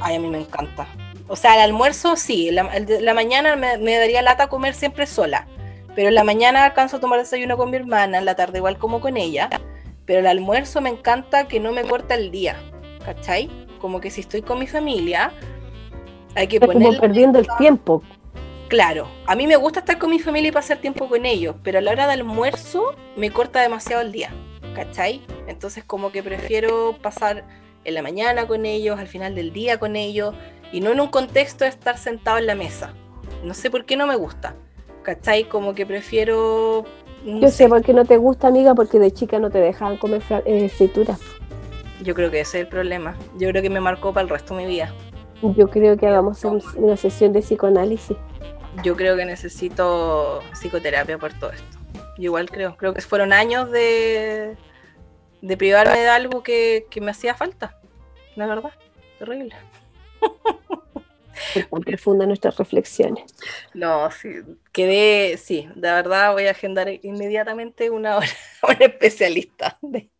[0.00, 0.88] Ay, a mí me encanta.
[1.28, 5.46] O sea, el almuerzo sí, la, la mañana me, me daría lata comer siempre sola
[5.94, 8.78] pero en la mañana alcanzo a tomar desayuno con mi hermana, en la tarde igual
[8.78, 9.50] como con ella.
[10.04, 12.56] Pero el almuerzo me encanta que no me corta el día,
[13.04, 13.48] ¿cachai?
[13.80, 15.32] Como que si estoy con mi familia,
[16.34, 16.88] hay que poner.
[16.88, 18.02] Como perdiendo el tiempo.
[18.68, 21.78] Claro, a mí me gusta estar con mi familia y pasar tiempo con ellos, pero
[21.78, 24.30] a la hora de almuerzo me corta demasiado el día,
[24.74, 25.20] ¿cachai?
[25.46, 27.44] Entonces como que prefiero pasar
[27.84, 30.34] en la mañana con ellos, al final del día con ellos,
[30.72, 32.94] y no en un contexto de estar sentado en la mesa.
[33.44, 34.56] No sé por qué no me gusta.
[35.02, 35.44] ¿Cachai?
[35.44, 36.84] Como que prefiero...
[37.24, 40.22] Yo sé por qué no te gusta, amiga, porque de chica no te dejaban comer
[40.44, 41.20] eh, frituras.
[42.02, 43.16] Yo creo que ese es el problema.
[43.38, 44.92] Yo creo que me marcó para el resto de mi vida.
[45.56, 48.16] Yo creo que hagamos una sesión de psicoanálisis.
[48.82, 51.78] yo creo que necesito psicoterapia por todo esto.
[52.16, 54.56] Yo igual creo, creo que fueron años de,
[55.42, 57.76] de privarme de algo que, me hacía falta,
[58.36, 58.72] la verdad,
[59.18, 59.54] terrible.
[61.70, 63.24] Tan profundas nuestras reflexiones.
[63.74, 64.28] No, sí,
[64.72, 68.26] quedé, sí, de verdad voy a agendar inmediatamente una hora
[68.62, 69.78] a un especialista.
[69.80, 70.10] De...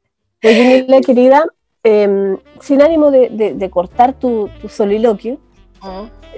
[0.45, 1.47] Oye, la querida,
[1.83, 5.39] em, sin ánimo de, cortar tu, soliloquio,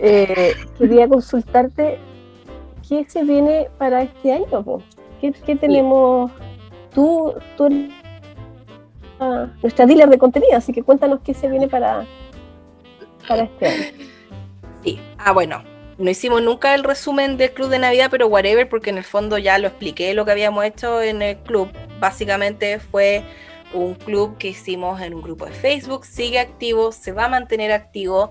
[0.00, 1.98] eh, quería consultarte
[2.88, 4.82] qué se viene para este año.
[5.20, 6.30] ¿Qué, tenemos?
[6.92, 7.68] Tú, tú
[9.62, 12.06] nuestra dealer de contenido, así que cuéntanos qué se viene para,
[13.26, 14.13] para este año.
[14.84, 15.64] Sí, ah, bueno,
[15.96, 19.38] no hicimos nunca el resumen del club de Navidad, pero whatever, porque en el fondo
[19.38, 21.70] ya lo expliqué lo que habíamos hecho en el club.
[22.00, 23.24] Básicamente fue
[23.72, 27.72] un club que hicimos en un grupo de Facebook, sigue activo, se va a mantener
[27.72, 28.30] activo.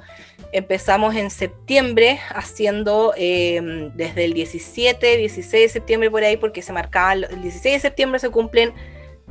[0.51, 6.71] Empezamos en septiembre haciendo em, desde el 17, 16 de septiembre por ahí, porque se
[6.71, 8.73] marcaba el 16 de septiembre se cumplen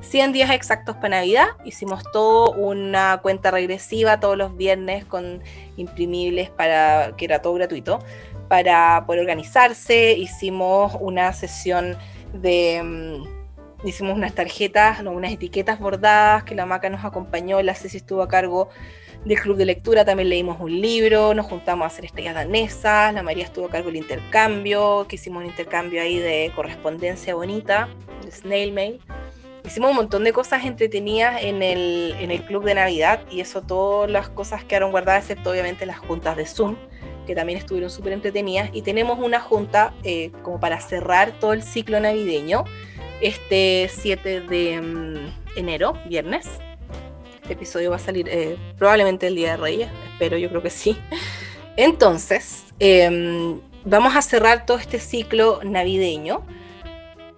[0.02, 1.46] 100 días exactos para Navidad.
[1.64, 5.42] Hicimos todo una cuenta regresiva todos los viernes con
[5.76, 8.00] imprimibles para que era todo gratuito
[8.48, 10.12] para poder organizarse.
[10.12, 11.96] Hicimos una sesión
[12.34, 17.96] de mm, hicimos unas tarjetas, unas etiquetas bordadas que la maca nos acompañó, la Ceci
[17.96, 18.68] estuvo a cargo
[19.24, 23.22] del club de lectura, también leímos un libro, nos juntamos a hacer estrellas danesas, la
[23.22, 27.88] María estuvo a cargo del intercambio, que hicimos un intercambio ahí de correspondencia bonita,
[28.24, 29.00] de snail mail
[29.64, 33.62] hicimos un montón de cosas entretenidas en el, en el club de Navidad y eso
[33.62, 36.76] todas las cosas quedaron guardadas, excepto obviamente las juntas de Zoom,
[37.26, 38.70] que también estuvieron súper entretenidas.
[38.72, 42.64] Y tenemos una junta eh, como para cerrar todo el ciclo navideño,
[43.20, 46.48] este 7 de mm, enero, viernes.
[47.40, 50.70] Este episodio va a salir eh, probablemente el Día de Reyes, espero, yo creo que
[50.70, 50.96] sí.
[51.76, 56.44] Entonces, em, vamos a cerrar todo este ciclo navideño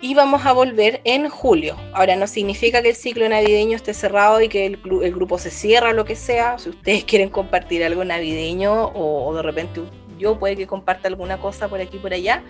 [0.04, 1.78] y vamos a volver en julio.
[1.94, 5.88] Ahora no significa que el ciclo navideño esté cerrado y que el, grupo se cierra
[5.88, 6.58] o lo que sea.
[6.58, 9.80] Si ustedes quieren compartir algo navideño o, de repente
[10.18, 12.42] yo puede que comparta alguna cosa por aquí y por allá,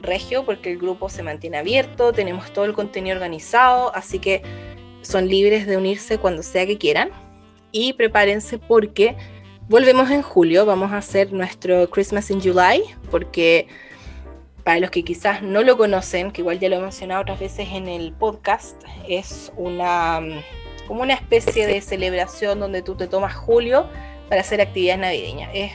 [0.00, 4.40] regio, porque el grupo se mantiene abierto, tenemos todo el contenido organizado, así que
[5.02, 7.10] son libres de unirse cuando sea que quieran.
[7.72, 9.18] Y prepárense porque
[9.68, 13.68] volvemos en julio, vamos a hacer nuestro Christmas in July, porque
[14.66, 17.68] para los que quizás no lo conocen, que igual ya lo he mencionado otras veces
[17.70, 20.20] en el podcast, es una
[20.88, 23.86] como una especie de celebración donde tú te tomas julio
[24.28, 25.50] para hacer actividades navideñas.
[25.54, 25.72] Es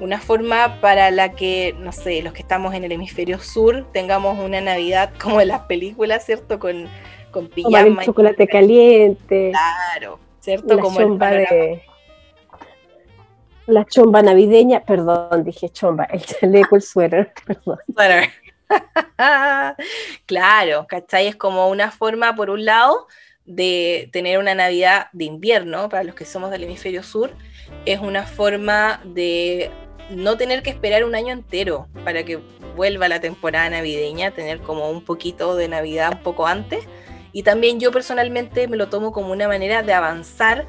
[0.00, 4.36] una forma para la que, no sé, los que estamos en el hemisferio sur tengamos
[4.40, 6.58] una Navidad como en las películas, ¿cierto?
[6.58, 6.88] Con,
[7.30, 8.02] con pijama.
[8.02, 9.52] chocolate caliente.
[9.52, 10.80] Claro, ¿cierto?
[10.80, 11.82] como el de,
[13.66, 17.32] la chomba navideña, perdón, dije chomba, el chaleco, el suéter,
[20.26, 21.26] claro, ¿cachai?
[21.26, 23.06] Es como una forma, por un lado,
[23.44, 27.30] de tener una Navidad de invierno, para los que somos del hemisferio sur,
[27.84, 29.70] es una forma de
[30.10, 32.38] no tener que esperar un año entero para que
[32.76, 36.84] vuelva la temporada navideña, tener como un poquito de Navidad un poco antes.
[37.32, 40.66] Y también yo personalmente me lo tomo como una manera de avanzar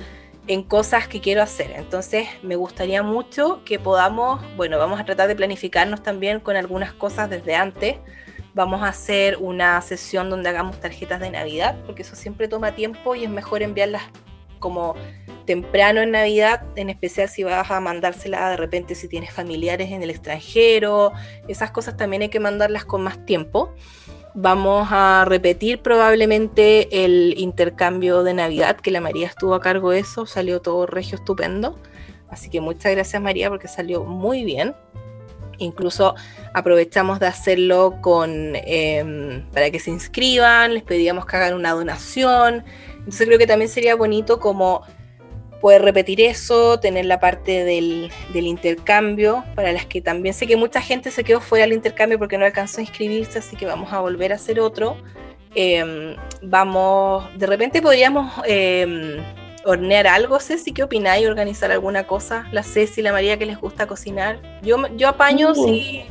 [0.47, 1.71] en cosas que quiero hacer.
[1.75, 6.93] Entonces me gustaría mucho que podamos, bueno, vamos a tratar de planificarnos también con algunas
[6.93, 7.97] cosas desde antes.
[8.53, 13.15] Vamos a hacer una sesión donde hagamos tarjetas de Navidad, porque eso siempre toma tiempo
[13.15, 14.03] y es mejor enviarlas
[14.59, 14.95] como
[15.45, 20.03] temprano en Navidad, en especial si vas a mandársela de repente si tienes familiares en
[20.03, 21.11] el extranjero.
[21.47, 23.73] Esas cosas también hay que mandarlas con más tiempo.
[24.35, 29.99] Vamos a repetir probablemente el intercambio de Navidad, que la María estuvo a cargo de
[29.99, 31.77] eso, salió todo regio estupendo.
[32.29, 34.73] Así que muchas gracias María porque salió muy bien.
[35.59, 36.15] Incluso
[36.55, 42.63] aprovechamos de hacerlo con em, para que se inscriban, les pedíamos que hagan una donación.
[42.97, 44.81] Entonces creo que también sería bonito como
[45.63, 50.81] poder repetir eso, tener la parte del, intercambio, para las que también sé que mucha
[50.81, 54.01] gente se quedó fuera del intercambio porque no alcanzó a inscribirse, así que vamos a
[54.01, 54.97] volver a hacer otro.
[55.55, 59.23] Em, vamos, de repente podríamos em,
[59.63, 61.25] hornear algo, Ceci, ¿qué opináis?
[61.25, 64.41] Organizar alguna cosa, la Ceci y la María que les gusta cocinar.
[64.63, 66.03] Yo, yo apaño si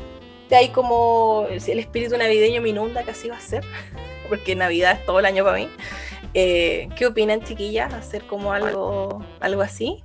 [0.51, 3.63] hay como el espíritu navideño me inunda, que así va a ser,
[4.31, 5.69] porque Navidad es todo el año para mí.
[6.35, 7.93] Eh, ¿Qué opinan, chiquillas?
[7.93, 10.03] ¿Hacer como algo, algo así?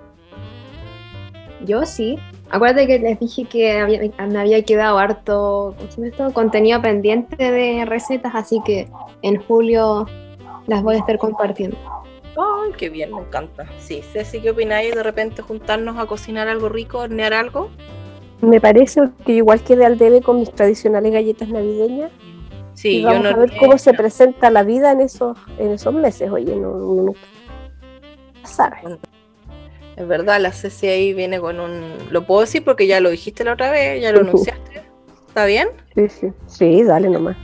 [1.66, 2.20] Yo sí.
[2.50, 5.76] Acuérdate que les dije que me había quedado harto
[6.34, 8.88] contenido pendiente de recetas, así que
[9.22, 10.06] en julio
[10.68, 11.78] las voy a estar compartiendo.
[12.38, 13.68] Ay, qué bien, me encanta.
[13.80, 17.70] Sí, Ceci, ¿qué opináis de repente juntarnos a cocinar algo rico, hornear algo?
[18.42, 22.12] Me parece que igual quedé al debe con mis tradicionales galletas navideñas.
[22.78, 25.92] Sí, vamos yo no a ver cómo se presenta la vida en esos, en esos
[25.92, 26.30] meses.
[26.30, 27.14] Oye, no, no,
[28.44, 28.78] sabe.
[29.96, 31.96] Es verdad, la Ceci ahí viene con un.
[32.12, 34.84] Lo puedo decir porque ya lo dijiste la otra vez, ya lo anunciaste.
[35.28, 35.70] ¿Está bien?
[35.96, 36.28] Sí, sí.
[36.46, 37.36] Sí, dale nomás.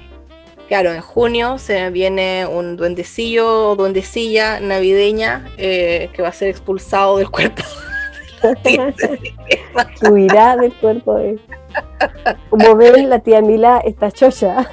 [0.68, 6.50] Claro, en junio se viene un duendecillo o duendecilla navideña eh, que va a ser
[6.50, 7.64] expulsado del cuerpo.
[10.12, 11.40] Huirá del cuerpo de...
[12.50, 14.70] Como ven, la tía Mila está chocha.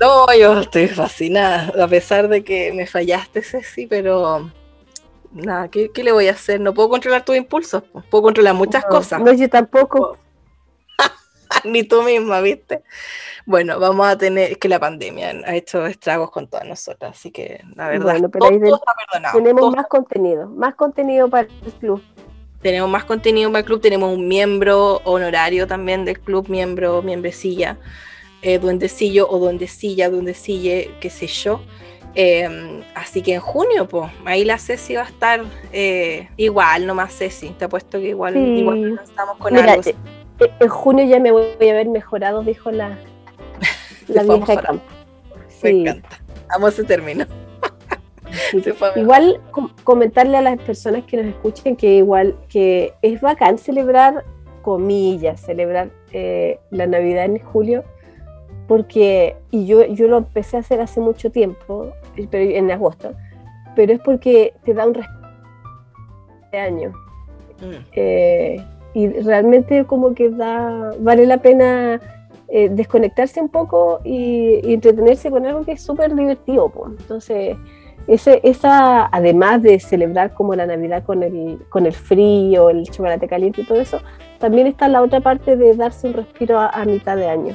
[0.00, 4.50] no, yo estoy fascinada, a pesar de que me fallaste, Ceci, pero
[5.32, 6.60] nada, ¿qué, le voy a hacer?
[6.60, 9.20] No puedo controlar tus impulsos, puedo controlar muchas cosas.
[9.20, 10.18] No, yo tampoco.
[11.64, 12.82] Ni tú misma, ¿viste?
[13.46, 17.30] Bueno, vamos a tener, es que la pandemia ha hecho estragos con todas nosotras, así
[17.30, 18.46] que la verdad, bueno, pero
[19.32, 22.02] tenemos más contenido, más contenido para el club.
[22.62, 27.78] Tenemos más contenido para el club, tenemos un miembro honorario también del club, miembro, membresilla,
[28.42, 31.62] eh, duendecillo o duendecilla, duendecille, qué sé yo.
[32.14, 35.42] Em, así que en junio, pues, ahí la Ceci va a estar
[35.72, 37.50] eh, igual, nomás Ceci.
[37.50, 39.82] Te apuesto que igual, igual estamos con algo.
[39.82, 39.94] Eh,
[40.40, 42.98] eh, en junio ya me voy a ver mejorado, dijo la,
[44.08, 44.84] la vieja campo.
[45.62, 46.20] Me encanta.
[46.48, 47.28] Vamos a terminar.
[48.96, 49.40] igual
[49.84, 54.24] comentarle a las personas que nos escuchen que igual que es bacán celebrar
[54.62, 55.90] comillas, celebrar
[56.70, 57.84] la Navidad en julio,
[58.70, 61.92] porque, y yo, yo lo empecé a hacer hace mucho tiempo,
[62.30, 63.14] pero en agosto,
[63.74, 65.20] pero es porque te da un respiro
[66.52, 66.92] de año.
[67.60, 67.84] Mm.
[67.96, 68.64] Eh,
[68.94, 72.00] y realmente como que da, vale la pena
[72.48, 76.72] eh, desconectarse un poco y, entretenerse con algo que es súper divertido.
[76.98, 77.56] Entonces,
[78.06, 83.28] ese, esa, además de celebrar como la Navidad con el, con el frío, el chocolate
[83.28, 84.00] caliente y todo eso,
[84.38, 87.54] también está la otra parte de darse un respiro a mitad de año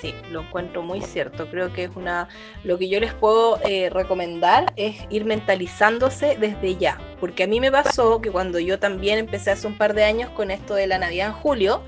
[0.00, 1.48] sí, lo encuentro muy cierto.
[1.50, 2.28] Creo que es una.
[2.64, 6.98] Lo que yo les puedo eh, recomendar es ir mentalizándose desde ya.
[7.20, 10.30] Porque a mí me pasó que cuando yo también empecé hace un par de años
[10.30, 11.82] con esto de la Navidad en julio,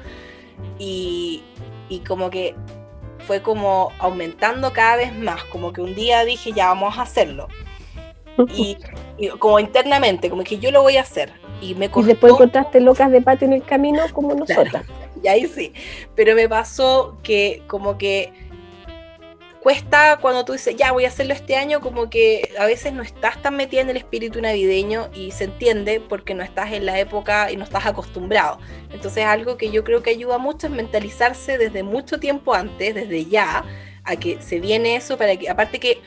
[0.78, 1.42] y,
[1.88, 2.54] y como que
[3.26, 5.44] fue como aumentando cada vez más.
[5.44, 7.48] Como que un día dije, ya vamos a hacerlo.
[8.54, 8.78] Y,
[9.38, 11.32] como internamente, como que yo lo voy a hacer.
[11.60, 14.84] Y, me y después encontraste locas de patio en el camino como nosotras
[15.22, 15.72] y ahí sí.
[16.14, 18.32] Pero me pasó que como que
[19.62, 23.02] cuesta cuando tú dices, ya voy a hacerlo este año, como que a veces no
[23.02, 26.98] estás tan metida en el espíritu navideño y se entiende porque no estás en la
[26.98, 28.58] época y no estás acostumbrado.
[28.92, 33.24] Entonces algo que yo creo que ayuda mucho es mentalizarse desde mucho tiempo antes, desde
[33.26, 33.64] ya,
[34.02, 36.00] a que se viene eso para que, aparte que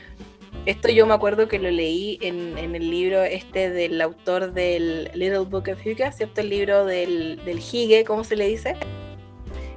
[0.66, 5.44] esto yo me acuerdo que lo leí en, el libro este del autor del Little
[5.44, 6.42] Book of Hugo, ¿cierto?
[6.42, 8.76] El libro del, del Hige, ¿cómo se le dice?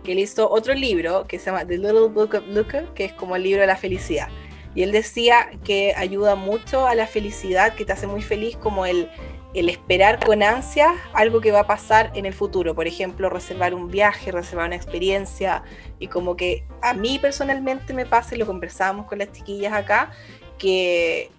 [0.04, 3.14] Que él hizo otro libro que se llama The Little Book of Luca, que es
[3.14, 4.28] como el libro de la felicidad.
[4.76, 8.86] Y él decía que ayuda mucho a la felicidad, que te hace muy feliz, como
[8.86, 9.10] el,
[9.54, 12.76] el esperar con ansia algo que va a pasar en el futuro.
[12.76, 15.64] Por ejemplo, reservar un viaje, reservar una experiencia.
[15.98, 20.12] Y como que a mí personalmente me pasa, y lo conversábamos con las chiquillas acá,
[20.60, 21.32] que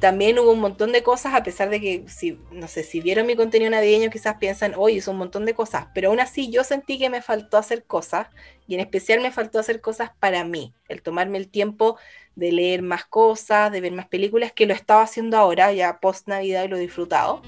[0.00, 3.26] también hubo un montón de cosas, a pesar de que, si, no sé, si vieron
[3.26, 6.64] mi contenido navideño, quizás piensan, oye, hizo un montón de cosas, pero aún así yo
[6.64, 8.28] sentí que me faltó hacer cosas,
[8.66, 11.98] y en especial me faltó hacer cosas para mí, el tomarme el tiempo
[12.36, 16.28] de leer más cosas, de ver más películas, que lo estaba haciendo ahora, ya post
[16.28, 17.42] Navidad y lo he disfrutado,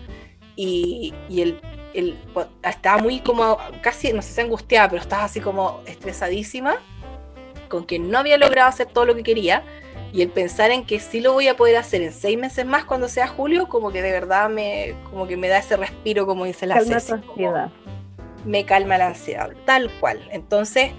[0.56, 1.60] y, y el,
[1.94, 2.18] el,
[2.62, 6.78] estaba muy como, casi, no sé si angustiada, pero estaba así como estresadísima,
[7.68, 9.62] con que no había logrado hacer todo lo que quería,
[10.12, 12.84] y el pensar en que sí lo voy a poder hacer en seis meses más
[12.84, 16.44] cuando sea julio, como que de verdad me, como que me da ese respiro, como
[16.44, 17.70] dice la calma ansiedad.
[18.44, 20.26] Me calma la ansiedad, tal cual.
[20.32, 20.92] Entonces,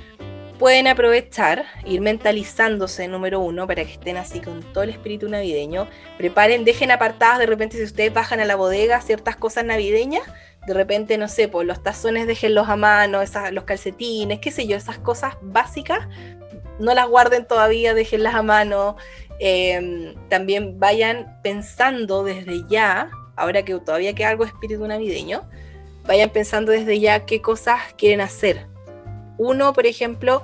[0.59, 5.87] pueden aprovechar, ir mentalizándose, número uno, para que estén así con todo el espíritu navideño.
[6.17, 10.23] Preparen, dejen apartadas de repente si ustedes bajan a la bodega ciertas cosas navideñas,
[10.67, 14.67] de repente, no sé, pues los tazones déjenlos a mano, esas, los calcetines, qué sé
[14.67, 16.07] yo, esas cosas básicas
[16.81, 18.97] no las guarden todavía, déjenlas a mano.
[19.39, 25.49] Em, también vayan pensando desde ya, ahora que todavía queda algo espíritu navideño,
[26.05, 28.67] vayan pensando desde ya qué cosas quieren hacer.
[29.37, 30.43] Uno, por ejemplo,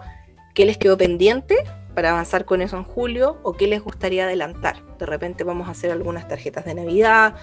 [0.56, 1.58] qué les quedó pendiente
[1.94, 4.84] para avanzar con eso en julio o qué les gustaría adelantar.
[4.98, 7.36] De repente vamos a hacer algunas tarjetas de Navidad,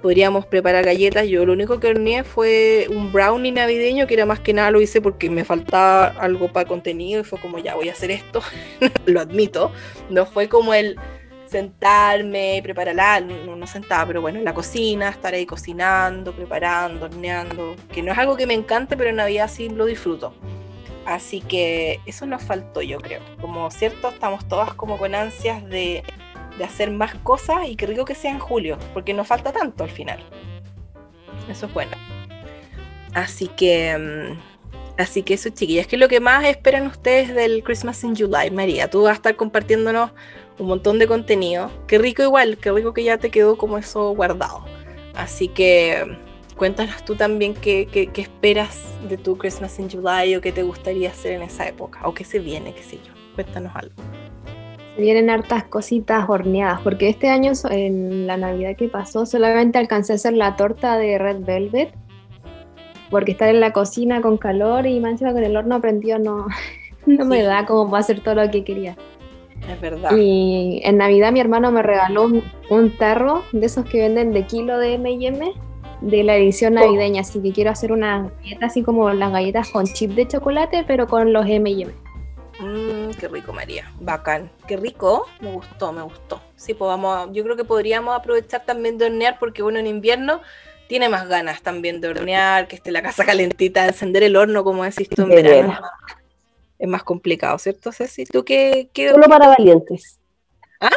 [0.00, 1.26] podríamos preparar galletas.
[1.28, 4.80] Yo lo único que horneé fue un brownie navideño, que era más que nada lo
[4.80, 8.42] hice porque me faltaba algo para contenido y fue como ya voy a hacer esto,
[9.06, 9.72] lo admito.
[10.08, 10.98] No fue como el
[11.46, 17.74] sentarme prepararla, no, no sentada, pero bueno, en la cocina, estar ahí cocinando, preparando, horneando,
[17.92, 20.32] que no es algo que me encante, pero en Navidad sí lo disfruto.
[21.06, 23.20] Así que eso nos faltó, yo creo.
[23.40, 26.04] Como cierto, estamos todas como con ansias de,
[26.60, 29.82] de hacer más cosas y qué rico que sea en julio, porque nos falta tanto
[29.82, 30.20] al final.
[31.48, 31.92] Eso es bueno.
[33.14, 37.64] Así que, mm, así que eso, chiquillas, ¿qué es lo que más esperan ustedes del
[37.64, 38.50] Christmas in July?
[38.50, 40.10] María, tú vas a estar compartiéndonos
[40.58, 41.70] un montón de contenido.
[41.86, 44.66] Qué rico igual, qué rico que ya te quedó como eso guardado.
[45.14, 50.36] Así que mm, cuéntanos tú también qué, qué, qué esperas de tu Christmas in July
[50.36, 53.14] o qué te gustaría hacer en esa época o qué se viene, qué sé yo.
[53.34, 53.94] Cuéntanos algo.
[54.96, 60.12] Se vienen hartas cositas horneadas, porque este año, en la Navidad que pasó, solamente alcancé
[60.12, 61.94] a hacer la torta de Red Velvet,
[63.10, 66.46] porque estar en la cocina con calor y mancha con el horno prendido no,
[67.06, 68.96] no me da como para hacer todo lo que quería.
[69.68, 70.10] Es verdad.
[70.16, 74.46] Y en Navidad mi hermano me regaló un, un tarro de esos que venden de
[74.46, 75.52] kilo de M&M
[76.00, 79.84] de la edición navideña, así que quiero hacer una galleta así como las galletas con
[79.84, 81.92] chip de chocolate, pero con los M&M.
[82.60, 83.90] Mmm, qué rico, María.
[84.00, 84.50] Bacán.
[84.68, 85.26] Qué rico.
[85.40, 86.42] Me gustó, me gustó.
[86.56, 89.86] Sí, pues vamos a- yo creo que podríamos aprovechar también de hornear porque uno en
[89.86, 90.42] invierno
[90.86, 94.84] tiene más ganas también de hornear, que esté la casa calentita, encender el horno, como
[94.84, 95.78] decís tú en De verano.
[96.78, 98.24] Es más complicado, ¿cierto, Ceci?
[98.24, 100.18] ¿Tú qué, qué Solo para valientes.
[100.80, 100.90] ¿Ah?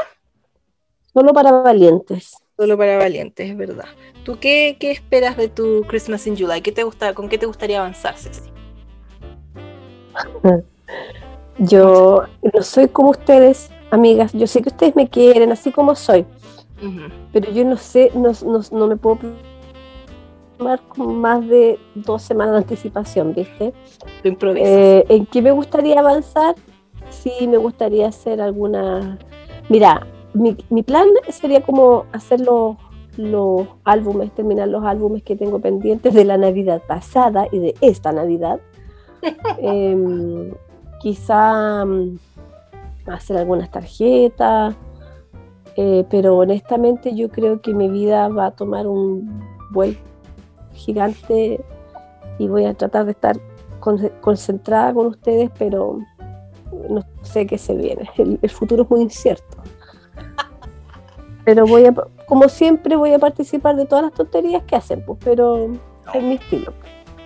[1.14, 2.38] Solo para valientes.
[2.58, 3.88] Solo para valientes, es verdad.
[4.24, 6.62] ¿Tú qué, qué esperas de tu Christmas in July?
[6.62, 8.50] ¿Qué te gusta, ¿Con qué te gustaría avanzar, Ceci?
[11.60, 14.34] Yo no soy como ustedes, amigas.
[14.34, 16.26] Yo sé que ustedes me quieren así como soy,
[17.32, 19.20] pero yo no sé, no, no, no me puedo
[20.58, 23.74] tomar con más de dos semanas de anticipación, ¿viste?
[24.24, 24.68] Improvisas.
[24.68, 26.56] Eh, ¿En qué me gustaría avanzar?
[27.10, 29.18] Sí, me gustaría hacer alguna...
[29.70, 32.76] Mira, mi, mi plan sería como hacer los,
[33.18, 38.12] los álbumes, terminar los álbumes que tengo pendientes de la Navidad pasada y de esta
[38.12, 38.60] Navidad.
[39.60, 40.52] Em,
[41.04, 42.18] quizá mm,
[43.08, 44.74] hacer algunas tarjetas,
[45.76, 49.98] eh, pero honestamente yo creo que mi vida va a tomar un vuelo
[50.74, 51.60] gigante
[52.40, 53.36] y voy a tratar de estar
[53.82, 56.00] con- concentrada con ustedes, pero
[56.90, 58.10] no sé qué se viene.
[58.18, 59.58] El, el futuro es muy incierto.
[61.46, 61.94] Pero voy a,
[62.26, 65.70] como siempre, voy a participar de todas las tonterías que hacen, pues, pero
[66.14, 66.72] es mi estilo.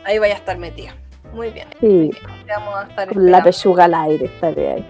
[0.03, 0.95] Ahí vaya a estar metida.
[1.37, 1.67] Muy bien.
[1.79, 2.09] Sí,
[2.45, 4.85] Te vamos a estar con la pechuga al aire estaré ahí.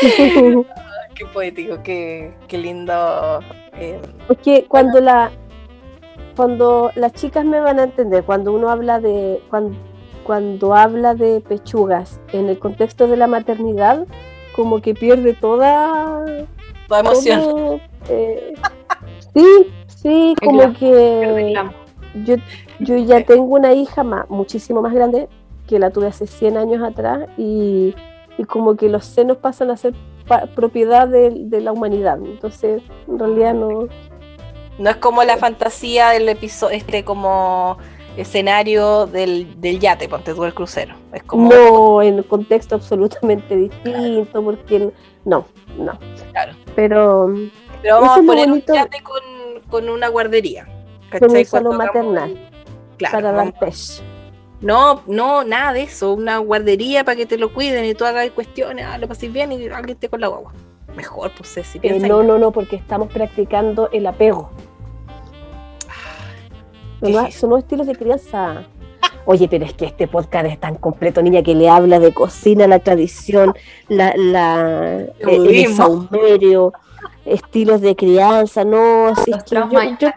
[1.14, 3.40] Qué poético, qué, qué lindo.
[3.74, 5.32] eh, Porque cuando la
[6.36, 9.76] cuando las chicas me van a entender, cuando uno habla de cuando,
[10.22, 14.06] cuando habla de pechugas en el contexto de la maternidad,
[14.54, 16.24] como que pierde toda
[16.86, 17.40] toda emoción.
[17.40, 18.54] todo, eh,
[19.34, 21.54] sí, sí, como que.
[22.24, 22.36] Yo,
[22.80, 25.28] yo ya tengo una hija ma- muchísimo más grande
[25.66, 27.94] que la tuve hace 100 años atrás y,
[28.38, 29.94] y como que los senos pasan a ser
[30.26, 32.18] pa- propiedad de, de la humanidad.
[32.24, 33.88] Entonces, en realidad no,
[34.78, 37.76] No es como la fantasía del episodio, este como
[38.16, 40.94] escenario del, del yate, ponte tú el crucero.
[41.12, 44.90] Es como, no en un contexto absolutamente distinto, porque
[45.24, 45.44] no,
[45.78, 45.98] no.
[46.32, 46.52] Claro.
[46.74, 47.32] Pero
[47.82, 49.20] pero vamos a poner un yate con,
[49.70, 50.66] con una guardería.
[51.10, 51.40] Con ¿cachai?
[51.40, 52.50] un salón Cuando hagamos- maternal
[52.96, 54.02] Claro, para vamos- dar pez.
[54.60, 56.12] No, no, nada de eso.
[56.12, 59.52] Una guardería para que te lo cuiden y tú hagas cuestiones, ah, lo pases bien
[59.52, 60.52] y alguien esté con la guagua.
[60.96, 64.50] Mejor, pues si Eh, piensa no, no, no, porque estamos practicando el apego.
[67.00, 68.64] qué Son, son nuevos estilos de crianza.
[69.24, 72.66] Oye, pero es que este podcast es tan completo, niña, que le habla de cocina,
[72.66, 73.54] la tradición,
[73.88, 76.72] la, la, eh, el saumerio,
[77.26, 80.08] estilos de crianza, no, si es Los que yo- traumas yo-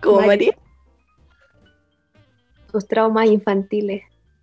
[0.00, 0.56] como María.
[2.70, 4.02] Tus traumas infantiles.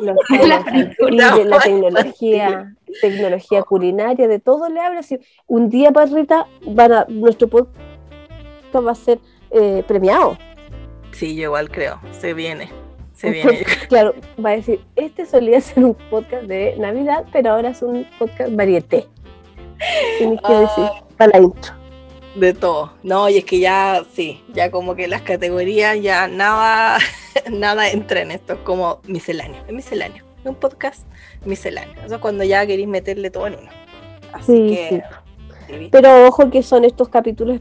[0.00, 5.02] los La infantiles, la tecnología, tecnología culinaria, de todo le habla.
[5.02, 7.74] Si un día, Parrita, van a, nuestro podcast
[8.74, 9.18] va a ser
[9.50, 10.36] eh, premiado.
[11.12, 12.00] Sí, yo igual creo.
[12.12, 12.70] Se viene.
[13.14, 13.64] Se viene.
[13.88, 14.14] Claro,
[14.44, 18.54] va a decir, este solía ser un podcast de Navidad, pero ahora es un podcast
[18.54, 19.06] varieté.
[20.18, 20.84] Tienes que decir
[21.16, 21.83] para la intro.
[22.34, 22.92] De todo.
[23.02, 26.98] No, y es que ya, sí, ya como que las categorías ya nada,
[27.50, 28.54] nada entra en esto.
[28.54, 29.62] Es como misceláneo.
[29.68, 30.24] Es misceláneo.
[30.40, 31.06] Es un podcast
[31.44, 31.94] misceláneo.
[32.04, 33.70] Eso es cuando ya queréis meterle todo en uno.
[34.32, 34.88] Así Sí, que.
[34.88, 35.02] sí.
[35.68, 35.88] sí, ¿viste?
[35.92, 37.60] Pero ojo que son estos capítulos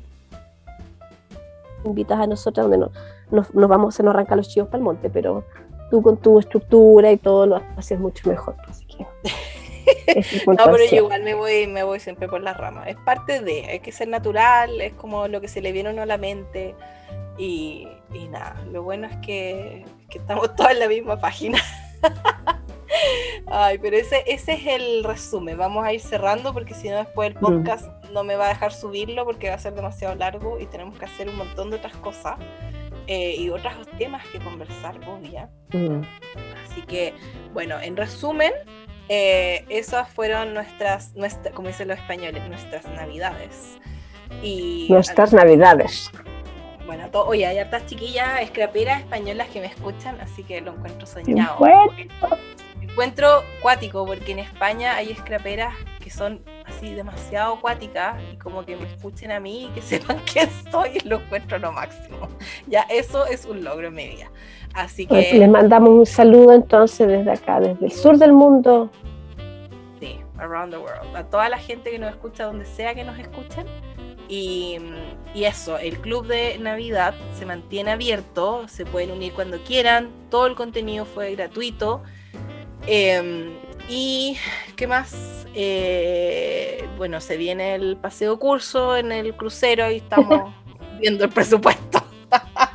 [1.86, 2.92] invitas a nosotras donde no-
[3.30, 5.44] nos, nos vamos, se nos arrancan los chivos para el monte, pero
[5.92, 8.56] tú con tu estructura y todo lo haces mucho mejor.
[8.68, 9.06] Así que
[10.48, 12.88] no, pero yo igual me voy, me voy siempre por las ramas.
[12.88, 15.94] Es parte de, hay que ser natural, es como lo que se le viene a
[15.94, 16.76] uno a la mente.
[17.38, 21.60] Y, y nada, lo bueno es que, que estamos todos en la misma página.
[23.48, 25.58] Ay, pero ese, ese es el resumen.
[25.58, 27.40] Vamos a ir cerrando porque si no después el mm.
[27.40, 30.98] podcast no me va a dejar subirlo porque va a ser demasiado largo y tenemos
[30.98, 32.38] que hacer un montón de otras cosas
[33.08, 35.50] eh, y otros temas que conversar, obvia.
[35.74, 36.02] Mm.
[36.66, 37.14] Así que,
[37.54, 38.54] bueno, en resumen,
[39.10, 43.78] eh, esas fueron nuestras, nuestra, como dicen los españoles, nuestras navidades.
[44.42, 46.12] Y, nuestras navidades.
[46.86, 51.58] Bueno, oye, hay hartas chiquillas escraperas españolas que me escuchan, así que lo encuentro soñado.
[52.82, 58.76] Encuentro cuático, porque en España hay escraperas que son así demasiado acuáticas y como que
[58.76, 62.28] me escuchen a mí y que sepan que soy, lo encuentro lo máximo.
[62.68, 64.30] Ya, eso es un logro en mi vida.
[64.74, 65.38] Así pues que...
[65.38, 68.90] les mandamos un saludo entonces desde acá, desde el sur del mundo.
[70.00, 71.16] Sí, around the world.
[71.16, 73.66] A toda la gente que nos escucha, donde sea que nos escuchen.
[74.30, 74.78] Y,
[75.36, 80.48] y, eso, el club de Navidad se mantiene abierto, se pueden unir cuando quieran, todo
[80.48, 82.02] el contenido fue gratuito.
[82.88, 83.54] Em,
[83.90, 84.38] y
[84.76, 90.54] qué más, eh, bueno, se viene el paseo curso en el crucero y estamos
[91.00, 92.04] viendo el presupuesto.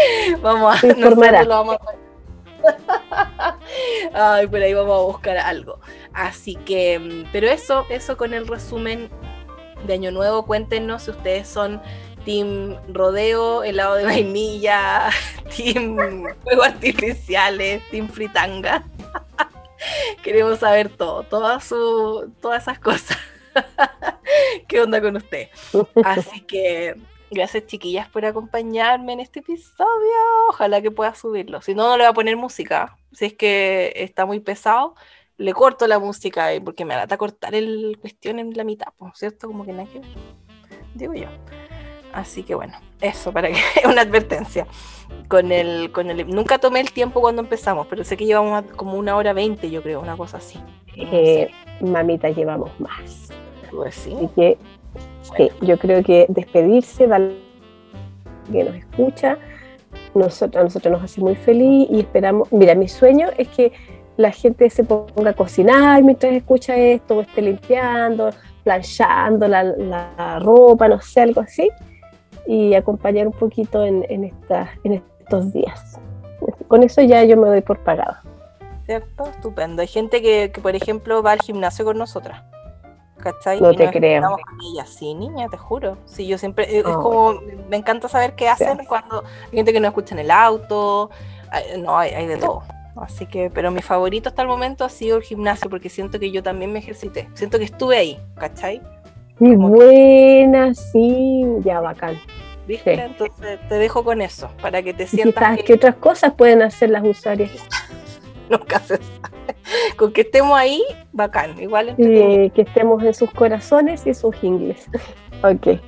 [0.42, 2.08] vamos a, no lo vamos a
[4.14, 5.80] Ay, por ahí vamos a buscar algo.
[6.12, 9.10] Así que, mm, pero eso, eso con el resumen
[9.86, 11.80] de Año Nuevo, cuéntenos si ustedes son
[12.24, 15.10] Team Rodeo, helado de vainilla,
[15.56, 15.96] Team
[16.42, 18.84] Fuegos Artificiales, Team Fritanga.
[20.22, 23.16] Queremos saber todo, todas, su, todas esas cosas.
[24.66, 25.48] ¿Qué onda con usted?
[26.04, 26.96] Así que
[27.30, 29.86] gracias chiquillas por acompañarme en este episodio.
[30.48, 31.60] Ojalá que pueda subirlo.
[31.62, 32.96] Si no, no le voy a poner música.
[33.12, 34.94] Si es que está muy pesado,
[35.36, 39.46] le corto la música porque me a cortar el cuestión en la mitad, ¿cierto?
[39.46, 40.08] Como que nada que ver.
[40.94, 41.28] Digo yo.
[42.12, 44.66] Así que bueno, eso para que una advertencia.
[45.28, 48.94] Con el, con el, nunca tomé el tiempo cuando empezamos, pero sé que llevamos como
[48.94, 50.58] una hora veinte, yo creo, una cosa así.
[50.96, 51.50] Eh,
[51.80, 53.28] mamita, llevamos más.
[53.70, 54.14] Pues sí.
[54.14, 54.58] Así que
[55.36, 57.08] sí, yo creo que despedirse,
[58.52, 59.38] que nos escucha,
[60.14, 63.72] nosotros, a nosotros nos hace muy feliz y esperamos, mira, mi sueño es que
[64.16, 68.30] la gente se ponga a cocinar mientras escucha esto, o esté limpiando,
[68.64, 71.70] planchando la, ropa, no sé, algo así
[72.46, 74.32] y acompañar un poquito en, en,
[74.84, 76.00] en estos días.
[76.66, 78.16] Con eso ya yo me doy por pagado.
[78.86, 79.24] ¿Cierto?
[79.24, 79.82] Estupendo.
[79.82, 82.42] Hay gente que, por ejemplo, va al gimnasio con nosotras.
[83.18, 83.60] ¿Cachai?
[83.60, 84.36] No te creo.
[84.86, 85.98] Sí, niña, te juro.
[86.06, 89.88] Sí, yo siempre, es como, me encanta saber qué hacen cuando hay gente que no
[89.88, 91.10] escucha en el auto.
[91.78, 92.62] No, hay, hay de todo.
[92.96, 96.30] Así que, pero mi favorito hasta el momento ha sido el gimnasio porque siento que
[96.30, 97.28] yo también me ejercité.
[97.34, 98.82] Siento que estuve ahí, ¿cachai?
[99.38, 102.18] Muy buena, sí, ya bacán.
[102.66, 102.94] ¿Viste?
[102.94, 105.60] Entonces te dejo con eso, para que te sientas.
[105.64, 107.50] ¿Qué otras cosas pueden hacer las usuarias?
[108.50, 109.56] Nunca se sabe.
[109.96, 111.60] Con que estemos ahí, bacán.
[111.60, 114.88] Igual que estemos en sus corazones y sus ingles.
[115.42, 115.80] ok.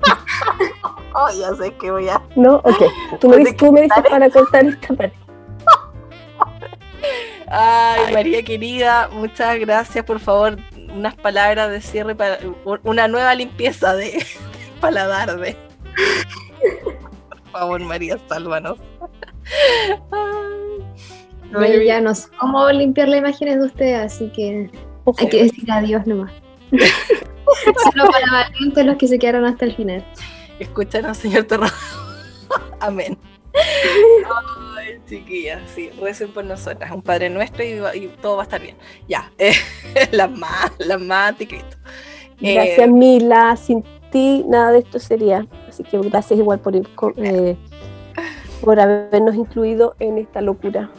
[1.14, 2.20] oh, ya sé que voy a.
[2.36, 2.82] No, ok.
[3.20, 5.16] Tú me, dices, tú me dices para cortar esta parte.
[7.50, 10.04] Ay, María querida, muchas gracias.
[10.04, 10.58] Por favor,
[10.94, 12.38] unas palabras de cierre para
[12.82, 14.24] una nueva limpieza de,
[14.80, 15.56] paladar de.
[17.30, 18.78] Por favor, María, sálvanos.
[21.50, 24.70] No, ya no sé cómo limpiar las imágenes de usted, así que
[25.18, 26.32] hay que decir adiós nomás.
[27.92, 30.04] Solo para valientes los que se quedaron hasta el final.
[30.58, 31.70] Escucharon, señor Terror.
[32.80, 33.16] Amén
[35.08, 38.76] chiquillas, sí, recen por nosotras, un Padre Nuestro y, todo va a estar bien.
[39.08, 39.54] Ya, eh,
[40.12, 41.76] las más, las más anticristo.
[42.40, 45.46] Gracias, eh, Mila, sin ti nada de esto sería.
[45.68, 47.56] Así que gracias igual por, eh,
[48.60, 50.90] por habernos incluido en esta locura.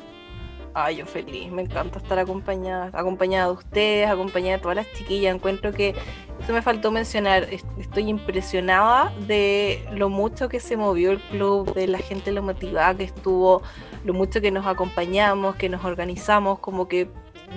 [0.74, 5.34] Ay, yo feliz, me encanta estar acompañada, acompañada de ustedes, acompañada de todas las chiquillas.
[5.34, 5.96] Encuentro que
[6.41, 7.48] eso me faltó mencionar.
[7.80, 12.96] Estoy impresionada de lo mucho que se movió el club, de la gente lo motivada
[12.96, 13.64] que estuvo,
[14.06, 16.60] lo mucho que nos acompañamos, que nos organizamos.
[16.60, 17.10] Como que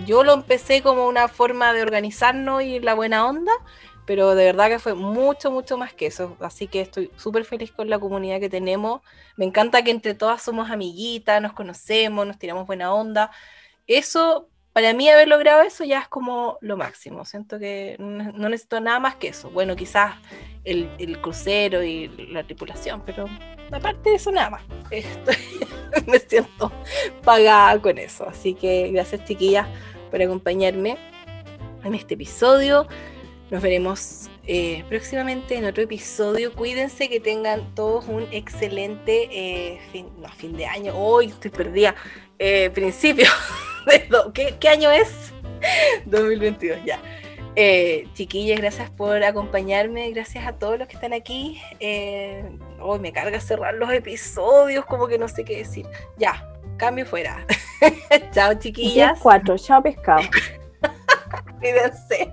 [0.06, 3.52] yo lo empecé como una forma de organizarnos y la buena onda,
[4.06, 6.36] pero de verdad que fue mucho, mucho más que eso.
[6.40, 9.00] Así que estoy súper feliz con la comunidad que tenemos.
[9.36, 13.30] Me encanta que entre todas somos amiguitas, nos conocemos, nos tiramos buena onda.
[13.86, 17.24] Eso, para mí haber logrado eso ya es como lo máximo.
[17.24, 19.50] Siento que no necesito nada más que eso.
[19.50, 20.14] Bueno, quizás
[20.64, 23.26] el, crucero y la tripulación, pero
[23.70, 24.62] aparte de eso nada más.
[24.90, 25.36] Estoy,
[26.06, 26.72] me siento
[27.22, 28.28] pagada con eso.
[28.28, 29.68] Así que gracias chiquillas
[30.10, 30.98] por acompañarme
[31.84, 32.88] en este episodio.
[33.52, 36.54] Nos veremos eh, próximamente en otro episodio.
[36.54, 40.94] Cuídense que tengan todos un excelente eh, fin, no, fin de año.
[40.96, 41.94] Hoy estoy perdida.
[42.38, 43.26] Eh, principio.
[44.32, 45.34] ¿Qué, ¿Qué año es?
[46.06, 46.98] 2022, ya.
[47.54, 51.60] Eh, chiquillas, gracias por acompañarme, gracias a todos los que están aquí.
[51.78, 52.42] Eh,
[52.80, 55.86] hoy me carga cerrar los episodios, como que no sé qué decir.
[56.16, 57.46] Ya, cambio fuera.
[58.32, 59.20] chao, chiquillas.
[59.20, 60.22] 4, chao, pescado.
[61.60, 62.32] Cuídense.